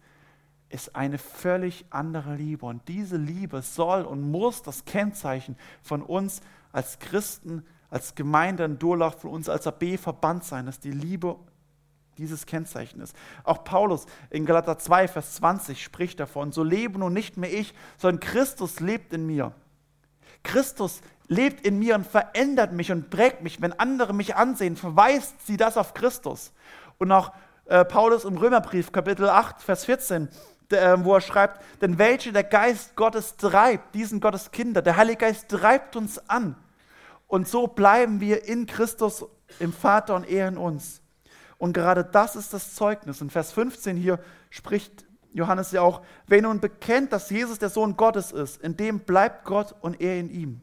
ist 0.70 0.96
eine 0.96 1.18
völlig 1.18 1.86
andere 1.90 2.36
Liebe. 2.36 2.66
Und 2.66 2.88
diese 2.88 3.18
Liebe 3.18 3.62
soll 3.62 4.04
und 4.04 4.30
muss 4.30 4.64
das 4.64 4.86
Kennzeichen 4.86 5.56
von 5.82 6.02
uns 6.02 6.42
als 6.72 7.00
Christen, 7.00 7.66
als 7.90 8.16
Gemeinde 8.16 8.66
in 8.66 8.80
Durlach, 8.80 9.16
von 9.16 9.32
uns 9.32 9.48
als 9.50 9.66
AB-Verband 9.66 10.44
sein, 10.44 10.66
dass 10.66 10.80
die 10.80 10.92
Liebe 10.92 11.38
dieses 12.18 12.46
Kennzeichen 12.46 13.00
ist. 13.02 13.16
Auch 13.44 13.64
Paulus 13.64 14.06
in 14.30 14.46
Galater 14.46 14.78
2, 14.78 15.08
Vers 15.08 15.36
20 15.36 15.82
spricht 15.84 16.20
davon, 16.20 16.52
so 16.52 16.64
lebe 16.64 17.00
nun 17.00 17.14
nicht 17.14 17.38
mehr 17.38 17.54
ich, 17.54 17.74
sondern 17.98 18.20
Christus 18.20 18.80
lebt 18.80 19.14
in 19.14 19.26
mir. 19.26 19.54
Christus 20.44 21.02
lebt 21.28 21.66
in 21.66 21.80
mir 21.80 21.96
und 21.96 22.08
verändert 22.08 22.74
mich 22.74 22.92
und 22.92 23.10
prägt 23.10 23.42
mich. 23.42 23.62
Wenn 23.62 23.74
andere 23.74 24.14
mich 24.14 24.36
ansehen, 24.36 24.76
verweist 24.76 25.46
sie 25.46 25.58
das 25.58 25.78
auf 25.78 25.94
Christus. 25.94 26.54
Und 26.98 27.12
auch 27.12 27.32
äh, 27.66 27.86
Paulus 27.86 28.26
im 28.26 28.38
Römerbrief, 28.38 28.92
Kapitel 28.92 29.30
8, 29.30 29.62
Vers 29.62 29.86
14, 29.86 30.24
äh, 30.26 30.30
wo 30.70 31.16
er 31.16 31.22
schreibt, 31.22 31.62
denn 31.82 31.98
welche 31.98 32.34
der 32.34 32.44
Geist 32.44 32.96
Gottes 32.96 33.38
treibt, 33.38 33.96
diesen 33.96 34.20
Gottes 34.20 34.52
Kinder, 34.52 34.82
der 34.82 34.98
Heilige 34.98 35.20
Geist 35.20 35.50
treibt 35.50 35.96
uns 35.96 36.18
an. 36.30 36.56
Und 37.28 37.48
so 37.48 37.68
bleiben 37.68 38.20
wir 38.20 38.46
in 38.46 38.66
Christus, 38.66 39.26
im 39.60 39.72
Vater 39.74 40.16
und 40.16 40.28
er 40.30 40.48
in 40.48 40.58
uns. 40.58 41.02
Und 41.58 41.74
gerade 41.74 42.04
das 42.04 42.36
ist 42.36 42.54
das 42.54 42.76
Zeugnis. 42.76 43.22
In 43.22 43.30
Vers 43.30 43.52
15 43.52 43.98
hier 43.98 44.20
spricht 44.50 45.06
Johannes 45.34 45.72
ja 45.72 45.82
auch, 45.82 46.02
wer 46.28 46.42
nun 46.42 46.60
bekennt, 46.60 47.14
dass 47.14 47.30
Jesus 47.30 47.60
der 47.60 47.70
Sohn 47.70 47.98
Gottes 47.98 48.32
ist, 48.32 48.62
in 48.62 48.78
dem 48.78 49.00
bleibt 49.00 49.46
Gott 49.46 49.76
und 49.82 50.00
er 50.02 50.20
in 50.20 50.30
ihm. 50.30 50.62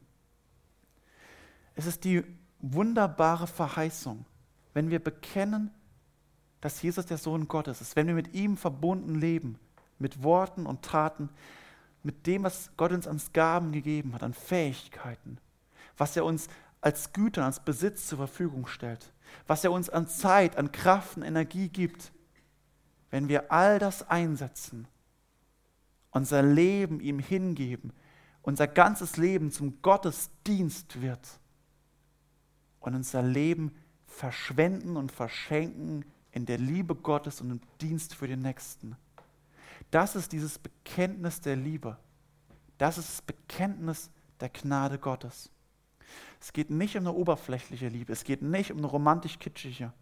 Es 1.74 1.86
ist 1.86 2.04
die 2.04 2.24
wunderbare 2.60 3.46
Verheißung, 3.46 4.24
wenn 4.72 4.90
wir 4.90 5.02
bekennen, 5.02 5.70
dass 6.60 6.80
Jesus 6.80 7.04
der 7.06 7.18
Sohn 7.18 7.46
Gottes 7.46 7.80
ist, 7.80 7.94
wenn 7.94 8.06
wir 8.06 8.14
mit 8.14 8.32
ihm 8.34 8.56
verbunden 8.56 9.16
leben, 9.16 9.58
mit 9.98 10.22
Worten 10.22 10.66
und 10.66 10.83
Taten, 10.83 11.28
mit 12.02 12.26
dem, 12.26 12.44
was 12.44 12.70
Gott 12.76 12.92
uns 12.92 13.07
als 13.07 13.33
Gaben 13.33 13.72
gegeben 13.72 14.14
hat, 14.14 14.22
an 14.22 14.35
Fähigkeiten, 14.35 15.38
was 15.96 16.16
er 16.16 16.24
uns 16.24 16.48
als 16.80 17.12
Güter, 17.12 17.44
als 17.46 17.61
Besitz 17.61 18.07
zur 18.07 18.18
Verfügung 18.18 18.66
stellt, 18.66 19.12
was 19.46 19.64
er 19.64 19.72
uns 19.72 19.88
an 19.88 20.07
Zeit, 20.07 20.57
an 20.57 20.70
Kraft 20.70 21.16
und 21.16 21.22
Energie 21.22 21.68
gibt, 21.68 22.12
wenn 23.11 23.28
wir 23.28 23.50
all 23.50 23.78
das 23.78 24.09
einsetzen, 24.09 24.87
unser 26.11 26.42
Leben 26.42 27.00
ihm 27.00 27.18
hingeben, 27.18 27.92
unser 28.42 28.66
ganzes 28.66 29.16
Leben 29.16 29.50
zum 29.50 29.80
Gottesdienst 29.80 31.00
wird 31.00 31.40
und 32.80 32.94
unser 32.94 33.22
Leben 33.22 33.74
verschwenden 34.07 34.96
und 34.96 35.11
verschenken 35.11 36.04
in 36.33 36.44
der 36.44 36.59
Liebe 36.59 36.94
Gottes 36.94 37.40
und 37.40 37.50
im 37.50 37.61
Dienst 37.80 38.14
für 38.14 38.28
den 38.28 38.42
Nächsten. 38.42 38.96
Das 39.94 40.16
ist 40.16 40.33
dieses 40.33 40.59
Bekenntnis 40.59 41.40
der 41.40 41.54
Liebe. 41.54 41.96
Das 42.78 42.98
ist 42.98 43.09
das 43.11 43.22
Bekenntnis 43.22 44.11
der 44.40 44.48
Gnade 44.48 44.98
Gottes. 44.98 45.50
Es 46.40 46.52
geht 46.52 46.68
nicht 46.68 46.96
um 46.96 47.04
eine 47.04 47.12
oberflächliche 47.12 47.87
Liebe, 47.87 48.12
es 48.12 48.24
geht 48.24 48.42
nicht 48.42 48.72
um 48.72 48.78
eine 48.78 48.88
romantisch-kitschige. 48.88 49.92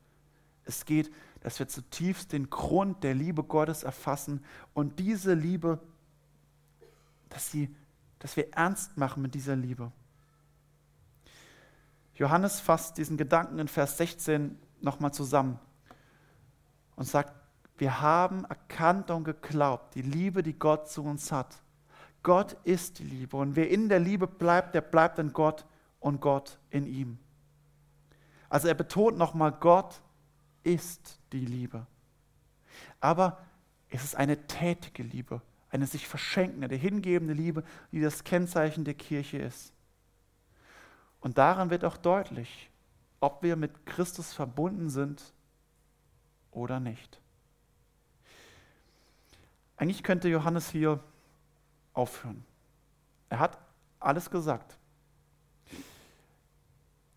Es 0.65 0.87
geht, 0.87 1.13
dass 1.41 1.59
wir 1.59 1.69
zutiefst 1.69 2.33
den 2.33 2.49
Grund 2.49 3.05
der 3.05 3.15
Liebe 3.15 3.45
Gottes 3.45 3.83
erfassen 3.83 4.43
und 4.73 4.99
diese 4.99 5.35
Liebe, 5.35 5.79
dass, 7.29 7.51
sie, 7.51 7.69
dass 8.19 8.35
wir 8.39 8.51
ernst 8.55 8.97
machen 8.97 9.21
mit 9.21 9.35
dieser 9.35 9.57
Liebe. 9.57 9.93
Johannes 12.15 12.61
fasst 12.61 12.97
diesen 12.97 13.19
Gedanken 13.19 13.59
in 13.59 13.69
Vers 13.69 13.99
16 13.99 14.59
nochmal 14.81 15.13
zusammen 15.13 15.59
und 16.97 17.05
sagt, 17.05 17.42
wir 17.83 18.01
haben 18.01 18.45
erkannt 18.45 19.11
und 19.11 19.25
geglaubt, 19.25 19.97
die 19.97 20.03
Liebe, 20.03 20.45
die 20.45 20.57
Gott 20.57 20.89
zu 20.89 21.03
uns 21.03 21.33
hat. 21.33 21.65
Gott 22.23 22.53
ist 22.63 23.01
die 23.01 23.03
Liebe 23.03 23.37
und 23.37 23.57
wer 23.57 23.69
in 23.71 23.89
der 23.89 23.99
Liebe 23.99 24.29
bleibt, 24.29 24.77
der 24.77 24.83
bleibt 24.83 25.19
in 25.19 25.33
Gott 25.33 25.67
und 25.99 26.21
Gott 26.21 26.61
in 26.71 26.87
ihm. 26.87 27.19
Also 28.49 28.69
er 28.69 28.75
betont 28.75 29.19
nochmal, 29.19 29.51
Gott 29.51 30.01
ist 30.63 31.19
die 31.33 31.45
Liebe. 31.45 31.85
Aber 33.01 33.43
es 33.89 34.05
ist 34.05 34.15
eine 34.15 34.47
tätige 34.47 35.03
Liebe, 35.03 35.43
eine 35.69 35.89
sich 35.89 36.07
verschenkende, 36.07 36.69
eine 36.69 36.77
hingebende 36.77 37.35
Liebe, 37.35 37.65
die 37.91 38.01
das 38.01 38.23
Kennzeichen 38.23 38.85
der 38.85 38.95
Kirche 38.95 39.39
ist. 39.39 39.73
Und 41.19 41.37
daran 41.37 41.71
wird 41.71 41.85
auch 41.85 41.97
deutlich, 41.97 42.71
ob 43.19 43.43
wir 43.43 43.57
mit 43.57 43.87
Christus 43.87 44.33
verbunden 44.33 44.89
sind 44.89 45.35
oder 46.53 46.79
nicht. 46.79 47.22
Eigentlich 49.83 50.05
könnte 50.05 50.29
Johannes 50.29 50.71
hier 50.71 51.01
aufhören. 51.93 52.45
Er 53.31 53.41
hat 53.41 53.59
alles 53.99 54.31
gesagt. 54.31 54.79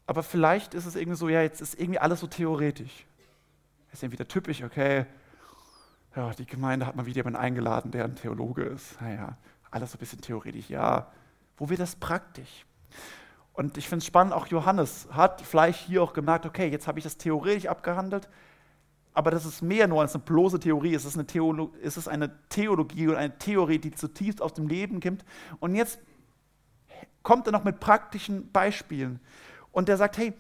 Aber 0.08 0.24
vielleicht 0.24 0.74
ist 0.74 0.88
es 0.88 0.96
irgendwie 0.96 1.16
so, 1.16 1.30
ja, 1.30 1.44
jetzt 1.44 1.62
ist 1.62 1.80
irgendwie 1.80 2.00
alles 2.00 2.22
so 2.22 2.26
theoretisch. 2.26 3.06
Ist 3.92 4.02
irgendwie 4.02 4.18
wieder 4.18 4.28
typisch, 4.28 4.64
okay, 4.64 5.06
ja, 6.16 6.32
die 6.32 6.48
Gemeinde 6.48 6.88
hat 6.88 6.96
mal 6.96 7.06
wieder 7.06 7.18
jemanden 7.18 7.38
eingeladen, 7.38 7.92
der 7.92 8.06
ein 8.06 8.16
Theologe 8.16 8.64
ist. 8.64 9.00
Naja, 9.00 9.38
alles 9.70 9.92
so 9.92 9.98
ein 9.98 10.00
bisschen 10.00 10.22
theoretisch, 10.22 10.68
ja. 10.68 11.12
Wo 11.58 11.70
wird 11.70 11.82
das 11.82 11.96
praktisch? 11.96 12.66
Und 13.54 13.78
ich 13.78 13.88
finde 13.88 14.00
es 14.00 14.08
spannend, 14.08 14.34
auch 14.34 14.48
Johannes 14.48 15.08
hat 15.12 15.40
vielleicht 15.42 15.86
hier 15.86 16.02
auch 16.02 16.14
gemerkt, 16.14 16.48
okay, 16.48 16.68
jetzt 16.70 16.88
habe 16.88 16.98
ich 16.98 17.04
das 17.04 17.18
theoretisch 17.18 17.68
abgehandelt, 17.68 18.28
aber 19.16 19.32
das 19.32 19.46
ist 19.46 19.62
mehr 19.62 19.88
nur 19.88 20.02
als 20.02 20.14
eine 20.14 20.24
bloße 20.24 20.60
Theorie. 20.60 20.94
Es 20.94 21.06
ist 21.06 21.16
eine, 21.16 21.26
Theolo 21.26 21.74
es 21.82 21.96
ist 21.96 22.10
eine 22.10 22.32
Theologie 22.50 23.08
und 23.08 23.16
eine 23.16 23.38
Theorie, 23.38 23.80
die 23.80 23.92
zutiefst 23.92 24.42
aus 24.42 24.54
dem 24.54 24.68
Leben 24.68 25.00
kommt. 25.00 25.24
Und 25.60 25.74
jetzt 25.74 26.00
kommt 27.24 27.48
er 27.48 27.54
noch 27.54 27.64
mit 27.64 27.80
praktischen 27.80 28.52
Beispielen. 28.52 29.22
Und 29.72 29.88
er 29.88 29.96
sagt, 29.96 30.18
hey, 30.18 30.34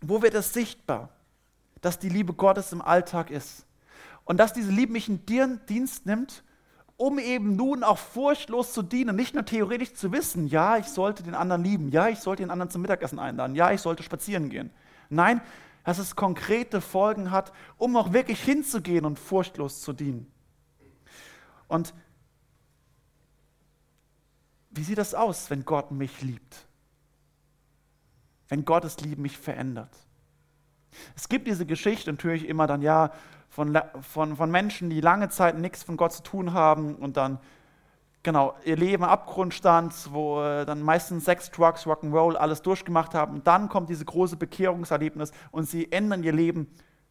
wo 0.00 0.22
wird 0.22 0.34
es 0.34 0.54
sichtbar, 0.54 1.10
dass 1.82 1.98
die 1.98 2.08
Liebe 2.08 2.32
Gottes 2.32 2.72
im 2.72 2.80
Alltag 2.80 3.30
ist? 3.30 3.66
Und 4.24 4.38
dass 4.38 4.54
diese 4.54 4.70
Liebe 4.72 4.92
mich 4.92 5.08
in 5.08 5.26
Dienst 5.26 6.06
nimmt, 6.06 6.42
um 6.96 7.18
eben 7.18 7.56
nun 7.56 7.84
auch 7.84 7.98
furchtlos 7.98 8.72
zu 8.72 8.82
dienen. 8.82 9.16
Nicht 9.16 9.34
nur 9.34 9.44
theoretisch 9.44 9.94
zu 9.94 10.12
wissen, 10.12 10.48
ja, 10.48 10.78
ich 10.78 10.86
sollte 10.86 11.22
den 11.22 11.34
anderen 11.34 11.62
lieben, 11.62 11.90
ja, 11.90 12.08
ich 12.08 12.20
sollte 12.20 12.42
den 12.42 12.50
anderen 12.50 12.70
zum 12.70 12.82
Mittagessen 12.82 13.18
einladen, 13.18 13.54
ja, 13.54 13.70
ich 13.70 13.80
sollte 13.80 14.02
spazieren 14.02 14.48
gehen. 14.48 14.70
Nein, 15.10 15.40
dass 15.88 15.96
es 15.96 16.14
konkrete 16.14 16.82
Folgen 16.82 17.30
hat, 17.30 17.50
um 17.78 17.96
auch 17.96 18.12
wirklich 18.12 18.42
hinzugehen 18.42 19.06
und 19.06 19.18
furchtlos 19.18 19.80
zu 19.80 19.94
dienen. 19.94 20.30
Und 21.66 21.94
wie 24.68 24.82
sieht 24.82 24.98
das 24.98 25.14
aus, 25.14 25.48
wenn 25.48 25.64
Gott 25.64 25.90
mich 25.90 26.20
liebt? 26.20 26.66
Wenn 28.48 28.66
Gottes 28.66 29.00
Liebe 29.00 29.22
mich 29.22 29.38
verändert? 29.38 29.88
Es 31.16 31.26
gibt 31.30 31.46
diese 31.46 31.64
Geschichte 31.64 32.10
natürlich 32.10 32.46
immer 32.46 32.66
dann, 32.66 32.82
ja, 32.82 33.10
von, 33.48 33.80
von, 34.02 34.36
von 34.36 34.50
Menschen, 34.50 34.90
die 34.90 35.00
lange 35.00 35.30
Zeit 35.30 35.56
nichts 35.56 35.84
von 35.84 35.96
Gott 35.96 36.12
zu 36.12 36.22
tun 36.22 36.52
haben 36.52 36.96
und 36.96 37.16
dann 37.16 37.40
genau, 38.22 38.54
ihr 38.64 38.76
Leben 38.76 39.04
am 39.04 39.10
Abgrund 39.10 39.64
wo 39.64 40.42
äh, 40.42 40.64
dann 40.64 40.82
meistens 40.82 41.24
Sex, 41.24 41.50
Drugs, 41.50 41.86
Rock'n'Roll 41.86 42.34
alles 42.34 42.62
durchgemacht 42.62 43.14
haben. 43.14 43.34
Und 43.34 43.46
dann 43.46 43.68
kommt 43.68 43.88
diese 43.88 44.04
große 44.04 44.36
Bekehrungserlebnis 44.36 45.32
und 45.50 45.68
sie 45.68 45.90
ändern 45.90 46.22
ihr 46.22 46.32
Leben, 46.32 46.68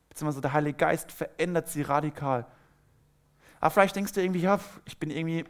beziehungsweise 0.10 0.42
der 0.42 0.54
Heilige 0.54 0.78
Geist 0.78 1.12
verändert 1.12 1.68
sie 1.68 1.82
radikal. 1.82 2.46
Aber 3.60 3.72
vielleicht 3.72 3.96
denkst 3.96 4.14
du 4.14 4.22
irgendwie, 4.22 4.42
ja, 4.42 4.60
ich 4.86 5.00
bin 5.00 5.10
irgendwie 5.10 5.46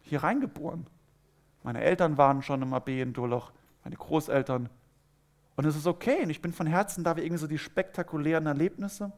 hier 0.00 0.22
reingeboren. 0.22 0.86
Meine 1.62 1.82
Eltern 1.82 2.16
waren 2.16 2.42
schon 2.42 2.62
im 2.62 2.72
AB 2.72 2.88
in 2.88 3.12
Durloch, 3.12 3.52
meine 3.82 3.96
Großeltern. 3.96 4.68
Und 5.56 5.64
es 5.64 5.74
ist 5.74 5.86
okay. 5.86 6.22
Und 6.22 6.30
ich 6.30 6.40
bin 6.40 6.52
von 6.52 6.66
Herzen 6.66 7.02
da, 7.02 7.16
wie 7.16 7.22
irgendwie 7.22 7.40
so 7.40 7.46
die 7.48 7.58
spektakulären 7.58 8.46
Erlebnisse 8.46 9.12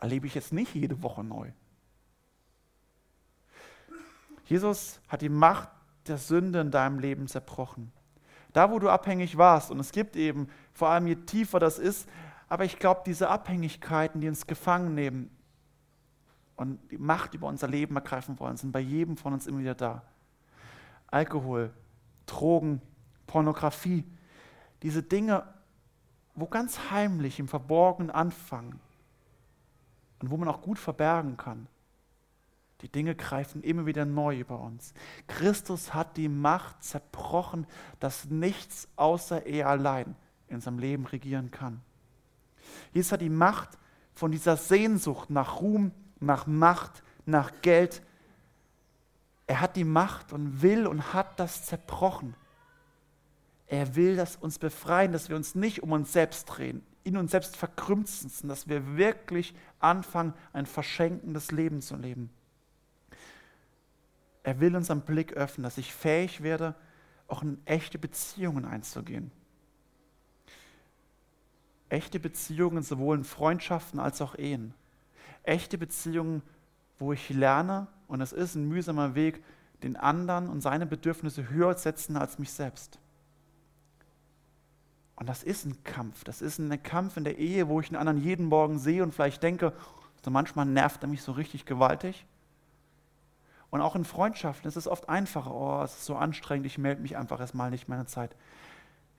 erlebe 0.00 0.26
ich 0.26 0.34
jetzt 0.34 0.52
nicht 0.52 0.74
jede 0.74 1.02
Woche 1.02 1.24
neu. 1.24 1.50
Jesus 4.44 5.00
hat 5.08 5.22
die 5.22 5.28
Macht 5.28 5.68
der 6.06 6.18
Sünde 6.18 6.60
in 6.60 6.70
deinem 6.70 6.98
Leben 6.98 7.26
zerbrochen. 7.26 7.92
Da, 8.52 8.70
wo 8.70 8.78
du 8.78 8.88
abhängig 8.88 9.36
warst, 9.36 9.70
und 9.70 9.80
es 9.80 9.90
gibt 9.90 10.16
eben, 10.16 10.48
vor 10.72 10.88
allem 10.88 11.06
je 11.06 11.16
tiefer 11.16 11.58
das 11.58 11.78
ist, 11.78 12.08
aber 12.48 12.64
ich 12.64 12.78
glaube, 12.78 13.02
diese 13.06 13.28
Abhängigkeiten, 13.28 14.20
die 14.20 14.28
uns 14.28 14.46
gefangen 14.46 14.94
nehmen 14.94 15.30
und 16.56 16.78
die 16.90 16.98
Macht 16.98 17.34
über 17.34 17.48
unser 17.48 17.66
Leben 17.66 17.96
ergreifen 17.96 18.38
wollen, 18.38 18.56
sind 18.56 18.70
bei 18.70 18.80
jedem 18.80 19.16
von 19.16 19.32
uns 19.32 19.46
immer 19.46 19.58
wieder 19.58 19.74
da. 19.74 20.02
Alkohol, 21.08 21.72
Drogen, 22.26 22.80
Pornografie, 23.26 24.04
diese 24.82 25.02
Dinge, 25.02 25.44
wo 26.34 26.46
ganz 26.46 26.90
heimlich 26.90 27.38
im 27.38 27.48
Verborgenen 27.48 28.10
anfangen 28.10 28.78
und 30.20 30.30
wo 30.30 30.36
man 30.36 30.48
auch 30.48 30.60
gut 30.60 30.78
verbergen 30.78 31.36
kann. 31.36 31.66
Die 32.84 32.92
Dinge 32.92 33.14
greifen 33.14 33.62
immer 33.62 33.86
wieder 33.86 34.04
neu 34.04 34.38
über 34.38 34.60
uns. 34.60 34.92
Christus 35.26 35.94
hat 35.94 36.18
die 36.18 36.28
Macht 36.28 36.84
zerbrochen, 36.84 37.66
dass 37.98 38.26
nichts 38.26 38.88
außer 38.96 39.46
er 39.46 39.70
allein 39.70 40.14
in 40.48 40.56
unserem 40.56 40.78
Leben 40.78 41.06
regieren 41.06 41.50
kann. 41.50 41.80
Jesus 42.92 43.12
hat 43.12 43.22
die 43.22 43.30
Macht 43.30 43.78
von 44.12 44.32
dieser 44.32 44.58
Sehnsucht 44.58 45.30
nach 45.30 45.62
Ruhm, 45.62 45.92
nach 46.20 46.46
Macht, 46.46 47.02
nach 47.24 47.52
Geld. 47.62 48.02
Er 49.46 49.62
hat 49.62 49.76
die 49.76 49.84
Macht 49.84 50.34
und 50.34 50.60
will 50.60 50.86
und 50.86 51.14
hat 51.14 51.40
das 51.40 51.64
zerbrochen. 51.64 52.36
Er 53.66 53.96
will 53.96 54.14
das 54.16 54.36
uns 54.36 54.58
befreien, 54.58 55.12
dass 55.12 55.30
wir 55.30 55.36
uns 55.36 55.54
nicht 55.54 55.82
um 55.82 55.92
uns 55.92 56.12
selbst 56.12 56.44
drehen, 56.44 56.84
in 57.02 57.16
uns 57.16 57.30
selbst 57.30 57.56
verkrümzen, 57.56 58.46
dass 58.46 58.68
wir 58.68 58.98
wirklich 58.98 59.54
anfangen, 59.78 60.34
ein 60.52 60.66
verschenkendes 60.66 61.50
Leben 61.50 61.80
zu 61.80 61.96
leben. 61.96 62.28
Er 64.44 64.60
will 64.60 64.76
unseren 64.76 65.00
Blick 65.00 65.32
öffnen, 65.32 65.64
dass 65.64 65.78
ich 65.78 65.92
fähig 65.92 66.42
werde, 66.42 66.74
auch 67.26 67.42
in 67.42 67.58
echte 67.64 67.98
Beziehungen 67.98 68.66
einzugehen. 68.66 69.32
Echte 71.88 72.20
Beziehungen 72.20 72.82
sowohl 72.82 73.16
in 73.18 73.24
Freundschaften 73.24 73.98
als 73.98 74.20
auch 74.20 74.36
Ehen. 74.36 74.74
Echte 75.42 75.78
Beziehungen, 75.78 76.42
wo 76.98 77.12
ich 77.12 77.30
lerne, 77.30 77.88
und 78.06 78.20
es 78.20 78.32
ist 78.32 78.54
ein 78.54 78.68
mühsamer 78.68 79.14
Weg, 79.14 79.42
den 79.82 79.96
anderen 79.96 80.48
und 80.48 80.60
seine 80.60 80.86
Bedürfnisse 80.86 81.48
höher 81.48 81.74
setzen 81.74 82.16
als 82.16 82.38
mich 82.38 82.52
selbst. 82.52 82.98
Und 85.16 85.28
das 85.28 85.42
ist 85.42 85.64
ein 85.64 85.82
Kampf. 85.84 86.24
Das 86.24 86.42
ist 86.42 86.58
ein 86.58 86.82
Kampf 86.82 87.16
in 87.16 87.24
der 87.24 87.38
Ehe, 87.38 87.68
wo 87.68 87.80
ich 87.80 87.88
einen 87.88 87.96
anderen 87.96 88.22
jeden 88.22 88.46
Morgen 88.46 88.78
sehe 88.78 89.02
und 89.02 89.14
vielleicht 89.14 89.42
denke, 89.42 89.72
so 90.22 90.30
manchmal 90.30 90.66
nervt 90.66 91.02
er 91.02 91.08
mich 91.08 91.22
so 91.22 91.32
richtig 91.32 91.64
gewaltig. 91.64 92.26
Und 93.74 93.80
auch 93.80 93.96
in 93.96 94.04
Freundschaften 94.04 94.68
ist 94.68 94.76
es 94.76 94.86
oft 94.86 95.08
einfacher, 95.08 95.52
oh, 95.52 95.82
es 95.82 95.96
ist 95.96 96.04
so 96.04 96.14
anstrengend, 96.14 96.64
ich 96.64 96.78
melde 96.78 97.02
mich 97.02 97.16
einfach 97.16 97.40
erstmal 97.40 97.72
nicht 97.72 97.88
meine 97.88 98.06
Zeit. 98.06 98.36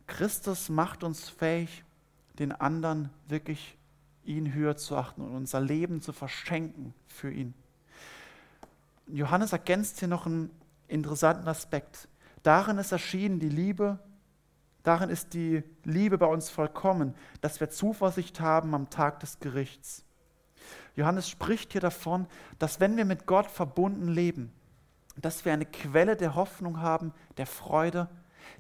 Christus 0.08 0.70
macht 0.70 1.04
uns 1.04 1.28
fähig, 1.28 1.84
den 2.40 2.54
anderen 2.54 3.10
wirklich 3.28 3.78
ihn 4.24 4.54
höher 4.54 4.78
zu 4.78 4.96
achten 4.96 5.24
und 5.24 5.36
unser 5.36 5.60
Leben 5.60 6.02
zu 6.02 6.14
verschenken 6.14 6.94
für 7.06 7.30
ihn. 7.34 7.54
Johannes 9.08 9.52
ergänzt 9.52 10.00
hier 10.00 10.08
noch 10.08 10.26
einen 10.26 10.50
interessanten 10.88 11.50
Aspekt. 11.50 12.08
Darin 12.42 12.78
ist 12.78 12.94
erschienen 12.94 13.42
die 13.42 13.50
Liebe, 13.50 14.00
darin 14.84 15.10
ist 15.10 15.34
die 15.34 15.64
Liebe 15.84 16.18
bei 16.18 16.28
uns 16.28 16.50
vollkommen, 16.50 17.14
dass 17.42 17.60
wir 17.60 17.70
Zuversicht 17.70 18.40
haben 18.40 18.74
am 18.74 18.90
Tag 18.90 19.20
des 19.20 19.38
Gerichts. 19.42 20.05
Johannes 20.96 21.30
spricht 21.30 21.74
hier 21.74 21.82
davon, 21.82 22.28
dass 22.60 22.80
wenn 22.80 22.98
wir 22.98 23.06
mit 23.06 23.26
Gott 23.26 23.48
verbunden 23.48 24.08
leben, 24.08 24.52
dass 25.18 25.46
wir 25.46 25.54
eine 25.54 25.66
Quelle 25.66 26.16
der 26.16 26.36
Hoffnung 26.36 26.80
haben, 26.82 27.14
der 27.38 27.46
Freude, 27.46 28.10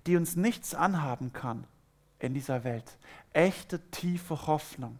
die 0.05 0.17
uns 0.17 0.35
nichts 0.35 0.73
anhaben 0.73 1.33
kann 1.33 1.65
in 2.19 2.33
dieser 2.33 2.63
Welt. 2.63 2.97
Echte, 3.33 3.79
tiefe 3.91 4.47
Hoffnung. 4.47 4.99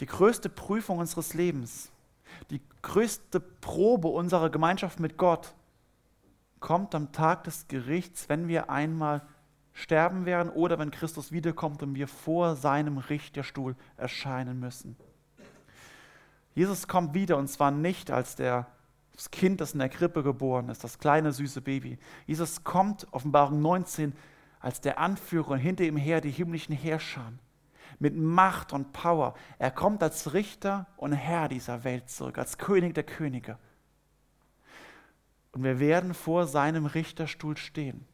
Die 0.00 0.06
größte 0.06 0.48
Prüfung 0.48 0.98
unseres 0.98 1.34
Lebens, 1.34 1.90
die 2.50 2.60
größte 2.82 3.40
Probe 3.40 4.08
unserer 4.08 4.50
Gemeinschaft 4.50 4.98
mit 4.98 5.16
Gott 5.16 5.54
kommt 6.58 6.94
am 6.94 7.12
Tag 7.12 7.44
des 7.44 7.68
Gerichts, 7.68 8.28
wenn 8.28 8.48
wir 8.48 8.70
einmal 8.70 9.22
sterben 9.72 10.24
werden 10.24 10.50
oder 10.50 10.78
wenn 10.78 10.90
Christus 10.90 11.30
wiederkommt 11.30 11.82
und 11.82 11.94
wir 11.94 12.08
vor 12.08 12.56
seinem 12.56 12.98
Richterstuhl 12.98 13.76
erscheinen 13.96 14.58
müssen. 14.58 14.96
Jesus 16.54 16.86
kommt 16.88 17.14
wieder 17.14 17.36
und 17.36 17.48
zwar 17.48 17.70
nicht 17.70 18.10
als 18.10 18.36
der, 18.36 18.66
das 19.12 19.30
Kind, 19.30 19.60
das 19.60 19.72
in 19.72 19.80
der 19.80 19.88
Krippe 19.88 20.22
geboren 20.22 20.68
ist, 20.68 20.84
das 20.84 20.98
kleine 20.98 21.32
süße 21.32 21.60
Baby. 21.60 21.98
Jesus 22.26 22.64
kommt, 22.64 23.06
Offenbarung 23.12 23.60
19, 23.60 24.14
als 24.60 24.80
der 24.80 24.98
Anführer 24.98 25.52
und 25.52 25.58
hinter 25.58 25.84
ihm 25.84 25.96
her 25.96 26.20
die 26.20 26.30
himmlischen 26.30 26.74
Herrscher 26.74 27.32
mit 27.98 28.16
Macht 28.16 28.72
und 28.72 28.92
Power. 28.92 29.34
Er 29.58 29.70
kommt 29.70 30.02
als 30.02 30.32
Richter 30.32 30.86
und 30.96 31.12
Herr 31.12 31.48
dieser 31.48 31.84
Welt 31.84 32.08
zurück, 32.08 32.38
als 32.38 32.58
König 32.58 32.94
der 32.94 33.04
Könige. 33.04 33.58
Und 35.52 35.62
wir 35.62 35.78
werden 35.78 36.14
vor 36.14 36.46
seinem 36.46 36.86
Richterstuhl 36.86 37.56
stehen. 37.56 38.06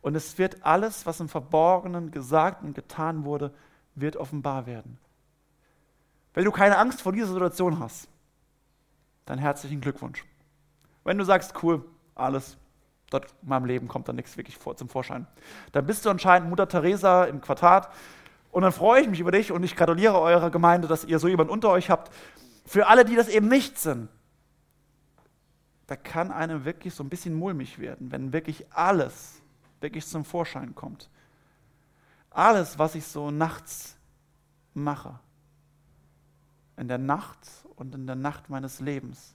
Und 0.00 0.14
es 0.14 0.38
wird 0.38 0.64
alles, 0.64 1.06
was 1.06 1.20
im 1.20 1.28
Verborgenen 1.28 2.10
gesagt 2.10 2.62
und 2.62 2.74
getan 2.74 3.24
wurde, 3.24 3.54
wird 3.94 4.16
offenbar 4.16 4.66
werden. 4.66 4.98
Wenn 6.38 6.44
du 6.44 6.52
keine 6.52 6.78
Angst 6.78 7.02
vor 7.02 7.10
dieser 7.10 7.26
Situation 7.26 7.80
hast, 7.80 8.06
dann 9.24 9.40
herzlichen 9.40 9.80
Glückwunsch. 9.80 10.24
Wenn 11.02 11.18
du 11.18 11.24
sagst, 11.24 11.52
cool, 11.64 11.84
alles, 12.14 12.56
dort 13.10 13.34
in 13.42 13.48
meinem 13.48 13.64
Leben 13.64 13.88
kommt 13.88 14.08
da 14.08 14.12
nichts 14.12 14.36
wirklich 14.36 14.56
vor, 14.56 14.76
zum 14.76 14.88
Vorschein, 14.88 15.26
dann 15.72 15.84
bist 15.84 16.06
du 16.06 16.10
anscheinend 16.10 16.48
Mutter 16.48 16.68
Teresa 16.68 17.24
im 17.24 17.40
Quartat 17.40 17.92
und 18.52 18.62
dann 18.62 18.70
freue 18.70 19.02
ich 19.02 19.08
mich 19.08 19.18
über 19.18 19.32
dich 19.32 19.50
und 19.50 19.64
ich 19.64 19.74
gratuliere 19.74 20.20
eurer 20.20 20.50
Gemeinde, 20.50 20.86
dass 20.86 21.04
ihr 21.04 21.18
so 21.18 21.26
jemanden 21.26 21.52
unter 21.52 21.70
euch 21.70 21.90
habt. 21.90 22.14
Für 22.64 22.86
alle, 22.86 23.04
die 23.04 23.16
das 23.16 23.26
eben 23.28 23.48
nicht 23.48 23.76
sind, 23.76 24.08
da 25.88 25.96
kann 25.96 26.30
einem 26.30 26.64
wirklich 26.64 26.94
so 26.94 27.02
ein 27.02 27.08
bisschen 27.08 27.34
mulmig 27.34 27.80
werden, 27.80 28.12
wenn 28.12 28.32
wirklich 28.32 28.72
alles 28.72 29.42
wirklich 29.80 30.06
zum 30.06 30.24
Vorschein 30.24 30.76
kommt. 30.76 31.10
Alles, 32.30 32.78
was 32.78 32.94
ich 32.94 33.08
so 33.08 33.32
nachts 33.32 33.96
mache, 34.72 35.18
in 36.78 36.88
der 36.88 36.98
Nacht 36.98 37.38
und 37.76 37.94
in 37.94 38.06
der 38.06 38.16
Nacht 38.16 38.50
meines 38.50 38.80
Lebens, 38.80 39.34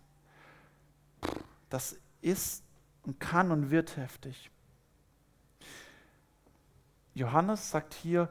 das 1.69 1.97
ist 2.21 2.63
und 3.03 3.19
kann 3.19 3.51
und 3.51 3.69
wird 3.69 3.97
heftig. 3.97 4.49
Johannes 7.13 7.69
sagt 7.69 7.93
hier, 7.93 8.29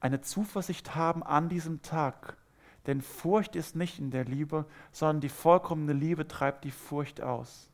eine 0.00 0.20
Zuversicht 0.20 0.94
haben 0.94 1.22
an 1.22 1.48
diesem 1.48 1.82
Tag. 1.82 2.36
Denn 2.86 3.00
Furcht 3.00 3.56
ist 3.56 3.76
nicht 3.76 3.98
in 3.98 4.10
der 4.10 4.26
Liebe, 4.26 4.66
sondern 4.92 5.20
die 5.22 5.30
vollkommene 5.30 5.94
Liebe 5.94 6.28
treibt 6.28 6.64
die 6.64 6.70
Furcht 6.70 7.22
aus. 7.22 7.70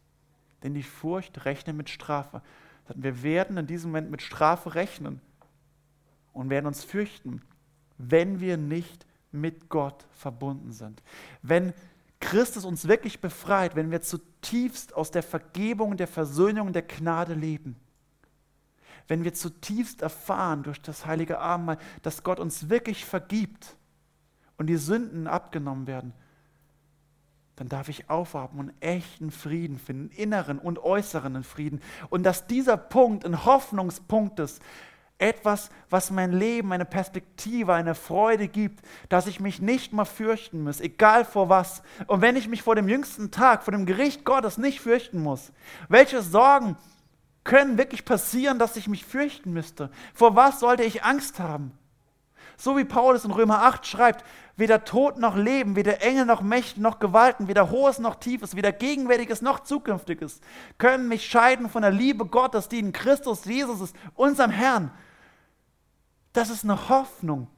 Denn 0.62 0.72
die 0.72 0.84
Furcht 0.84 1.44
rechnet 1.44 1.76
mit 1.76 1.90
Strafe. 1.90 2.42
Wir 2.94 3.22
werden 3.22 3.56
in 3.56 3.66
diesem 3.66 3.90
Moment 3.90 4.10
mit 4.10 4.22
Strafe 4.22 4.74
rechnen 4.74 5.20
und 6.32 6.50
werden 6.50 6.66
uns 6.66 6.84
fürchten, 6.84 7.42
wenn 7.98 8.40
wir 8.40 8.56
nicht 8.56 9.06
mit 9.32 9.68
Gott 9.68 10.06
verbunden 10.12 10.72
sind. 10.72 11.02
Wenn 11.42 11.72
Christus 12.20 12.64
uns 12.64 12.86
wirklich 12.88 13.20
befreit, 13.20 13.76
wenn 13.76 13.90
wir 13.90 14.02
zutiefst 14.02 14.94
aus 14.94 15.10
der 15.10 15.22
Vergebung, 15.22 15.96
der 15.96 16.08
Versöhnung 16.08 16.72
der 16.72 16.82
Gnade 16.82 17.34
leben 17.34 17.76
wenn 19.10 19.24
wir 19.24 19.34
zutiefst 19.34 20.02
erfahren 20.02 20.62
durch 20.62 20.80
das 20.80 21.04
heilige 21.04 21.40
Abendmahl, 21.40 21.78
dass 22.02 22.22
Gott 22.22 22.38
uns 22.38 22.70
wirklich 22.70 23.04
vergibt 23.04 23.76
und 24.56 24.68
die 24.68 24.76
Sünden 24.76 25.26
abgenommen 25.26 25.88
werden, 25.88 26.12
dann 27.56 27.68
darf 27.68 27.88
ich 27.88 28.08
aufatmen 28.08 28.68
und 28.68 28.74
echten 28.80 29.32
Frieden 29.32 29.80
finden, 29.80 30.10
inneren 30.10 30.60
und 30.60 30.78
äußeren 30.78 31.42
Frieden. 31.42 31.80
Und 32.08 32.22
dass 32.22 32.46
dieser 32.46 32.76
Punkt 32.76 33.26
ein 33.26 33.44
Hoffnungspunkt 33.44 34.38
ist, 34.38 34.62
Etwas, 35.20 35.70
was 35.90 36.10
mein 36.10 36.32
Leben 36.32 36.72
eine 36.72 36.84
Perspektive, 36.84 37.74
eine 37.74 37.94
Freude 37.94 38.48
gibt, 38.48 38.80
dass 39.08 39.26
ich 39.26 39.38
mich 39.38 39.60
nicht 39.60 39.92
mehr 39.92 40.06
fürchten 40.06 40.64
muss, 40.64 40.80
egal 40.80 41.24
vor 41.24 41.48
was. 41.48 41.82
Und 42.06 42.22
wenn 42.22 42.36
ich 42.36 42.48
mich 42.48 42.62
vor 42.62 42.74
dem 42.74 42.88
jüngsten 42.88 43.30
Tag, 43.30 43.62
vor 43.62 43.72
dem 43.72 43.86
Gericht 43.86 44.24
Gottes 44.24 44.56
nicht 44.56 44.80
fürchten 44.80 45.22
muss, 45.22 45.52
welche 45.88 46.22
Sorgen 46.22 46.76
können 47.44 47.78
wirklich 47.78 48.04
passieren, 48.04 48.58
dass 48.58 48.76
ich 48.76 48.88
mich 48.88 49.04
fürchten 49.04 49.52
müsste? 49.52 49.90
Vor 50.14 50.36
was 50.36 50.60
sollte 50.60 50.84
ich 50.84 51.04
Angst 51.04 51.38
haben? 51.38 51.72
So 52.56 52.76
wie 52.76 52.84
Paulus 52.84 53.24
in 53.24 53.30
Römer 53.30 53.62
8 53.62 53.86
schreibt, 53.86 54.24
weder 54.56 54.84
Tod 54.84 55.18
noch 55.18 55.34
Leben, 55.34 55.76
weder 55.76 56.02
Engel 56.02 56.26
noch 56.26 56.42
Mächte 56.42 56.80
noch 56.82 56.98
Gewalten, 56.98 57.48
weder 57.48 57.70
Hohes 57.70 57.98
noch 57.98 58.16
Tiefes, 58.16 58.54
weder 58.54 58.72
Gegenwärtiges 58.72 59.40
noch 59.40 59.60
Zukünftiges 59.60 60.40
können 60.76 61.08
mich 61.08 61.26
scheiden 61.26 61.70
von 61.70 61.82
der 61.82 61.90
Liebe 61.90 62.26
Gottes, 62.26 62.68
die 62.68 62.78
in 62.78 62.92
Christus 62.92 63.46
Jesus 63.46 63.80
ist, 63.80 63.96
unserem 64.14 64.50
Herrn. 64.50 64.90
Das 66.32 66.50
ist 66.50 66.64
eine 66.64 66.88
Hoffnung, 66.88 67.48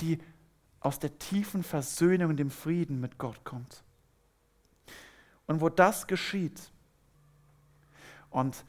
die 0.00 0.18
aus 0.80 0.98
der 0.98 1.18
tiefen 1.18 1.62
Versöhnung 1.62 2.30
und 2.30 2.36
dem 2.36 2.50
Frieden 2.50 3.00
mit 3.00 3.18
Gott 3.18 3.42
kommt. 3.44 3.82
Und 5.46 5.60
wo 5.60 5.68
das 5.68 6.06
geschieht, 6.06 6.70
und 8.30 8.64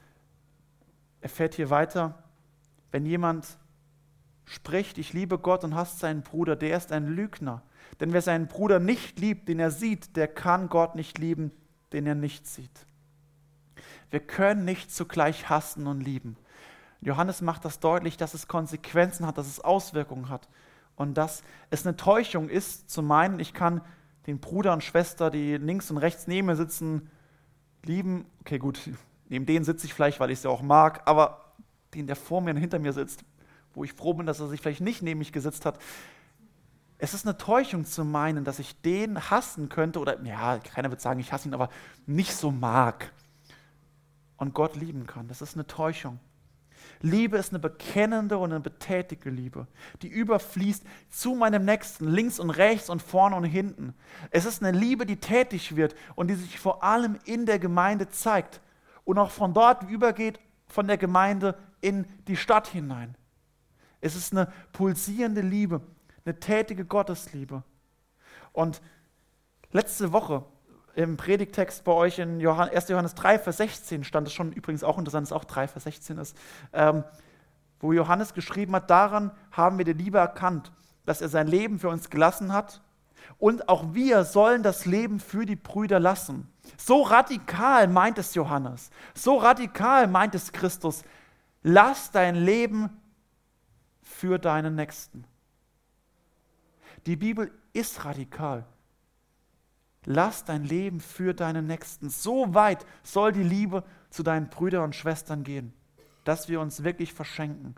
er 1.21 1.29
fährt 1.29 1.55
hier 1.55 1.69
weiter, 1.69 2.23
wenn 2.91 3.05
jemand 3.05 3.57
spricht, 4.45 4.97
ich 4.97 5.11
liebe 5.11 5.39
Gott 5.39 5.63
und 5.63 5.75
hasst 5.75 5.99
seinen 5.99 6.21
Bruder, 6.21 6.55
der 6.55 6.77
ist 6.77 6.91
ein 6.91 7.07
Lügner. 7.07 7.63
Denn 7.99 8.13
wer 8.13 8.21
seinen 8.21 8.47
Bruder 8.47 8.79
nicht 8.79 9.19
liebt, 9.19 9.49
den 9.49 9.59
er 9.59 9.71
sieht, 9.71 10.15
der 10.15 10.27
kann 10.27 10.69
Gott 10.69 10.95
nicht 10.95 11.17
lieben, 11.17 11.51
den 11.93 12.05
er 12.05 12.15
nicht 12.15 12.47
sieht. 12.47 12.85
Wir 14.11 14.19
können 14.19 14.65
nicht 14.65 14.91
zugleich 14.91 15.49
hassen 15.49 15.87
und 15.87 16.01
lieben. 16.01 16.37
Johannes 17.01 17.41
macht 17.41 17.65
das 17.65 17.79
deutlich, 17.79 18.17
dass 18.17 18.33
es 18.33 18.47
Konsequenzen 18.47 19.25
hat, 19.25 19.37
dass 19.37 19.47
es 19.47 19.59
Auswirkungen 19.59 20.29
hat 20.29 20.47
und 20.95 21.15
dass 21.15 21.43
es 21.69 21.85
eine 21.85 21.95
Täuschung 21.95 22.49
ist, 22.49 22.89
zu 22.89 23.01
meinen, 23.01 23.39
ich 23.39 23.53
kann 23.53 23.81
den 24.27 24.39
Bruder 24.39 24.73
und 24.73 24.83
Schwester, 24.83 25.29
die 25.29 25.57
links 25.57 25.91
und 25.91 25.97
rechts 25.97 26.27
neben 26.27 26.47
mir 26.47 26.55
sitzen, 26.55 27.09
lieben. 27.83 28.25
Okay, 28.41 28.57
gut, 28.57 28.79
neben 29.29 29.45
denen 29.45 29.65
sitze 29.65 29.85
ich 29.85 29.93
vielleicht, 29.93 30.19
weil 30.19 30.31
ich 30.31 30.39
sie 30.39 30.49
auch 30.49 30.61
mag, 30.61 31.01
aber 31.05 31.53
den, 31.93 32.07
der 32.07 32.15
vor 32.15 32.41
mir 32.41 32.51
und 32.51 32.57
hinter 32.57 32.79
mir 32.79 32.93
sitzt, 32.93 33.23
wo 33.73 33.83
ich 33.83 33.93
froh 33.93 34.13
bin, 34.13 34.25
dass 34.25 34.39
er 34.39 34.47
sich 34.47 34.61
vielleicht 34.61 34.81
nicht 34.81 35.01
neben 35.01 35.19
mich 35.19 35.31
gesetzt 35.31 35.65
hat. 35.65 35.79
Es 36.97 37.13
ist 37.13 37.25
eine 37.25 37.37
Täuschung 37.37 37.85
zu 37.85 38.05
meinen, 38.05 38.45
dass 38.45 38.59
ich 38.59 38.81
den 38.81 39.29
hassen 39.29 39.67
könnte 39.67 39.99
oder, 39.99 40.21
ja, 40.23 40.59
keiner 40.59 40.89
wird 40.89 41.01
sagen, 41.01 41.19
ich 41.19 41.33
hasse 41.33 41.49
ihn, 41.49 41.53
aber 41.53 41.69
nicht 42.05 42.33
so 42.33 42.51
mag 42.51 43.11
und 44.37 44.53
Gott 44.53 44.75
lieben 44.75 45.05
kann. 45.05 45.27
Das 45.27 45.41
ist 45.41 45.55
eine 45.55 45.67
Täuschung. 45.67 46.19
Liebe 47.05 47.37
ist 47.37 47.51
eine 47.51 47.59
bekennende 47.59 48.39
und 48.39 48.51
eine 48.51 48.59
betätigte 48.59 49.29
Liebe, 49.29 49.67
die 50.01 50.07
überfließt 50.07 50.83
zu 51.11 51.35
meinem 51.35 51.63
Nächsten, 51.63 52.07
links 52.07 52.39
und 52.39 52.49
rechts 52.49 52.89
und 52.89 52.99
vorne 52.99 53.35
und 53.35 53.43
hinten. 53.43 53.93
Es 54.31 54.45
ist 54.45 54.63
eine 54.63 54.75
Liebe, 54.75 55.05
die 55.05 55.17
tätig 55.17 55.75
wird 55.75 55.95
und 56.15 56.29
die 56.29 56.33
sich 56.33 56.59
vor 56.59 56.83
allem 56.83 57.19
in 57.25 57.45
der 57.45 57.59
Gemeinde 57.59 58.09
zeigt 58.09 58.59
und 59.03 59.19
auch 59.19 59.29
von 59.29 59.53
dort 59.53 59.83
übergeht, 59.83 60.39
von 60.65 60.87
der 60.87 60.97
Gemeinde 60.97 61.55
in 61.79 62.07
die 62.27 62.35
Stadt 62.35 62.67
hinein. 62.67 63.15
Es 64.01 64.15
ist 64.15 64.33
eine 64.33 64.51
pulsierende 64.71 65.41
Liebe, 65.41 65.81
eine 66.25 66.39
tätige 66.39 66.85
Gottesliebe. 66.85 67.61
Und 68.51 68.81
letzte 69.71 70.11
Woche 70.11 70.43
im 70.95 71.17
Predigtext 71.17 71.83
bei 71.83 71.91
euch 71.91 72.19
in 72.19 72.45
1. 72.45 72.89
Johannes 72.89 73.15
3, 73.15 73.39
Vers 73.39 73.57
16 73.57 74.03
stand 74.03 74.27
es 74.27 74.33
schon 74.33 74.53
übrigens 74.53 74.83
auch 74.83 74.97
interessant, 74.97 75.27
dass 75.27 75.31
es 75.31 75.35
auch 75.35 75.43
3, 75.43 75.67
Vers 75.67 75.83
16 75.83 76.17
ist, 76.17 76.37
ähm, 76.73 77.03
wo 77.79 77.91
Johannes 77.91 78.33
geschrieben 78.33 78.73
hat, 78.75 78.89
daran 78.89 79.31
haben 79.51 79.77
wir 79.77 79.85
die 79.85 79.93
Liebe 79.93 80.17
erkannt, 80.17 80.71
dass 81.05 81.21
er 81.21 81.29
sein 81.29 81.47
Leben 81.47 81.79
für 81.79 81.89
uns 81.89 82.09
gelassen 82.09 82.53
hat 82.53 82.81
und 83.37 83.67
auch 83.67 83.93
wir 83.93 84.23
sollen 84.23 84.63
das 84.63 84.85
Leben 84.85 85.19
für 85.19 85.45
die 85.45 85.57
Brüder 85.57 85.99
lassen. 85.99 86.49
So 86.77 87.01
radikal 87.01 87.87
meint 87.87 88.17
es 88.17 88.33
Johannes, 88.33 88.89
so 89.13 89.37
radikal 89.37 90.07
meint 90.07 90.33
es 90.33 90.51
Christus. 90.51 91.03
Lass 91.61 92.11
dein 92.11 92.35
Leben 92.35 93.01
für 94.01 94.39
deinen 94.39 94.75
Nächsten. 94.75 95.25
Die 97.05 97.15
Bibel 97.15 97.51
ist 97.73 98.05
radikal. 98.05 98.65
Lass 100.05 100.45
dein 100.45 100.63
Leben 100.63 100.99
für 100.99 101.33
deinen 101.33 101.65
Nächsten. 101.67 102.09
So 102.09 102.53
weit 102.53 102.85
soll 103.03 103.31
die 103.31 103.43
Liebe 103.43 103.83
zu 104.09 104.23
deinen 104.23 104.49
Brüdern 104.49 104.83
und 104.83 104.95
Schwestern 104.95 105.43
gehen, 105.43 105.73
dass 106.23 106.47
wir 106.47 106.61
uns 106.61 106.83
wirklich 106.83 107.13
verschenken. 107.13 107.75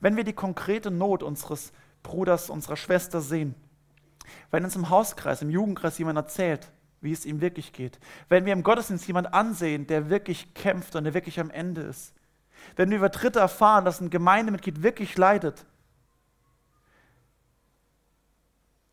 Wenn 0.00 0.16
wir 0.16 0.24
die 0.24 0.34
konkrete 0.34 0.90
Not 0.90 1.22
unseres 1.22 1.72
Bruders, 2.02 2.50
unserer 2.50 2.76
Schwester 2.76 3.20
sehen, 3.20 3.54
wenn 4.50 4.64
uns 4.64 4.76
im 4.76 4.90
Hauskreis, 4.90 5.42
im 5.42 5.50
Jugendkreis 5.50 5.98
jemand 5.98 6.18
erzählt, 6.18 6.70
wie 7.00 7.12
es 7.12 7.24
ihm 7.24 7.40
wirklich 7.40 7.72
geht, 7.72 7.98
wenn 8.28 8.44
wir 8.44 8.52
im 8.52 8.62
Gottesdienst 8.62 9.06
jemand 9.06 9.32
ansehen, 9.32 9.86
der 9.86 10.10
wirklich 10.10 10.52
kämpft 10.54 10.94
und 10.96 11.04
der 11.04 11.14
wirklich 11.14 11.40
am 11.40 11.50
Ende 11.50 11.80
ist, 11.80 12.14
wenn 12.76 12.90
wir 12.90 12.98
über 12.98 13.08
Dritte 13.08 13.38
erfahren, 13.38 13.86
dass 13.86 14.00
ein 14.00 14.10
Gemeindemitglied 14.10 14.82
wirklich 14.82 15.16
leidet, 15.16 15.64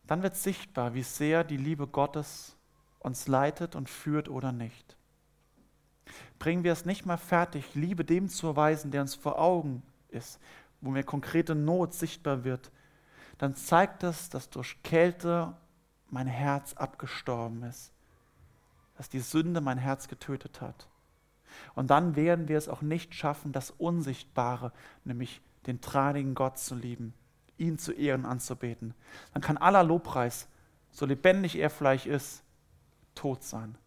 dann 0.06 0.24
wird 0.24 0.38
sichtbar, 0.38 0.94
wie 0.94 1.04
sehr 1.04 1.44
die 1.44 1.58
Liebe 1.58 1.86
Gottes 1.86 2.57
uns 3.08 3.28
leitet 3.28 3.76
und 3.76 3.90
führt 3.90 4.30
oder 4.30 4.52
nicht. 4.52 4.98
Bringen 6.40 6.64
wir 6.64 6.72
es 6.72 6.86
nicht 6.86 7.06
mal 7.06 7.18
fertig, 7.18 7.74
Liebe 7.74 8.06
dem 8.06 8.30
zu 8.30 8.48
erweisen, 8.48 8.92
der 8.92 9.02
uns 9.02 9.16
vor 9.16 9.40
Augen 9.40 9.84
ist, 10.10 10.40
wo 10.82 10.92
mir 10.92 11.04
konkrete 11.04 11.56
Not 11.56 11.94
sichtbar 11.94 12.44
wird, 12.44 12.72
dann 13.38 13.56
zeigt 13.56 14.04
es, 14.04 14.30
dass 14.30 14.50
durch 14.50 14.82
Kälte 14.84 15.54
mein 16.10 16.28
Herz 16.28 16.74
abgestorben 16.74 17.64
ist, 17.64 17.92
dass 18.96 19.10
die 19.10 19.20
Sünde 19.20 19.62
mein 19.62 19.78
Herz 19.78 20.08
getötet 20.08 20.62
hat. 20.62 20.88
Und 21.76 21.90
dann 21.90 22.16
werden 22.16 22.48
wir 22.48 22.58
es 22.58 22.70
auch 22.70 22.82
nicht 22.82 23.16
schaffen, 23.16 23.52
das 23.52 23.72
Unsichtbare, 23.72 24.72
nämlich 25.04 25.42
den 25.66 25.82
tranigen 25.82 26.36
Gott 26.36 26.58
zu 26.60 26.76
lieben 26.76 27.14
ihn 27.58 27.78
zu 27.78 27.92
ehren, 27.92 28.26
anzubeten. 28.26 28.94
Dann 29.34 29.42
kann 29.42 29.58
aller 29.58 29.84
Lobpreis, 29.84 30.48
so 30.92 31.06
lebendig 31.06 31.58
er 31.58 31.70
vielleicht 31.70 32.06
ist, 32.06 32.44
tot 33.18 33.44
sein. 33.44 33.78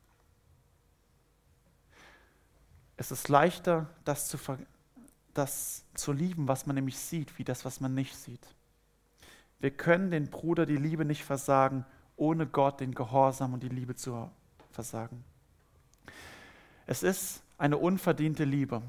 Es 2.96 3.10
ist 3.10 3.28
leichter, 3.28 3.88
das 4.04 4.28
zu, 4.28 4.38
das 5.32 5.84
zu 5.94 6.12
lieben, 6.12 6.48
was 6.48 6.66
man 6.66 6.74
nämlich 6.74 6.98
sieht, 6.98 7.38
wie 7.38 7.44
das, 7.44 7.64
was 7.64 7.80
man 7.80 7.94
nicht 7.94 8.14
sieht. 8.14 8.46
Wir 9.58 9.70
können 9.70 10.10
den 10.10 10.28
Bruder 10.28 10.66
die 10.66 10.76
Liebe 10.76 11.04
nicht 11.04 11.24
versagen, 11.24 11.86
ohne 12.16 12.46
Gott 12.46 12.80
den 12.80 12.94
Gehorsam 12.94 13.54
und 13.54 13.62
die 13.62 13.68
Liebe 13.68 13.94
zu 13.94 14.30
versagen. 14.70 15.24
Es 16.86 17.02
ist 17.02 17.42
eine 17.56 17.78
unverdiente 17.78 18.44
Liebe, 18.44 18.82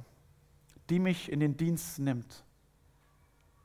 die 0.89 0.99
mich 0.99 1.31
in 1.31 1.39
den 1.39 1.55
Dienst 1.55 1.99
nimmt 1.99 2.43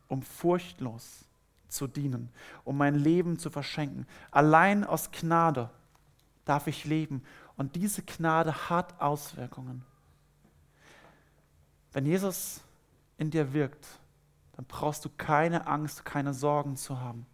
um 0.09 0.23
furchtlos 0.23 1.25
zu 1.69 1.87
dienen, 1.87 2.31
um 2.65 2.77
mein 2.77 2.95
Leben 2.95 3.39
zu 3.39 3.51
verschenken. 3.51 4.07
Allein 4.31 4.85
aus 4.85 5.11
Gnade 5.11 5.71
darf 6.47 6.67
ich 6.67 6.87
leben 6.87 7.23
und 7.57 7.77
diese 7.77 8.03
Gnade 8.03 8.71
hat 8.71 9.01
Auswirkungen. 9.01 9.85
Wenn 11.93 12.07
Jesus 12.07 12.63
in 13.19 13.31
dir 13.31 13.53
wirkt, 13.53 13.87
dann 14.53 14.65
brauchst 14.65 15.05
du 15.05 15.11
keine 15.11 15.67
Angst, 15.67 16.05
keine 16.05 16.33
Sorgen 16.33 16.77
zu 16.77 17.01
haben. 17.01 17.27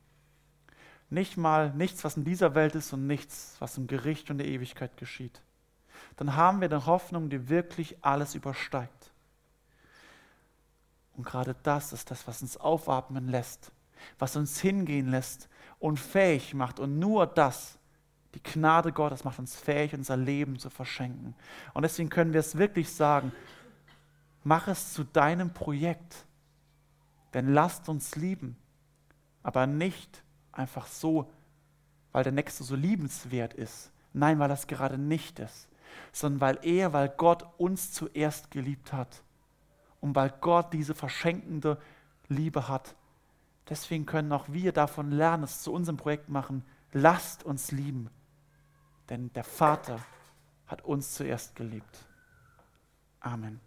Nicht 1.11 1.37
mal 1.37 1.73
nichts, 1.75 2.05
was 2.05 2.17
in 2.17 2.25
dieser 2.25 2.55
Welt 2.55 2.75
ist 2.75 2.93
und 2.93 3.07
nichts, 3.07 3.57
was 3.59 3.77
im 3.77 3.87
Gericht 3.87 4.31
und 4.31 4.39
der 4.39 4.49
Ewigkeit 4.49 4.97
geschieht. 4.97 5.43
Dann 6.17 6.37
haben 6.37 6.61
wir 6.61 6.69
eine 6.69 6.87
Hoffnung, 6.87 7.29
die 7.29 7.49
wirklich 7.49 8.03
alles 8.03 8.35
übersteigt. 8.35 9.13
Und 11.17 11.27
gerade 11.27 11.55
das 11.63 11.93
ist 11.93 12.11
das, 12.11 12.27
was 12.27 12.43
uns 12.43 12.57
aufatmen 12.57 13.29
lässt, 13.29 13.71
was 14.19 14.37
uns 14.37 14.61
hingehen 14.61 15.09
lässt 15.09 15.49
und 15.79 15.99
fähig 15.99 16.55
macht. 16.55 16.81
Und 16.81 16.99
nur 16.99 17.27
das, 17.27 17.79
die 18.35 18.43
Gnade 18.43 18.93
Gottes 18.93 19.25
macht 19.25 19.39
uns 19.39 19.57
fähig, 19.57 19.95
unser 19.95 20.17
Leben 20.17 20.59
zu 20.59 20.71
verschenken. 20.71 21.35
Und 21.75 21.83
deswegen 21.83 22.09
können 22.09 22.33
wir 22.33 22.41
es 22.41 22.57
wirklich 22.57 22.91
sagen, 22.91 23.33
mach 24.43 24.69
es 24.69 24.95
zu 24.95 25.05
deinem 25.05 25.53
Projekt. 25.53 26.27
Denn 27.35 27.53
lasst 27.53 27.89
uns 27.89 28.17
lieben, 28.17 28.57
aber 29.43 29.67
nicht 29.67 30.23
einfach 30.53 30.87
so, 30.87 31.31
weil 32.13 32.25
der 32.25 32.33
Nächste 32.33 32.63
so 32.65 32.77
liebenswert 32.77 33.55
ist. 33.55 33.91
Nein, 34.13 34.39
weil 34.39 34.49
das 34.49 34.67
gerade 34.67 34.99
nicht 34.99 35.39
ist, 35.39 35.69
sondern 36.13 36.41
weil 36.41 36.59
er, 36.63 36.93
weil 36.93 37.09
Gott 37.09 37.47
uns 37.57 37.93
zuerst 37.93 38.51
geliebt 38.51 38.93
hat 38.93 39.23
und 40.01 40.15
weil 40.15 40.33
Gott 40.41 40.73
diese 40.73 40.95
verschenkende 40.95 41.79
Liebe 42.29 42.69
hat. 42.69 42.95
Deswegen 43.69 44.05
können 44.05 44.33
auch 44.33 44.49
wir 44.49 44.73
davon 44.73 45.11
lernen, 45.11 45.45
es 45.45 45.63
zu 45.63 45.73
unserem 45.73 45.97
Projekt 45.97 46.29
machen. 46.29 46.65
Lasst 46.93 47.45
uns 47.45 47.73
lieben, 47.73 48.11
denn 49.13 49.31
der 49.35 49.45
Vater 49.45 50.01
hat 50.67 50.83
uns 50.87 51.13
zuerst 51.13 51.55
geliebt. 51.55 51.99
Amen. 53.21 53.61